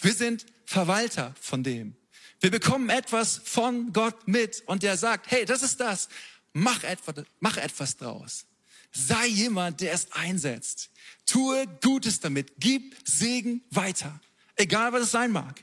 Wir 0.00 0.12
sind 0.12 0.46
Verwalter 0.64 1.34
von 1.40 1.62
dem. 1.62 1.96
Wir 2.40 2.50
bekommen 2.50 2.90
etwas 2.90 3.40
von 3.44 3.92
Gott 3.92 4.28
mit 4.28 4.62
und 4.66 4.82
der 4.82 4.96
sagt, 4.96 5.30
hey, 5.30 5.44
das 5.44 5.62
ist 5.62 5.80
das. 5.80 6.08
Mach 6.52 6.84
etwas, 6.84 7.24
mach 7.40 7.56
etwas 7.56 7.96
draus. 7.96 8.46
Sei 8.92 9.26
jemand, 9.26 9.80
der 9.80 9.92
es 9.92 10.12
einsetzt. 10.12 10.90
Tue 11.26 11.66
Gutes 11.82 12.20
damit. 12.20 12.52
Gib 12.58 12.96
Segen 13.04 13.62
weiter. 13.70 14.20
Egal 14.56 14.92
was 14.92 15.02
es 15.02 15.10
sein 15.10 15.32
mag. 15.32 15.62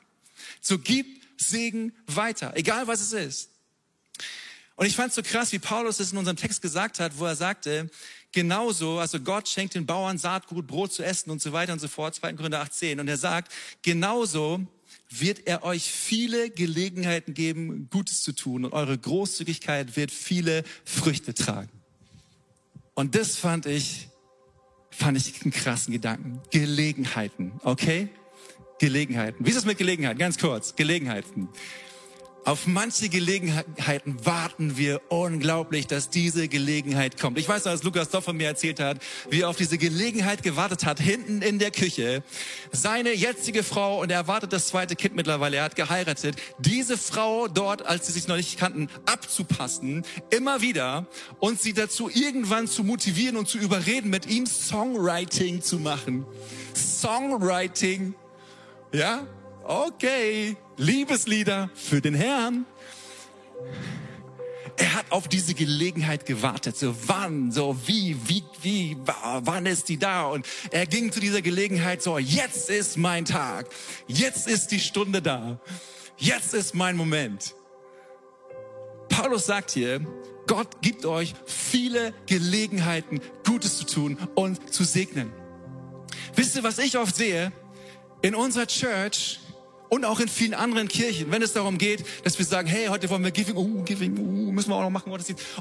So 0.62 0.78
gib 0.78 1.22
Segen 1.38 1.94
weiter. 2.06 2.56
Egal 2.56 2.88
was 2.88 3.02
es 3.02 3.14
ist. 3.14 3.50
Und 4.76 4.86
ich 4.86 4.96
fand 4.96 5.10
es 5.10 5.16
so 5.16 5.24
krass, 5.24 5.52
wie 5.52 5.60
Paulus 5.60 6.00
es 6.00 6.12
in 6.12 6.18
unserem 6.18 6.38
Text 6.38 6.62
gesagt 6.62 7.00
hat, 7.00 7.18
wo 7.18 7.26
er 7.26 7.36
sagte, 7.36 7.90
genauso, 8.34 9.00
also 9.00 9.20
Gott 9.20 9.48
schenkt 9.48 9.76
den 9.76 9.86
Bauern 9.86 10.18
Saatgut, 10.18 10.68
Brot 10.68 10.92
zu 10.92 11.04
essen 11.04 11.30
und 11.30 11.42
so 11.42 11.54
weiter 11.54 11.72
und 11.72 11.80
so 11.80 11.88
fort, 11.88 12.14
2. 12.16 12.34
Korinther 12.34 12.60
18. 12.60 13.00
Und 13.00 13.08
er 13.08 13.18
sagt, 13.18 13.54
genauso 13.82 14.60
wird 15.10 15.48
er 15.48 15.64
euch 15.64 15.84
viele 15.84 16.50
Gelegenheiten 16.50 17.34
geben, 17.34 17.88
Gutes 17.92 18.24
zu 18.24 18.34
tun 18.34 18.66
und 18.66 18.74
eure 18.74 18.98
Großzügigkeit 18.98 19.96
wird 19.96 20.12
viele 20.12 20.64
Früchte 20.84 21.34
tragen. 21.34 21.70
Und 22.96 23.16
das 23.16 23.38
fand 23.38 23.66
ich, 23.66 24.10
fand 24.92 25.18
ich 25.18 25.42
einen 25.44 25.52
krassen 25.52 25.94
Gedanken. 25.94 26.42
Gelegenheiten, 26.52 27.54
okay? 27.64 28.10
Gelegenheiten. 28.80 29.46
Wie 29.46 29.50
ist 29.50 29.58
es 29.58 29.66
mit 29.66 29.78
Gelegenheiten? 29.78 30.20
Ganz 30.20 30.38
kurz. 30.38 30.76
Gelegenheiten. 30.76 31.50
Auf 32.46 32.68
manche 32.68 33.08
Gelegenheiten 33.08 34.18
warten 34.26 34.76
wir 34.76 35.02
unglaublich, 35.08 35.88
dass 35.88 36.10
diese 36.10 36.50
Gelegenheit 36.50 37.18
kommt. 37.18 37.38
Ich 37.38 37.48
weiß 37.48 37.68
als 37.68 37.84
Lukas 37.84 38.10
doch 38.10 38.22
von 38.22 38.36
mir 38.36 38.48
erzählt 38.48 38.82
hat, 38.82 38.98
wie 39.30 39.42
er 39.42 39.50
auf 39.50 39.56
diese 39.56 39.78
Gelegenheit 39.78 40.44
gewartet 40.44 40.86
hat, 40.86 41.00
hinten 41.00 41.42
in 41.42 41.58
der 41.58 41.72
Küche. 41.72 42.22
Seine 42.74 43.14
jetzige 43.14 43.64
Frau, 43.64 44.02
und 44.02 44.12
er 44.12 44.18
erwartet 44.18 44.52
das 44.52 44.68
zweite 44.68 44.98
Kind 44.98 45.16
mittlerweile, 45.16 45.58
er 45.58 45.64
hat 45.64 45.78
geheiratet, 45.78 46.36
diese 46.60 46.98
Frau 46.98 47.48
dort, 47.48 47.86
als 47.86 48.08
sie 48.08 48.14
sich 48.14 48.28
noch 48.28 48.36
nicht 48.36 48.60
kannten, 48.60 48.90
abzupassen, 49.06 50.04
immer 50.30 50.62
wieder, 50.62 51.08
und 51.40 51.62
sie 51.62 51.72
dazu 51.72 52.10
irgendwann 52.10 52.68
zu 52.68 52.84
motivieren 52.84 53.38
und 53.38 53.48
zu 53.48 53.58
überreden, 53.58 54.10
mit 54.10 54.26
ihm 54.26 54.46
Songwriting 54.48 55.62
zu 55.62 55.80
machen. 55.80 56.26
Songwriting, 56.76 58.16
ja? 58.92 59.26
Okay, 59.66 60.58
Liebeslieder 60.78 61.70
für 61.76 62.02
den 62.02 62.16
Herrn. 62.16 62.66
Er 64.78 64.96
hat 64.96 65.06
auf 65.12 65.28
diese 65.28 65.54
Gelegenheit 65.54 66.26
gewartet. 66.26 66.78
So 66.78 66.96
wann, 67.08 67.52
so 67.52 67.78
wie, 67.86 68.18
wie, 68.26 68.44
wie, 68.62 68.98
wann 69.06 69.66
ist 69.66 69.90
die 69.90 69.98
da? 69.98 70.26
Und 70.26 70.48
er 70.72 70.88
ging 70.88 71.12
zu 71.12 71.20
dieser 71.20 71.42
Gelegenheit 71.42 72.02
so, 72.02 72.18
jetzt 72.18 72.70
ist 72.70 72.98
mein 72.98 73.26
Tag. 73.26 73.68
Jetzt 74.08 74.48
ist 74.48 74.72
die 74.72 74.80
Stunde 74.80 75.22
da. 75.22 75.60
Jetzt 76.18 76.54
ist 76.54 76.74
mein 76.74 76.96
Moment. 76.96 77.54
Paulus 79.10 79.46
sagt 79.46 79.72
hier, 79.72 80.02
Gott 80.48 80.82
gibt 80.82 81.06
euch 81.06 81.36
viele 81.46 82.14
Gelegenheiten, 82.26 83.22
Gutes 83.46 83.78
zu 83.78 83.86
tun 83.86 84.18
und 84.36 84.74
zu 84.74 84.84
segnen. 84.84 85.32
Wisst 86.36 86.56
ihr, 86.56 86.64
was 86.64 86.80
ich 86.80 86.98
oft 86.98 87.16
sehe? 87.16 87.52
In 88.22 88.36
unserer 88.36 88.68
Church 88.68 89.40
und 89.94 90.06
auch 90.06 90.20
in 90.20 90.28
vielen 90.28 90.56
anderen 90.56 90.88
Kirchen, 90.88 91.30
wenn 91.30 91.44
es 91.44 91.54
darum 91.54 91.78
geht, 91.78 92.04
dass 92.24 92.40
wir 92.40 92.46
sagen, 92.46 92.68
hey, 92.68 92.88
heute 92.88 93.12
wollen 93.12 93.24
wir 93.24 93.30
Giving, 93.30 93.56
oh, 93.56 93.84
Giving, 93.84 94.18
oh, 94.18 94.52
müssen 94.52 94.72
wir 94.72 94.76
auch 94.76 94.82
noch 94.82 94.90
machen, 94.90 95.12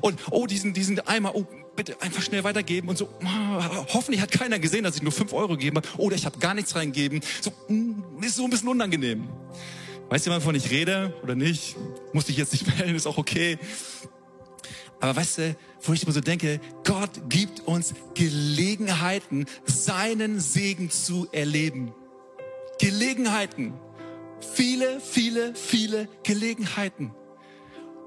und 0.00 0.18
oh, 0.30 0.46
diesen, 0.46 0.72
diesen 0.72 0.98
Eimer, 1.00 1.34
oh, 1.34 1.44
bitte 1.76 2.00
einfach 2.00 2.22
schnell 2.22 2.42
weitergeben 2.42 2.88
und 2.88 2.96
so, 2.96 3.10
oh, 3.22 3.84
hoffentlich 3.92 4.22
hat 4.22 4.30
keiner 4.30 4.58
gesehen, 4.58 4.84
dass 4.84 4.96
ich 4.96 5.02
nur 5.02 5.12
fünf 5.12 5.34
Euro 5.34 5.48
gegeben 5.48 5.76
habe, 5.76 5.88
oder 5.98 6.16
ich 6.16 6.24
habe 6.24 6.38
gar 6.38 6.54
nichts 6.54 6.74
reingegeben, 6.74 7.20
so, 7.42 7.52
mm, 7.68 8.22
ist 8.22 8.36
so 8.36 8.44
ein 8.44 8.50
bisschen 8.50 8.68
unangenehm. 8.68 9.28
Weißt 10.08 10.26
du, 10.26 10.30
wovon 10.30 10.54
ich 10.54 10.70
rede 10.70 11.12
oder 11.22 11.34
nicht? 11.34 11.76
Muss 12.14 12.26
ich 12.30 12.38
jetzt 12.38 12.52
nicht 12.52 12.66
melden, 12.78 12.94
ist 12.94 13.06
auch 13.06 13.18
okay. 13.18 13.58
Aber 14.98 15.14
weißt 15.14 15.38
du, 15.38 15.56
wo 15.82 15.92
ich 15.92 16.04
immer 16.04 16.12
so 16.12 16.20
denke, 16.20 16.58
Gott 16.84 17.10
gibt 17.28 17.60
uns 17.66 17.92
Gelegenheiten, 18.14 19.44
seinen 19.66 20.40
Segen 20.40 20.88
zu 20.88 21.28
erleben. 21.32 21.92
Gelegenheiten. 22.78 23.74
Viele, 24.54 25.00
viele, 25.00 25.54
viele 25.54 26.08
Gelegenheiten. 26.22 27.14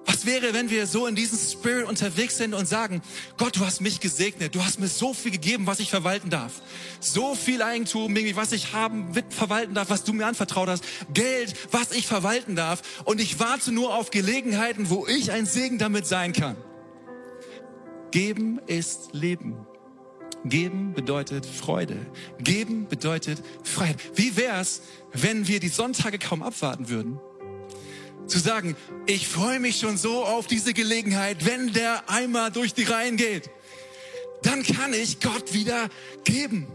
Was 0.05 0.27
wäre, 0.27 0.53
wenn 0.53 0.69
wir 0.69 0.85
so 0.85 1.07
in 1.07 1.15
diesem 1.15 1.39
Spirit 1.39 1.87
unterwegs 1.87 2.37
sind 2.37 2.53
und 2.53 2.67
sagen, 2.67 3.01
Gott, 3.37 3.55
du 3.55 3.65
hast 3.65 3.81
mich 3.81 3.99
gesegnet, 3.99 4.53
du 4.53 4.63
hast 4.63 4.79
mir 4.79 4.87
so 4.87 5.15
viel 5.15 5.31
gegeben, 5.31 5.65
was 5.65 5.79
ich 5.79 5.89
verwalten 5.89 6.29
darf. 6.29 6.61
So 6.99 7.33
viel 7.33 7.63
Eigentum, 7.63 8.15
irgendwie, 8.15 8.35
was 8.35 8.51
ich 8.51 8.73
haben, 8.73 9.11
verwalten 9.29 9.73
darf, 9.73 9.89
was 9.89 10.03
du 10.03 10.13
mir 10.13 10.27
anvertraut 10.27 10.69
hast. 10.69 10.83
Geld, 11.13 11.55
was 11.71 11.91
ich 11.91 12.05
verwalten 12.05 12.55
darf. 12.55 12.81
Und 13.05 13.19
ich 13.19 13.39
warte 13.39 13.71
nur 13.71 13.95
auf 13.95 14.11
Gelegenheiten, 14.11 14.91
wo 14.91 15.07
ich 15.07 15.31
ein 15.31 15.47
Segen 15.47 15.79
damit 15.79 16.05
sein 16.05 16.33
kann. 16.33 16.55
Geben 18.11 18.59
ist 18.67 19.09
Leben. 19.11 19.65
Geben 20.45 20.93
bedeutet 20.93 21.45
Freude. 21.45 21.97
Geben 22.39 22.87
bedeutet 22.87 23.41
Freiheit. 23.63 23.97
Wie 24.13 24.37
wär's, 24.37 24.81
wenn 25.11 25.47
wir 25.47 25.59
die 25.59 25.69
Sonntage 25.69 26.19
kaum 26.19 26.43
abwarten 26.43 26.87
würden? 26.87 27.19
Zu 28.27 28.39
sagen, 28.39 28.75
ich 29.07 29.27
freue 29.27 29.59
mich 29.59 29.79
schon 29.79 29.97
so 29.97 30.23
auf 30.23 30.45
diese 30.45 30.73
Gelegenheit, 30.73 31.45
wenn 31.45 31.73
der 31.73 32.09
Eimer 32.09 32.51
durch 32.51 32.73
die 32.73 32.83
Reihen 32.83 33.17
geht. 33.17 33.49
Dann 34.43 34.63
kann 34.63 34.93
ich 34.93 35.19
Gott 35.19 35.53
wieder 35.53 35.89
geben. 36.23 36.67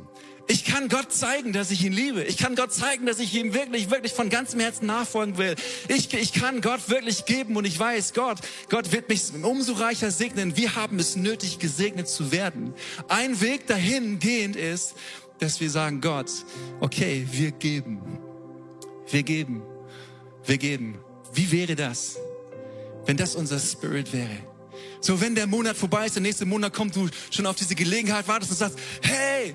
Ich 0.50 0.64
kann 0.64 0.88
Gott 0.88 1.12
zeigen, 1.12 1.52
dass 1.52 1.70
ich 1.70 1.84
ihn 1.84 1.92
liebe. 1.92 2.24
Ich 2.24 2.36
kann 2.36 2.56
Gott 2.56 2.72
zeigen, 2.72 3.06
dass 3.06 3.20
ich 3.20 3.32
ihm 3.36 3.54
wirklich, 3.54 3.88
wirklich 3.88 4.12
von 4.12 4.30
ganzem 4.30 4.58
Herzen 4.58 4.84
nachfolgen 4.84 5.38
will. 5.38 5.54
Ich, 5.86 6.12
ich 6.12 6.32
kann 6.32 6.60
Gott 6.60 6.88
wirklich 6.88 7.24
geben 7.24 7.54
und 7.54 7.64
ich 7.64 7.78
weiß, 7.78 8.14
Gott, 8.14 8.38
Gott 8.68 8.90
wird 8.90 9.08
mich 9.08 9.22
umso 9.44 9.74
reicher 9.74 10.10
segnen. 10.10 10.56
Wir 10.56 10.74
haben 10.74 10.98
es 10.98 11.14
nötig, 11.14 11.60
gesegnet 11.60 12.08
zu 12.08 12.32
werden. 12.32 12.74
Ein 13.06 13.40
Weg 13.40 13.68
dahin 13.68 14.18
gehend 14.18 14.56
ist, 14.56 14.94
dass 15.38 15.60
wir 15.60 15.70
sagen, 15.70 16.00
Gott, 16.00 16.32
okay, 16.80 17.28
wir 17.30 17.52
geben. 17.52 18.18
Wir 19.08 19.22
geben. 19.22 19.62
Wir 20.44 20.58
geben. 20.58 20.98
Wie 21.32 21.52
wäre 21.52 21.76
das, 21.76 22.16
wenn 23.06 23.16
das 23.16 23.36
unser 23.36 23.60
Spirit 23.60 24.12
wäre? 24.12 24.38
So, 25.00 25.20
wenn 25.20 25.36
der 25.36 25.46
Monat 25.46 25.76
vorbei 25.76 26.06
ist, 26.06 26.16
der 26.16 26.22
nächste 26.22 26.44
Monat 26.44 26.74
kommt, 26.74 26.96
du 26.96 27.08
schon 27.30 27.46
auf 27.46 27.54
diese 27.54 27.76
Gelegenheit 27.76 28.26
wartest 28.26 28.50
und 28.50 28.58
sagst, 28.58 28.78
hey, 29.02 29.54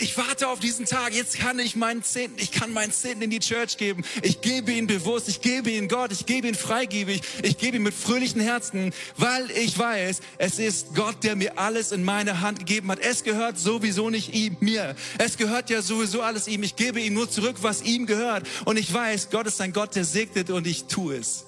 ich 0.00 0.16
warte 0.16 0.48
auf 0.48 0.60
diesen 0.60 0.86
Tag. 0.86 1.14
Jetzt 1.14 1.38
kann 1.38 1.58
ich 1.58 1.76
meinen 1.76 2.02
Zehnten, 2.02 2.38
ich 2.38 2.52
kann 2.52 2.72
meinen 2.72 2.92
Zehnten 2.92 3.22
in 3.22 3.30
die 3.30 3.38
Church 3.38 3.76
geben. 3.76 4.04
Ich 4.22 4.40
gebe 4.40 4.72
ihn 4.72 4.86
bewusst, 4.86 5.28
ich 5.28 5.40
gebe 5.40 5.70
ihn 5.70 5.88
Gott, 5.88 6.12
ich 6.12 6.26
gebe 6.26 6.48
ihn 6.48 6.54
freigebig, 6.54 7.22
ich 7.42 7.58
gebe 7.58 7.76
ihn 7.76 7.82
mit 7.82 7.94
fröhlichen 7.94 8.40
Herzen, 8.40 8.92
weil 9.16 9.50
ich 9.50 9.78
weiß, 9.78 10.20
es 10.38 10.58
ist 10.58 10.94
Gott, 10.94 11.22
der 11.22 11.36
mir 11.36 11.58
alles 11.58 11.92
in 11.92 12.04
meine 12.04 12.40
Hand 12.40 12.58
gegeben 12.58 12.90
hat. 12.90 12.98
Es 13.00 13.24
gehört 13.24 13.58
sowieso 13.58 14.10
nicht 14.10 14.34
ihm, 14.34 14.56
mir. 14.60 14.94
Es 15.18 15.36
gehört 15.36 15.70
ja 15.70 15.82
sowieso 15.82 16.22
alles 16.22 16.48
ihm. 16.48 16.62
Ich 16.62 16.76
gebe 16.76 17.00
ihm 17.00 17.14
nur 17.14 17.30
zurück, 17.30 17.56
was 17.62 17.82
ihm 17.82 18.06
gehört. 18.06 18.46
Und 18.64 18.78
ich 18.78 18.92
weiß, 18.92 19.30
Gott 19.30 19.46
ist 19.46 19.60
ein 19.60 19.72
Gott, 19.72 19.94
der 19.94 20.04
segnet 20.04 20.50
und 20.50 20.66
ich 20.66 20.84
tue 20.84 21.16
es. 21.16 21.46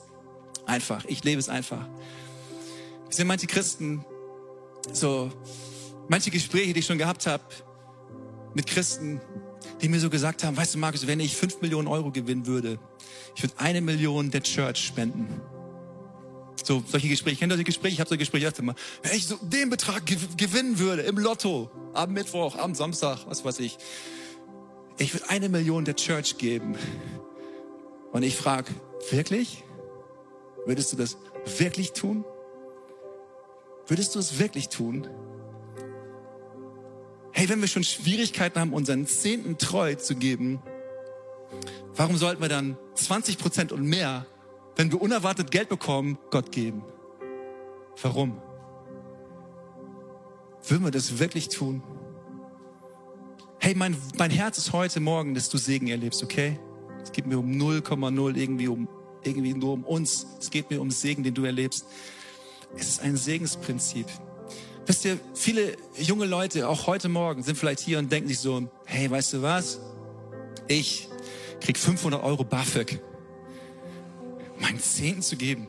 Einfach. 0.66 1.04
Ich 1.06 1.24
lebe 1.24 1.40
es 1.40 1.48
einfach. 1.48 1.86
Sind 3.10 3.28
manche 3.28 3.46
Christen, 3.46 4.04
so, 4.92 5.30
manche 6.08 6.30
Gespräche, 6.30 6.72
die 6.72 6.80
ich 6.80 6.86
schon 6.86 6.98
gehabt 6.98 7.26
habe 7.26 7.44
mit 8.54 8.66
Christen, 8.66 9.20
die 9.80 9.88
mir 9.88 10.00
so 10.00 10.10
gesagt 10.10 10.44
haben, 10.44 10.56
weißt 10.56 10.74
du, 10.74 10.78
Markus, 10.78 11.06
wenn 11.06 11.20
ich 11.20 11.36
fünf 11.36 11.60
Millionen 11.60 11.88
Euro 11.88 12.10
gewinnen 12.10 12.46
würde, 12.46 12.78
ich 13.34 13.42
würde 13.42 13.54
eine 13.58 13.80
Million 13.80 14.30
der 14.30 14.42
Church 14.42 14.78
spenden. 14.78 15.40
So, 16.62 16.82
solche 16.86 17.08
Gespräche, 17.08 17.34
ich 17.34 17.40
kenne 17.40 17.52
solche 17.52 17.64
Gespräche, 17.64 17.94
ich 17.94 18.00
habe 18.00 18.08
solche 18.08 18.20
Gespräche 18.20 18.48
öfter 18.48 18.62
mal. 18.62 18.74
Wenn 19.02 19.16
ich 19.16 19.26
so 19.26 19.36
den 19.36 19.70
Betrag 19.70 20.06
gewinnen 20.06 20.78
würde 20.78 21.02
im 21.02 21.18
Lotto, 21.18 21.70
am 21.92 22.12
Mittwoch, 22.12 22.56
am 22.56 22.74
Samstag, 22.74 23.26
was 23.26 23.44
weiß 23.44 23.58
ich, 23.58 23.76
ich 24.98 25.12
würde 25.12 25.28
eine 25.28 25.48
Million 25.48 25.84
der 25.84 25.96
Church 25.96 26.38
geben. 26.38 26.76
Und 28.12 28.22
ich 28.22 28.36
frage, 28.36 28.70
wirklich? 29.10 29.64
Würdest 30.66 30.92
du 30.92 30.96
das 30.96 31.18
wirklich 31.58 31.92
tun? 31.92 32.24
Würdest 33.86 34.14
du 34.14 34.18
es 34.18 34.38
wirklich 34.38 34.68
tun? 34.68 35.08
Hey, 37.44 37.50
wenn 37.50 37.60
wir 37.60 37.68
schon 37.68 37.84
Schwierigkeiten 37.84 38.58
haben, 38.58 38.72
unseren 38.72 39.06
Zehnten 39.06 39.58
treu 39.58 39.96
zu 39.96 40.14
geben, 40.14 40.62
warum 41.94 42.16
sollten 42.16 42.40
wir 42.40 42.48
dann 42.48 42.78
20 42.94 43.36
Prozent 43.36 43.70
und 43.70 43.82
mehr, 43.82 44.24
wenn 44.76 44.90
wir 44.90 45.02
unerwartet 45.02 45.50
Geld 45.50 45.68
bekommen, 45.68 46.16
Gott 46.30 46.52
geben? 46.52 46.82
Warum? 48.00 48.40
Würden 50.66 50.84
wir 50.84 50.90
das 50.90 51.18
wirklich 51.18 51.50
tun? 51.50 51.82
Hey, 53.58 53.74
mein, 53.74 53.94
mein 54.16 54.30
Herz 54.30 54.56
ist 54.56 54.72
heute 54.72 55.00
Morgen, 55.00 55.34
dass 55.34 55.50
du 55.50 55.58
Segen 55.58 55.88
erlebst, 55.88 56.22
okay? 56.22 56.58
Es 57.02 57.12
geht 57.12 57.26
mir 57.26 57.38
um 57.38 57.52
0,0 57.52 58.36
irgendwie 58.36 58.68
um 58.68 58.88
irgendwie 59.22 59.52
nur 59.52 59.74
um 59.74 59.84
uns. 59.84 60.26
Es 60.40 60.48
geht 60.48 60.70
mir 60.70 60.80
um 60.80 60.90
Segen, 60.90 61.22
den 61.22 61.34
du 61.34 61.44
erlebst. 61.44 61.84
Es 62.74 62.88
ist 62.88 63.02
ein 63.02 63.18
Segensprinzip. 63.18 64.06
Wisst 64.86 65.04
ihr, 65.06 65.18
viele 65.34 65.76
junge 65.96 66.26
Leute, 66.26 66.68
auch 66.68 66.86
heute 66.86 67.08
Morgen, 67.08 67.42
sind 67.42 67.56
vielleicht 67.56 67.80
hier 67.80 67.98
und 67.98 68.12
denken 68.12 68.28
sich 68.28 68.38
so, 68.38 68.68
hey, 68.84 69.10
weißt 69.10 69.34
du 69.34 69.42
was? 69.42 69.80
Ich 70.68 71.08
krieg 71.60 71.78
500 71.78 72.22
Euro 72.22 72.44
BAföG. 72.44 73.00
Meinen 74.60 74.78
Zehnten 74.78 75.22
zu 75.22 75.36
geben. 75.36 75.68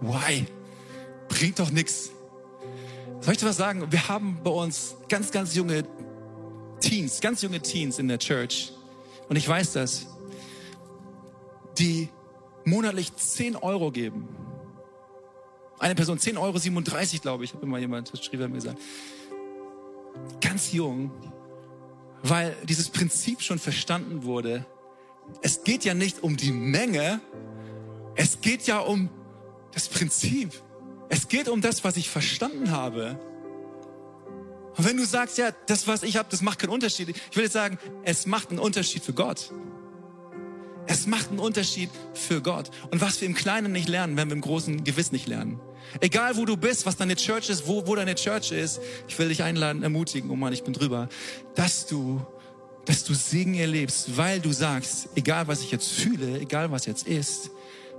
Why? 0.00 0.46
Bringt 1.28 1.58
doch 1.58 1.70
nichts. 1.70 2.10
Soll 3.20 3.32
ich 3.34 3.40
dir 3.40 3.46
was 3.46 3.56
sagen? 3.56 3.90
Wir 3.90 4.08
haben 4.08 4.38
bei 4.44 4.50
uns 4.50 4.94
ganz, 5.08 5.32
ganz 5.32 5.54
junge 5.56 5.84
Teens, 6.80 7.20
ganz 7.20 7.42
junge 7.42 7.60
Teens 7.60 7.98
in 7.98 8.06
der 8.06 8.18
Church. 8.18 8.72
Und 9.28 9.34
ich 9.34 9.48
weiß 9.48 9.72
das. 9.72 10.06
Die 11.78 12.08
monatlich 12.64 13.14
10 13.16 13.56
Euro 13.56 13.90
geben. 13.90 14.28
Eine 15.78 15.94
Person 15.94 16.18
10 16.18 16.38
Euro 16.38 16.58
37, 16.58 17.22
glaube 17.22 17.44
ich, 17.44 17.52
habe 17.52 17.64
immer 17.66 17.78
jemand, 17.78 18.12
das 18.12 18.24
schrieb 18.24 18.40
er 18.40 18.48
mir 18.48 18.54
gesagt. 18.54 18.78
Ganz 20.40 20.72
jung, 20.72 21.10
weil 22.22 22.56
dieses 22.64 22.88
Prinzip 22.88 23.42
schon 23.42 23.58
verstanden 23.58 24.24
wurde. 24.24 24.64
Es 25.42 25.64
geht 25.64 25.84
ja 25.84 25.94
nicht 25.94 26.22
um 26.22 26.36
die 26.36 26.52
Menge, 26.52 27.20
es 28.14 28.40
geht 28.40 28.66
ja 28.66 28.78
um 28.78 29.10
das 29.72 29.88
Prinzip. 29.88 30.52
Es 31.08 31.28
geht 31.28 31.48
um 31.48 31.60
das, 31.60 31.84
was 31.84 31.96
ich 31.96 32.08
verstanden 32.08 32.70
habe. 32.70 33.20
Und 34.76 34.84
wenn 34.84 34.96
du 34.96 35.04
sagst, 35.04 35.38
ja, 35.38 35.50
das, 35.66 35.86
was 35.86 36.02
ich 36.02 36.16
habe, 36.16 36.28
das 36.30 36.42
macht 36.42 36.58
keinen 36.58 36.70
Unterschied. 36.70 37.08
Ich 37.30 37.36
will 37.36 37.44
jetzt 37.44 37.52
sagen, 37.52 37.78
es 38.02 38.26
macht 38.26 38.50
einen 38.50 38.58
Unterschied 38.58 39.02
für 39.02 39.12
Gott. 39.12 39.52
Es 40.86 41.06
macht 41.06 41.30
einen 41.30 41.38
Unterschied 41.38 41.90
für 42.14 42.40
Gott. 42.40 42.70
Und 42.90 43.00
was 43.00 43.20
wir 43.20 43.28
im 43.28 43.34
Kleinen 43.34 43.72
nicht 43.72 43.88
lernen, 43.88 44.16
werden 44.16 44.30
wir 44.30 44.36
im 44.36 44.40
Großen 44.40 44.84
gewiss 44.84 45.12
nicht 45.12 45.26
lernen. 45.26 45.60
Egal 46.00 46.36
wo 46.36 46.44
du 46.44 46.56
bist, 46.56 46.86
was 46.86 46.96
deine 46.96 47.16
Church 47.16 47.48
ist, 47.48 47.66
wo, 47.66 47.86
wo 47.86 47.94
deine 47.94 48.14
Church 48.14 48.52
ist, 48.52 48.80
ich 49.08 49.18
will 49.18 49.28
dich 49.28 49.42
einladen, 49.42 49.82
ermutigen, 49.82 50.30
oh 50.30 50.36
Mann, 50.36 50.52
ich 50.52 50.64
bin 50.64 50.72
drüber, 50.72 51.08
dass 51.54 51.86
du, 51.86 52.20
dass 52.84 53.04
du 53.04 53.14
Segen 53.14 53.54
erlebst, 53.54 54.16
weil 54.16 54.40
du 54.40 54.52
sagst, 54.52 55.08
egal 55.14 55.48
was 55.48 55.62
ich 55.62 55.70
jetzt 55.70 55.88
fühle, 55.88 56.40
egal 56.40 56.70
was 56.70 56.86
jetzt 56.86 57.06
ist, 57.06 57.50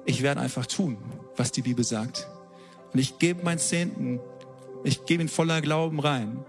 ich 0.05 0.21
werde 0.21 0.41
einfach 0.41 0.65
tun, 0.65 0.97
was 1.35 1.51
die 1.51 1.61
Bibel 1.61 1.83
sagt. 1.83 2.27
Und 2.93 2.99
ich 2.99 3.19
gebe 3.19 3.43
meinen 3.43 3.59
Zehnten, 3.59 4.19
ich 4.83 5.05
gebe 5.05 5.21
ihn 5.21 5.29
voller 5.29 5.61
Glauben 5.61 5.99
rein. 5.99 6.45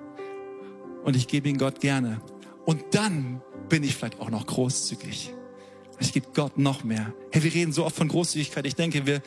Und 1.04 1.16
ich 1.16 1.26
gebe 1.26 1.48
ihn 1.48 1.58
Gott 1.58 1.80
gerne. 1.80 2.20
Und 2.64 2.82
dann 2.92 3.40
bin 3.68 3.82
ich 3.82 3.96
vielleicht 3.96 4.20
auch 4.20 4.30
noch 4.30 4.46
großzügig. 4.46 5.32
Ich 6.00 6.12
gebe 6.12 6.28
Gott 6.34 6.58
noch 6.58 6.84
mehr. 6.84 7.12
Hey, 7.32 7.42
wir 7.42 7.52
reden 7.52 7.72
so 7.72 7.84
oft 7.84 7.96
von 7.96 8.08
Großzügigkeit. 8.08 8.66
Ich 8.66 8.76
denke, 8.76 9.06
wir 9.06 9.22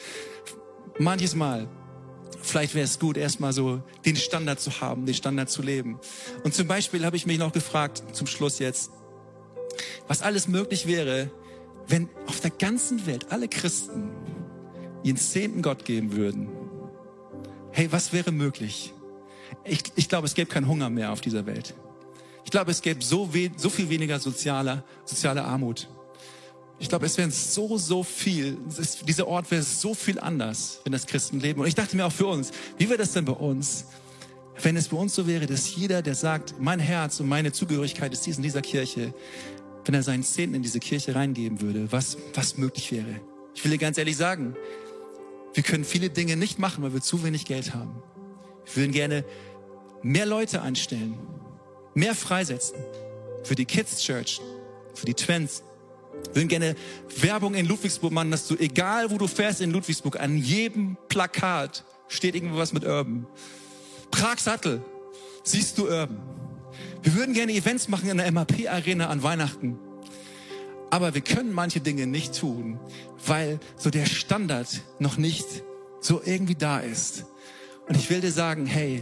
manches 0.97 1.36
Mal, 1.36 1.67
vielleicht 2.41 2.76
wäre 2.76 2.86
es 2.86 2.99
gut, 2.99 3.17
erstmal 3.17 3.53
so 3.53 3.82
den 4.05 4.15
Standard 4.15 4.59
zu 4.59 4.82
haben, 4.82 5.05
den 5.05 5.15
Standard 5.15 5.49
zu 5.49 5.61
leben. 5.61 5.99
Und 6.43 6.53
zum 6.53 6.67
Beispiel 6.67 7.05
habe 7.05 7.15
ich 7.17 7.26
mich 7.26 7.38
noch 7.38 7.51
gefragt, 7.51 8.03
zum 8.13 8.28
Schluss 8.28 8.59
jetzt, 8.59 8.91
was 10.07 10.22
alles 10.22 10.47
möglich 10.47 10.88
wäre, 10.88 11.30
wenn 11.88 12.09
auf 12.28 12.39
der 12.39 12.51
ganzen 12.51 13.05
Welt 13.05 13.32
alle 13.32 13.47
Christen 13.47 14.11
ihren 15.03 15.17
Zehnten 15.17 15.61
Gott 15.61 15.84
geben 15.84 16.15
würden. 16.15 16.49
Hey, 17.72 17.91
was 17.91 18.13
wäre 18.13 18.32
möglich? 18.32 18.93
Ich, 19.63 19.84
ich 19.95 20.09
glaube, 20.09 20.28
es 20.28 20.34
gäbe 20.34 20.49
keinen 20.49 20.67
Hunger 20.67 20.89
mehr 20.89 21.11
auf 21.11 21.22
dieser 21.22 21.45
Welt. 21.45 21.74
Ich 22.45 22.51
glaube, 22.51 22.72
es 22.72 22.82
gäbe 22.82 23.03
so, 23.03 23.30
so 23.57 23.69
viel 23.69 23.89
weniger 23.89 24.19
soziale, 24.19 24.84
soziale 25.05 25.43
Armut. 25.43 25.89
Ich 26.82 26.89
glaube, 26.89 27.05
es 27.05 27.15
wäre 27.19 27.29
so, 27.29 27.77
so 27.77 28.01
viel, 28.01 28.57
ist, 28.75 29.07
dieser 29.07 29.27
Ort 29.27 29.51
wäre 29.51 29.61
so 29.61 29.93
viel 29.93 30.19
anders, 30.19 30.82
wenn 30.84 30.91
das 30.91 31.05
Christen 31.05 31.39
leben. 31.39 31.61
Und 31.61 31.67
ich 31.67 31.75
dachte 31.75 31.95
mir 31.95 32.07
auch 32.07 32.11
für 32.11 32.25
uns, 32.25 32.49
wie 32.79 32.89
wäre 32.89 32.97
das 32.97 33.13
denn 33.13 33.23
bei 33.23 33.34
uns, 33.34 33.86
wenn 34.63 34.75
es 34.75 34.88
bei 34.88 34.97
uns 34.97 35.13
so 35.13 35.27
wäre, 35.27 35.45
dass 35.45 35.75
jeder, 35.75 36.01
der 36.01 36.15
sagt, 36.15 36.55
mein 36.59 36.79
Herz 36.79 37.19
und 37.19 37.29
meine 37.29 37.51
Zugehörigkeit 37.51 38.11
ist 38.13 38.25
dies 38.25 38.38
in 38.38 38.43
dieser 38.43 38.63
Kirche, 38.63 39.13
wenn 39.86 39.93
er 39.93 40.01
seinen 40.01 40.23
Zehnten 40.23 40.55
in 40.55 40.63
diese 40.63 40.79
Kirche 40.79 41.13
reingeben 41.13 41.61
würde, 41.61 41.91
was, 41.91 42.17
was 42.34 42.57
möglich 42.57 42.91
wäre. 42.91 43.21
Ich 43.53 43.63
will 43.63 43.71
dir 43.71 43.77
ganz 43.77 43.99
ehrlich 43.99 44.17
sagen, 44.17 44.55
wir 45.53 45.61
können 45.61 45.86
viele 45.86 46.09
Dinge 46.09 46.36
nicht 46.36 46.57
machen, 46.57 46.84
weil 46.84 46.93
wir 46.93 47.01
zu 47.01 47.23
wenig 47.23 47.45
Geld 47.45 47.75
haben. 47.75 48.01
Wir 48.65 48.77
würden 48.77 48.91
gerne 48.91 49.23
mehr 50.01 50.25
Leute 50.25 50.63
einstellen, 50.63 51.15
mehr 51.93 52.15
freisetzen 52.15 52.77
für 53.43 53.53
die 53.53 53.65
Kids 53.65 54.01
Church, 54.01 54.41
für 54.95 55.05
die 55.05 55.13
Twins, 55.13 55.61
wir 56.28 56.36
würden 56.36 56.47
gerne 56.47 56.76
Werbung 57.19 57.55
in 57.55 57.65
Ludwigsburg 57.65 58.11
machen, 58.11 58.32
dass 58.32 58.47
du, 58.47 58.55
egal 58.55 59.11
wo 59.11 59.17
du 59.17 59.28
fährst 59.28 59.61
in 59.61 59.72
Ludwigsburg, 59.72 60.19
an 60.19 60.38
jedem 60.38 60.97
Plakat 61.09 61.84
steht 62.07 62.36
irgendwas 62.36 62.74
mit 62.74 62.84
Urban. 62.84 63.28
Prag-Sattel, 64.11 64.82
siehst 65.43 65.78
du 65.78 65.88
Urban. 65.88 66.19
Wir 67.03 67.15
würden 67.15 67.34
gerne 67.34 67.51
Events 67.53 67.88
machen 67.88 68.09
in 68.09 68.17
der 68.17 68.32
MAP-Arena 68.32 69.07
an 69.07 69.24
Weihnachten. 69.24 69.80
Aber 70.89 71.13
wir 71.13 71.22
können 71.22 71.53
manche 71.53 71.80
Dinge 71.80 72.05
nicht 72.05 72.38
tun, 72.38 72.80
weil 73.26 73.59
so 73.78 73.89
der 73.89 74.05
Standard 74.05 74.67
noch 74.99 75.17
nicht 75.17 75.45
so 76.01 76.22
irgendwie 76.24 76.55
da 76.55 76.80
ist. 76.80 77.26
Und 77.88 77.95
ich 77.95 78.09
will 78.09 78.22
dir 78.22 78.32
sagen, 78.32 78.65
hey, 78.65 79.01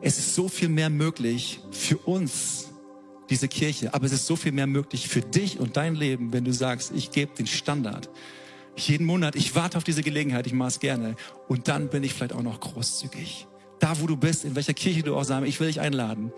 es 0.00 0.18
ist 0.18 0.34
so 0.34 0.48
viel 0.48 0.68
mehr 0.68 0.90
möglich 0.90 1.60
für 1.70 1.98
uns 1.98 2.69
diese 3.30 3.48
Kirche. 3.48 3.94
Aber 3.94 4.06
es 4.06 4.12
ist 4.12 4.26
so 4.26 4.36
viel 4.36 4.52
mehr 4.52 4.66
möglich 4.66 5.08
für 5.08 5.20
dich 5.20 5.58
und 5.58 5.76
dein 5.76 5.94
Leben, 5.94 6.32
wenn 6.32 6.44
du 6.44 6.52
sagst, 6.52 6.92
ich 6.94 7.10
gebe 7.10 7.34
den 7.34 7.46
Standard. 7.46 8.10
Jeden 8.76 9.06
Monat, 9.06 9.36
ich 9.36 9.54
warte 9.54 9.78
auf 9.78 9.84
diese 9.84 10.02
Gelegenheit, 10.02 10.46
ich 10.46 10.52
mache 10.52 10.68
es 10.68 10.80
gerne. 10.80 11.16
Und 11.48 11.68
dann 11.68 11.88
bin 11.88 12.02
ich 12.02 12.14
vielleicht 12.14 12.34
auch 12.34 12.42
noch 12.42 12.60
großzügig. 12.60 13.46
Da, 13.78 13.98
wo 14.00 14.06
du 14.06 14.16
bist, 14.16 14.44
in 14.44 14.54
welcher 14.54 14.74
Kirche 14.74 15.02
du 15.02 15.16
auch 15.16 15.24
sagst, 15.24 15.48
ich 15.48 15.58
will 15.58 15.68
dich 15.68 15.80
einladen, 15.80 16.32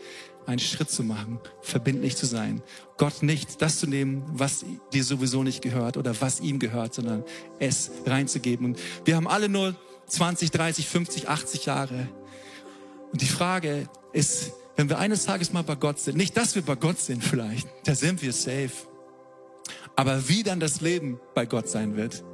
einen 0.47 0.59
Schritt 0.59 0.91
zu 0.91 1.03
machen, 1.03 1.41
verbindlich 1.61 2.17
zu 2.17 2.27
sein. 2.27 2.63
Gott 2.99 3.23
nicht 3.23 3.63
das 3.63 3.79
zu 3.79 3.87
nehmen, 3.87 4.25
was 4.29 4.65
dir 4.93 5.05
sowieso 5.05 5.43
nicht 5.43 5.63
gehört 5.63 5.97
oder 5.97 6.21
was 6.21 6.41
ihm 6.41 6.59
gehört, 6.59 6.95
sondern 6.95 7.25
es 7.59 7.91
reinzugeben. 8.07 8.67
Und 8.67 8.79
wir 9.05 9.17
haben 9.17 9.29
alle 9.29 9.49
nur 9.49 9.75
20, 10.07 10.51
30, 10.51 10.87
50, 10.87 11.29
80 11.29 11.67
Jahre. 11.67 12.09
Und 13.13 13.23
die 13.23 13.27
Frage 13.27 13.89
ist, 14.13 14.53
wenn 14.83 14.89
wir 14.89 14.99
eines 14.99 15.27
Tages 15.27 15.53
mal 15.53 15.63
bei 15.63 15.77
Gott 15.77 16.01
sind, 16.01 16.17
nicht, 16.17 16.37
dass 16.37 16.57
wir 16.57 16.63
bei 16.63 16.75
Gott 16.75 16.99
sind 16.99 17.23
vielleicht, 17.23 17.69
da 17.85 17.95
sind 17.95 18.21
wir 18.21 18.33
safe. 18.33 18.73
Aber 19.95 20.29
wie 20.29 20.43
dann 20.43 20.59
das 20.59 20.81
Leben 20.81 21.21
bei 21.37 21.47
Gott 21.47 21.69
sein 21.69 21.95
wird, 21.95 22.25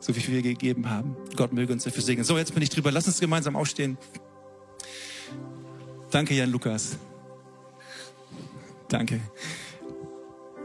so 0.00 0.14
wie 0.14 0.24
wir 0.28 0.42
gegeben 0.42 0.90
haben. 0.90 1.16
Gott 1.34 1.52
möge 1.52 1.72
uns 1.72 1.82
dafür 1.82 2.04
segnen. 2.04 2.24
So, 2.24 2.38
jetzt 2.38 2.54
bin 2.54 2.62
ich 2.62 2.70
drüber. 2.70 2.92
Lass 2.92 3.08
uns 3.08 3.18
gemeinsam 3.18 3.56
aufstehen. 3.56 3.98
Danke, 6.12 6.34
Jan 6.34 6.52
Lukas. 6.52 6.98
Danke. 8.88 9.20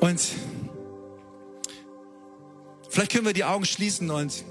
Und 0.01 0.21
vielleicht 2.89 3.11
können 3.11 3.25
wir 3.25 3.33
die 3.33 3.43
Augen 3.43 3.65
schließen 3.65 4.11
und 4.11 4.45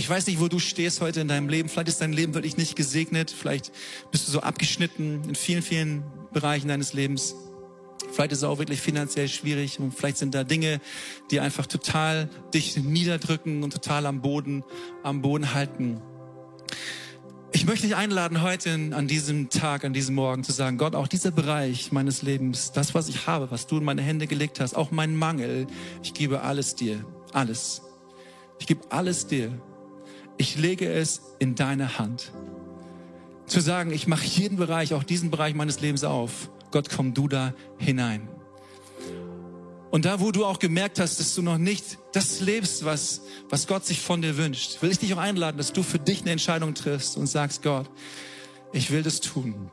ich 0.00 0.08
weiß 0.08 0.28
nicht, 0.28 0.40
wo 0.40 0.48
du 0.48 0.58
stehst 0.58 1.02
heute 1.02 1.20
in 1.20 1.28
deinem 1.28 1.50
Leben. 1.50 1.68
Vielleicht 1.68 1.88
ist 1.88 2.00
dein 2.00 2.14
Leben 2.14 2.32
wirklich 2.32 2.56
nicht 2.56 2.74
gesegnet. 2.74 3.30
Vielleicht 3.30 3.70
bist 4.10 4.26
du 4.26 4.32
so 4.32 4.40
abgeschnitten 4.40 5.20
in 5.28 5.34
vielen, 5.34 5.60
vielen 5.60 6.04
Bereichen 6.32 6.68
deines 6.68 6.94
Lebens. 6.94 7.34
Vielleicht 8.10 8.32
ist 8.32 8.38
es 8.38 8.44
auch 8.44 8.56
wirklich 8.56 8.80
finanziell 8.80 9.28
schwierig 9.28 9.78
und 9.78 9.92
vielleicht 9.92 10.16
sind 10.16 10.34
da 10.34 10.42
Dinge, 10.42 10.80
die 11.30 11.38
einfach 11.38 11.66
total 11.66 12.30
dich 12.54 12.78
niederdrücken 12.78 13.62
und 13.62 13.74
total 13.74 14.06
am 14.06 14.22
Boden, 14.22 14.64
am 15.02 15.20
Boden 15.20 15.52
halten. 15.52 16.00
Ich 17.52 17.66
möchte 17.66 17.86
dich 17.86 17.94
einladen, 17.94 18.40
heute 18.40 18.72
an 18.72 19.06
diesem 19.06 19.50
Tag, 19.50 19.84
an 19.84 19.92
diesem 19.92 20.14
Morgen 20.14 20.44
zu 20.44 20.52
sagen, 20.52 20.78
Gott, 20.78 20.94
auch 20.94 21.08
dieser 21.08 21.30
Bereich 21.30 21.92
meines 21.92 22.22
Lebens, 22.22 22.72
das, 22.72 22.94
was 22.94 23.10
ich 23.10 23.26
habe, 23.26 23.50
was 23.50 23.66
du 23.66 23.76
in 23.76 23.84
meine 23.84 24.00
Hände 24.00 24.26
gelegt 24.26 24.60
hast, 24.60 24.78
auch 24.78 24.92
mein 24.92 25.14
Mangel, 25.14 25.66
ich 26.02 26.14
gebe 26.14 26.40
alles 26.40 26.74
dir. 26.74 27.04
Alles. 27.34 27.82
Ich 28.60 28.66
gebe 28.66 28.80
alles 28.90 29.26
dir. 29.26 29.60
Ich 30.40 30.56
lege 30.56 30.90
es 30.90 31.20
in 31.38 31.54
deine 31.54 31.98
Hand. 31.98 32.32
Zu 33.44 33.60
sagen, 33.60 33.92
ich 33.92 34.06
mache 34.06 34.24
jeden 34.24 34.56
Bereich, 34.56 34.94
auch 34.94 35.04
diesen 35.04 35.30
Bereich 35.30 35.54
meines 35.54 35.82
Lebens 35.82 36.02
auf. 36.02 36.48
Gott, 36.70 36.88
komm 36.88 37.12
du 37.12 37.28
da 37.28 37.52
hinein. 37.76 38.26
Und 39.90 40.06
da, 40.06 40.18
wo 40.18 40.32
du 40.32 40.46
auch 40.46 40.58
gemerkt 40.58 40.98
hast, 40.98 41.20
dass 41.20 41.34
du 41.34 41.42
noch 41.42 41.58
nicht 41.58 41.98
das 42.14 42.40
lebst, 42.40 42.86
was, 42.86 43.20
was 43.50 43.66
Gott 43.66 43.84
sich 43.84 44.00
von 44.00 44.22
dir 44.22 44.38
wünscht, 44.38 44.80
will 44.80 44.90
ich 44.90 44.98
dich 44.98 45.12
auch 45.12 45.18
einladen, 45.18 45.58
dass 45.58 45.74
du 45.74 45.82
für 45.82 45.98
dich 45.98 46.22
eine 46.22 46.30
Entscheidung 46.30 46.72
triffst 46.72 47.18
und 47.18 47.26
sagst, 47.26 47.62
Gott, 47.62 47.90
ich 48.72 48.90
will 48.90 49.02
das 49.02 49.20
tun. 49.20 49.70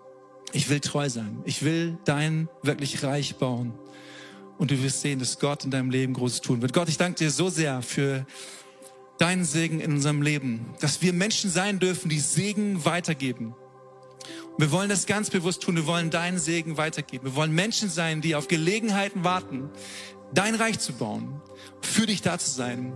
Ich 0.51 0.67
will 0.67 0.81
treu 0.81 1.07
sein. 1.07 1.39
Ich 1.45 1.63
will 1.63 1.97
dein 2.03 2.49
wirklich 2.61 3.03
Reich 3.03 3.37
bauen. 3.37 3.73
Und 4.57 4.71
du 4.71 4.83
wirst 4.83 4.99
sehen, 4.99 5.19
dass 5.19 5.39
Gott 5.39 5.63
in 5.63 5.71
deinem 5.71 5.91
Leben 5.91 6.13
Großes 6.13 6.41
tun 6.41 6.61
wird. 6.61 6.73
Gott, 6.73 6.89
ich 6.89 6.97
danke 6.97 7.19
dir 7.19 7.31
so 7.31 7.47
sehr 7.47 7.81
für 7.81 8.25
deinen 9.17 9.45
Segen 9.45 9.79
in 9.79 9.93
unserem 9.93 10.21
Leben, 10.21 10.73
dass 10.79 11.01
wir 11.01 11.13
Menschen 11.13 11.49
sein 11.49 11.79
dürfen, 11.79 12.09
die 12.09 12.19
Segen 12.19 12.85
weitergeben. 12.85 13.55
Wir 14.57 14.71
wollen 14.71 14.89
das 14.89 15.05
ganz 15.05 15.29
bewusst 15.29 15.61
tun. 15.61 15.75
Wir 15.75 15.85
wollen 15.85 16.09
deinen 16.09 16.39
Segen 16.39 16.77
weitergeben. 16.77 17.25
Wir 17.25 17.35
wollen 17.35 17.51
Menschen 17.51 17.89
sein, 17.89 18.21
die 18.21 18.35
auf 18.35 18.47
Gelegenheiten 18.47 19.23
warten, 19.23 19.69
dein 20.33 20.55
Reich 20.55 20.79
zu 20.79 20.93
bauen, 20.93 21.41
für 21.81 22.05
dich 22.07 22.21
da 22.21 22.39
zu 22.39 22.49
sein 22.49 22.93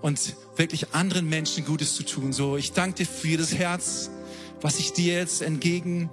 und 0.00 0.36
wirklich 0.56 0.94
anderen 0.94 1.28
Menschen 1.28 1.64
Gutes 1.64 1.96
zu 1.96 2.04
tun. 2.04 2.32
So, 2.32 2.56
ich 2.56 2.72
danke 2.72 2.98
dir 2.98 3.06
für 3.06 3.28
jedes 3.28 3.54
Herz, 3.54 4.10
was 4.60 4.78
ich 4.78 4.92
dir 4.92 5.14
jetzt 5.14 5.42
entgegen, 5.42 6.10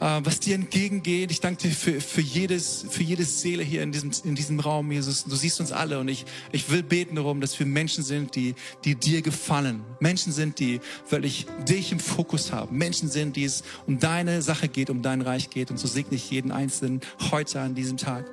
äh, 0.00 0.20
was 0.22 0.40
dir 0.40 0.54
entgegengeht. 0.54 1.30
Ich 1.30 1.40
danke 1.40 1.68
dir 1.68 1.74
für, 1.74 2.00
für 2.00 2.20
jedes, 2.20 2.84
für 2.88 3.02
jedes 3.02 3.40
Seele 3.40 3.62
hier 3.62 3.82
in 3.82 3.92
diesem, 3.92 4.10
in 4.24 4.34
diesem 4.34 4.60
Raum, 4.60 4.92
Jesus. 4.92 5.24
Du 5.24 5.34
siehst 5.36 5.60
uns 5.60 5.72
alle 5.72 5.98
und 5.98 6.08
ich, 6.08 6.24
ich 6.52 6.70
will 6.70 6.82
beten 6.82 7.16
darum, 7.16 7.40
dass 7.40 7.58
wir 7.58 7.66
Menschen 7.66 8.04
sind, 8.04 8.34
die, 8.36 8.54
die 8.84 8.94
dir 8.94 9.22
gefallen. 9.22 9.82
Menschen 10.00 10.32
sind, 10.32 10.58
die 10.58 10.80
wirklich 11.08 11.46
dich 11.68 11.92
im 11.92 12.00
Fokus 12.00 12.52
haben. 12.52 12.76
Menschen 12.76 13.08
sind, 13.08 13.36
die 13.36 13.44
es 13.44 13.62
um 13.86 13.98
deine 13.98 14.42
Sache 14.42 14.68
geht, 14.68 14.90
um 14.90 15.02
dein 15.02 15.20
Reich 15.20 15.50
geht. 15.50 15.70
Und 15.70 15.78
so 15.78 15.86
segne 15.86 16.16
ich 16.16 16.30
jeden 16.30 16.52
Einzelnen 16.52 17.00
heute 17.30 17.60
an 17.60 17.74
diesem 17.74 17.96
Tag. 17.96 18.30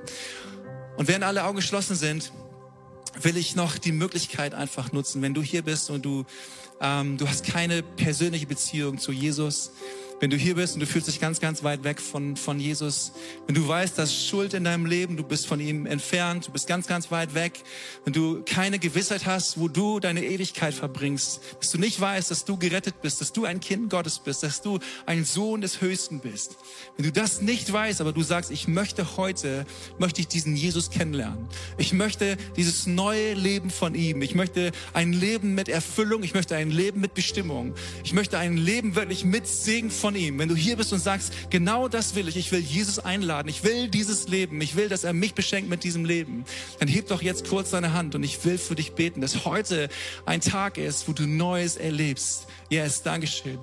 Und 0.97 1.07
während 1.07 1.23
alle 1.23 1.43
Augen 1.43 1.55
geschlossen 1.55 1.95
sind, 1.95 2.31
will 3.21 3.37
ich 3.37 3.55
noch 3.55 3.77
die 3.77 3.91
Möglichkeit 3.91 4.53
einfach 4.53 4.91
nutzen, 4.91 5.21
wenn 5.21 5.33
du 5.33 5.41
hier 5.41 5.61
bist 5.61 5.89
und 5.89 6.03
du 6.03 6.25
ähm, 6.81 7.17
du 7.17 7.27
hast 7.27 7.45
keine 7.45 7.81
persönliche 7.81 8.45
Beziehung 8.45 8.97
zu 8.97 9.11
Jesus, 9.11 9.71
wenn 10.23 10.29
du 10.29 10.37
hier 10.37 10.55
bist 10.55 10.75
und 10.75 10.79
du 10.79 10.85
fühlst 10.85 11.09
dich 11.09 11.19
ganz, 11.19 11.41
ganz 11.41 11.65
weit 11.65 11.83
weg 11.83 11.99
von, 11.99 12.37
von 12.37 12.57
Jesus, 12.57 13.11
wenn 13.45 13.55
du 13.55 13.67
weißt, 13.67 13.99
dass 13.99 14.15
Schuld 14.15 14.53
in 14.53 14.63
deinem 14.63 14.85
Leben, 14.85 15.17
du 15.17 15.23
bist 15.23 15.45
von 15.45 15.59
ihm 15.59 15.85
entfernt, 15.85 16.47
du 16.47 16.51
bist 16.53 16.65
ganz, 16.65 16.87
ganz 16.87 17.11
weit 17.11 17.33
weg, 17.33 17.59
wenn 18.05 18.13
du 18.13 18.41
keine 18.45 18.79
Gewissheit 18.79 19.25
hast, 19.25 19.59
wo 19.59 19.67
du 19.67 19.99
deine 19.99 20.23
Ewigkeit 20.23 20.73
verbringst, 20.73 21.41
dass 21.59 21.71
du 21.71 21.77
nicht 21.77 21.99
weißt, 21.99 22.31
dass 22.31 22.45
du 22.45 22.55
gerettet 22.55 23.01
bist, 23.01 23.19
dass 23.19 23.33
du 23.33 23.43
ein 23.43 23.59
Kind 23.59 23.89
Gottes 23.89 24.19
bist, 24.19 24.43
dass 24.43 24.61
du 24.61 24.79
ein 25.05 25.25
Sohn 25.25 25.59
des 25.59 25.81
Höchsten 25.81 26.21
bist. 26.21 26.55
Wenn 26.95 27.05
du 27.05 27.11
das 27.11 27.41
nicht 27.41 27.73
weißt, 27.73 27.99
aber 27.99 28.13
du 28.13 28.23
sagst, 28.23 28.49
ich 28.49 28.69
möchte 28.69 29.17
heute, 29.17 29.65
möchte 29.99 30.21
ich 30.21 30.29
diesen 30.29 30.55
Jesus 30.55 30.89
kennenlernen. 30.89 31.49
Ich 31.77 31.91
möchte 31.91 32.37
dieses 32.55 32.87
neue 32.87 33.33
Leben 33.33 33.69
von 33.69 33.93
ihm. 33.93 34.21
Ich 34.21 34.35
möchte 34.35 34.71
ein 34.93 35.11
Leben 35.11 35.53
mit 35.53 35.67
Erfüllung. 35.67 36.23
Ich 36.23 36.33
möchte 36.33 36.55
ein 36.55 36.71
Leben 36.71 37.01
mit 37.01 37.13
Bestimmung. 37.13 37.73
Ich 38.05 38.13
möchte 38.13 38.37
ein 38.37 38.55
Leben 38.55 38.95
wirklich 38.95 39.25
mit 39.25 39.47
Segen 39.47 39.91
von 39.91 40.12
von 40.13 40.21
ihm. 40.21 40.37
Wenn 40.37 40.49
du 40.49 40.55
hier 40.55 40.77
bist 40.77 40.93
und 40.93 40.99
sagst, 40.99 41.33
genau 41.49 41.87
das 41.87 42.13
will 42.13 42.27
ich, 42.27 42.37
ich 42.37 42.51
will 42.51 42.59
Jesus 42.59 42.99
einladen, 42.99 43.49
ich 43.49 43.63
will 43.63 43.87
dieses 43.87 44.27
Leben, 44.27 44.61
ich 44.61 44.75
will, 44.75 44.87
dass 44.87 45.03
er 45.03 45.13
mich 45.13 45.33
beschenkt 45.33 45.69
mit 45.69 45.83
diesem 45.83 46.05
Leben, 46.05 46.45
dann 46.79 46.87
heb 46.87 47.07
doch 47.07 47.21
jetzt 47.21 47.47
kurz 47.49 47.71
deine 47.71 47.93
Hand 47.93 48.13
und 48.13 48.23
ich 48.23 48.45
will 48.45 48.59
für 48.59 48.75
dich 48.75 48.93
beten, 48.93 49.21
dass 49.21 49.45
heute 49.45 49.89
ein 50.25 50.39
Tag 50.39 50.77
ist, 50.77 51.07
wo 51.07 51.13
du 51.13 51.25
Neues 51.25 51.77
erlebst. 51.77 52.45
Yes, 52.69 53.01
Dankeschön. 53.01 53.59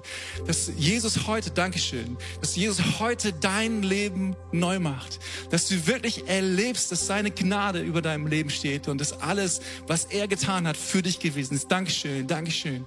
Dass 0.46 0.72
Jesus 0.76 1.26
heute, 1.26 1.50
Dankeschön, 1.50 2.16
dass 2.40 2.56
Jesus 2.56 2.98
heute 2.98 3.32
dein 3.32 3.82
Leben 3.82 4.34
neu 4.50 4.80
macht. 4.80 5.20
Dass 5.50 5.68
du 5.68 5.86
wirklich 5.86 6.26
erlebst, 6.28 6.90
dass 6.90 7.06
seine 7.06 7.30
Gnade 7.30 7.80
über 7.80 8.02
deinem 8.02 8.26
Leben 8.26 8.50
steht 8.50 8.88
und 8.88 9.00
dass 9.00 9.20
alles, 9.20 9.60
was 9.86 10.06
er 10.06 10.26
getan 10.26 10.66
hat, 10.66 10.76
für 10.76 11.02
dich 11.02 11.20
gewesen 11.20 11.54
ist. 11.54 11.70
Dankeschön, 11.70 12.26
Dankeschön. 12.26 12.86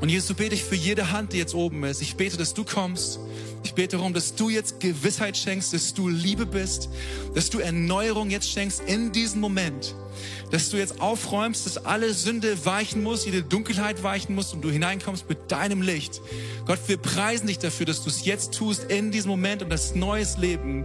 Und 0.00 0.08
Jesus, 0.08 0.28
so 0.28 0.34
bete 0.34 0.54
ich 0.54 0.62
für 0.62 0.74
jede 0.74 1.12
Hand, 1.12 1.32
die 1.32 1.38
jetzt 1.38 1.54
oben 1.54 1.82
ist. 1.84 2.02
Ich 2.02 2.16
bete, 2.16 2.36
dass 2.36 2.52
du 2.52 2.64
kommst. 2.64 3.18
Ich 3.62 3.72
bete 3.72 3.96
darum, 3.96 4.12
dass 4.12 4.34
du 4.34 4.50
jetzt 4.50 4.78
Gewissheit 4.78 5.36
schenkst, 5.36 5.72
dass 5.72 5.94
du 5.94 6.08
Liebe 6.08 6.44
bist, 6.44 6.90
dass 7.34 7.48
du 7.48 7.58
Erneuerung 7.58 8.30
jetzt 8.30 8.50
schenkst 8.50 8.82
in 8.86 9.12
diesem 9.12 9.40
Moment. 9.40 9.94
Dass 10.50 10.68
du 10.68 10.76
jetzt 10.76 11.00
aufräumst, 11.00 11.64
dass 11.64 11.78
alle 11.78 12.12
Sünde 12.12 12.66
weichen 12.66 13.02
muss, 13.02 13.24
jede 13.24 13.42
Dunkelheit 13.42 14.02
weichen 14.02 14.34
muss 14.34 14.52
und 14.52 14.62
du 14.62 14.70
hineinkommst 14.70 15.28
mit 15.28 15.50
deinem 15.50 15.80
Licht. 15.80 16.20
Gott, 16.66 16.78
wir 16.86 16.98
preisen 16.98 17.46
dich 17.46 17.58
dafür, 17.58 17.86
dass 17.86 18.04
du 18.04 18.10
es 18.10 18.24
jetzt 18.26 18.52
tust 18.52 18.84
in 18.84 19.10
diesem 19.10 19.30
Moment 19.30 19.62
und 19.62 19.70
das 19.70 19.94
neues 19.94 20.36
Leben 20.36 20.84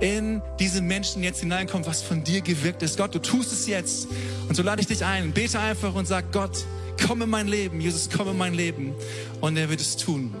in 0.00 0.42
diese 0.58 0.82
Menschen 0.82 1.22
jetzt 1.22 1.40
hineinkommt, 1.40 1.86
was 1.86 2.02
von 2.02 2.22
dir 2.22 2.40
gewirkt 2.40 2.82
ist. 2.82 2.96
Gott, 2.96 3.14
du 3.14 3.18
tust 3.18 3.52
es 3.52 3.66
jetzt. 3.66 4.08
Und 4.48 4.54
so 4.54 4.62
lade 4.62 4.80
ich 4.80 4.86
dich 4.86 5.04
ein. 5.04 5.32
Bete 5.32 5.58
einfach 5.58 5.94
und 5.94 6.06
sag, 6.06 6.32
Gott, 6.32 6.64
komm 7.06 7.22
in 7.22 7.30
mein 7.30 7.48
Leben, 7.48 7.80
Jesus, 7.80 8.08
komm 8.14 8.28
in 8.28 8.36
mein 8.36 8.54
Leben. 8.54 8.94
Und 9.40 9.56
er 9.56 9.70
wird 9.70 9.80
es 9.80 9.96
tun. 9.96 10.34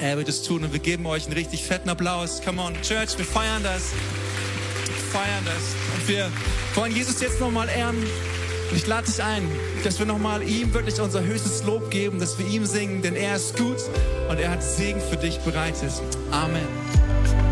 Er 0.00 0.16
wird 0.16 0.28
es 0.28 0.42
tun 0.42 0.64
und 0.64 0.72
wir 0.72 0.80
geben 0.80 1.06
euch 1.06 1.24
einen 1.24 1.34
richtig 1.34 1.62
fetten 1.62 1.88
Applaus. 1.88 2.40
Come 2.42 2.62
on, 2.62 2.74
Church, 2.82 3.18
wir 3.18 3.24
feiern 3.24 3.62
das. 3.62 3.92
Wir 4.86 5.20
feiern 5.20 5.44
das. 5.44 5.94
Und 5.94 6.08
wir 6.08 6.30
wollen 6.74 6.94
Jesus 6.94 7.20
jetzt 7.20 7.40
nochmal 7.40 7.68
ehren. 7.68 7.96
Und 8.70 8.76
ich 8.76 8.86
lade 8.86 9.06
dich 9.06 9.22
ein, 9.22 9.42
dass 9.82 9.98
wir 9.98 10.06
nochmal 10.06 10.42
ihm 10.42 10.72
wirklich 10.72 11.00
unser 11.00 11.22
höchstes 11.22 11.64
Lob 11.64 11.90
geben, 11.90 12.20
dass 12.20 12.38
wir 12.38 12.46
ihm 12.46 12.64
singen, 12.64 13.02
denn 13.02 13.16
er 13.16 13.36
ist 13.36 13.56
gut 13.56 13.78
und 14.28 14.38
er 14.38 14.50
hat 14.50 14.62
Segen 14.62 15.00
für 15.00 15.16
dich 15.16 15.38
bereitet. 15.38 15.92
Amen. 16.30 17.49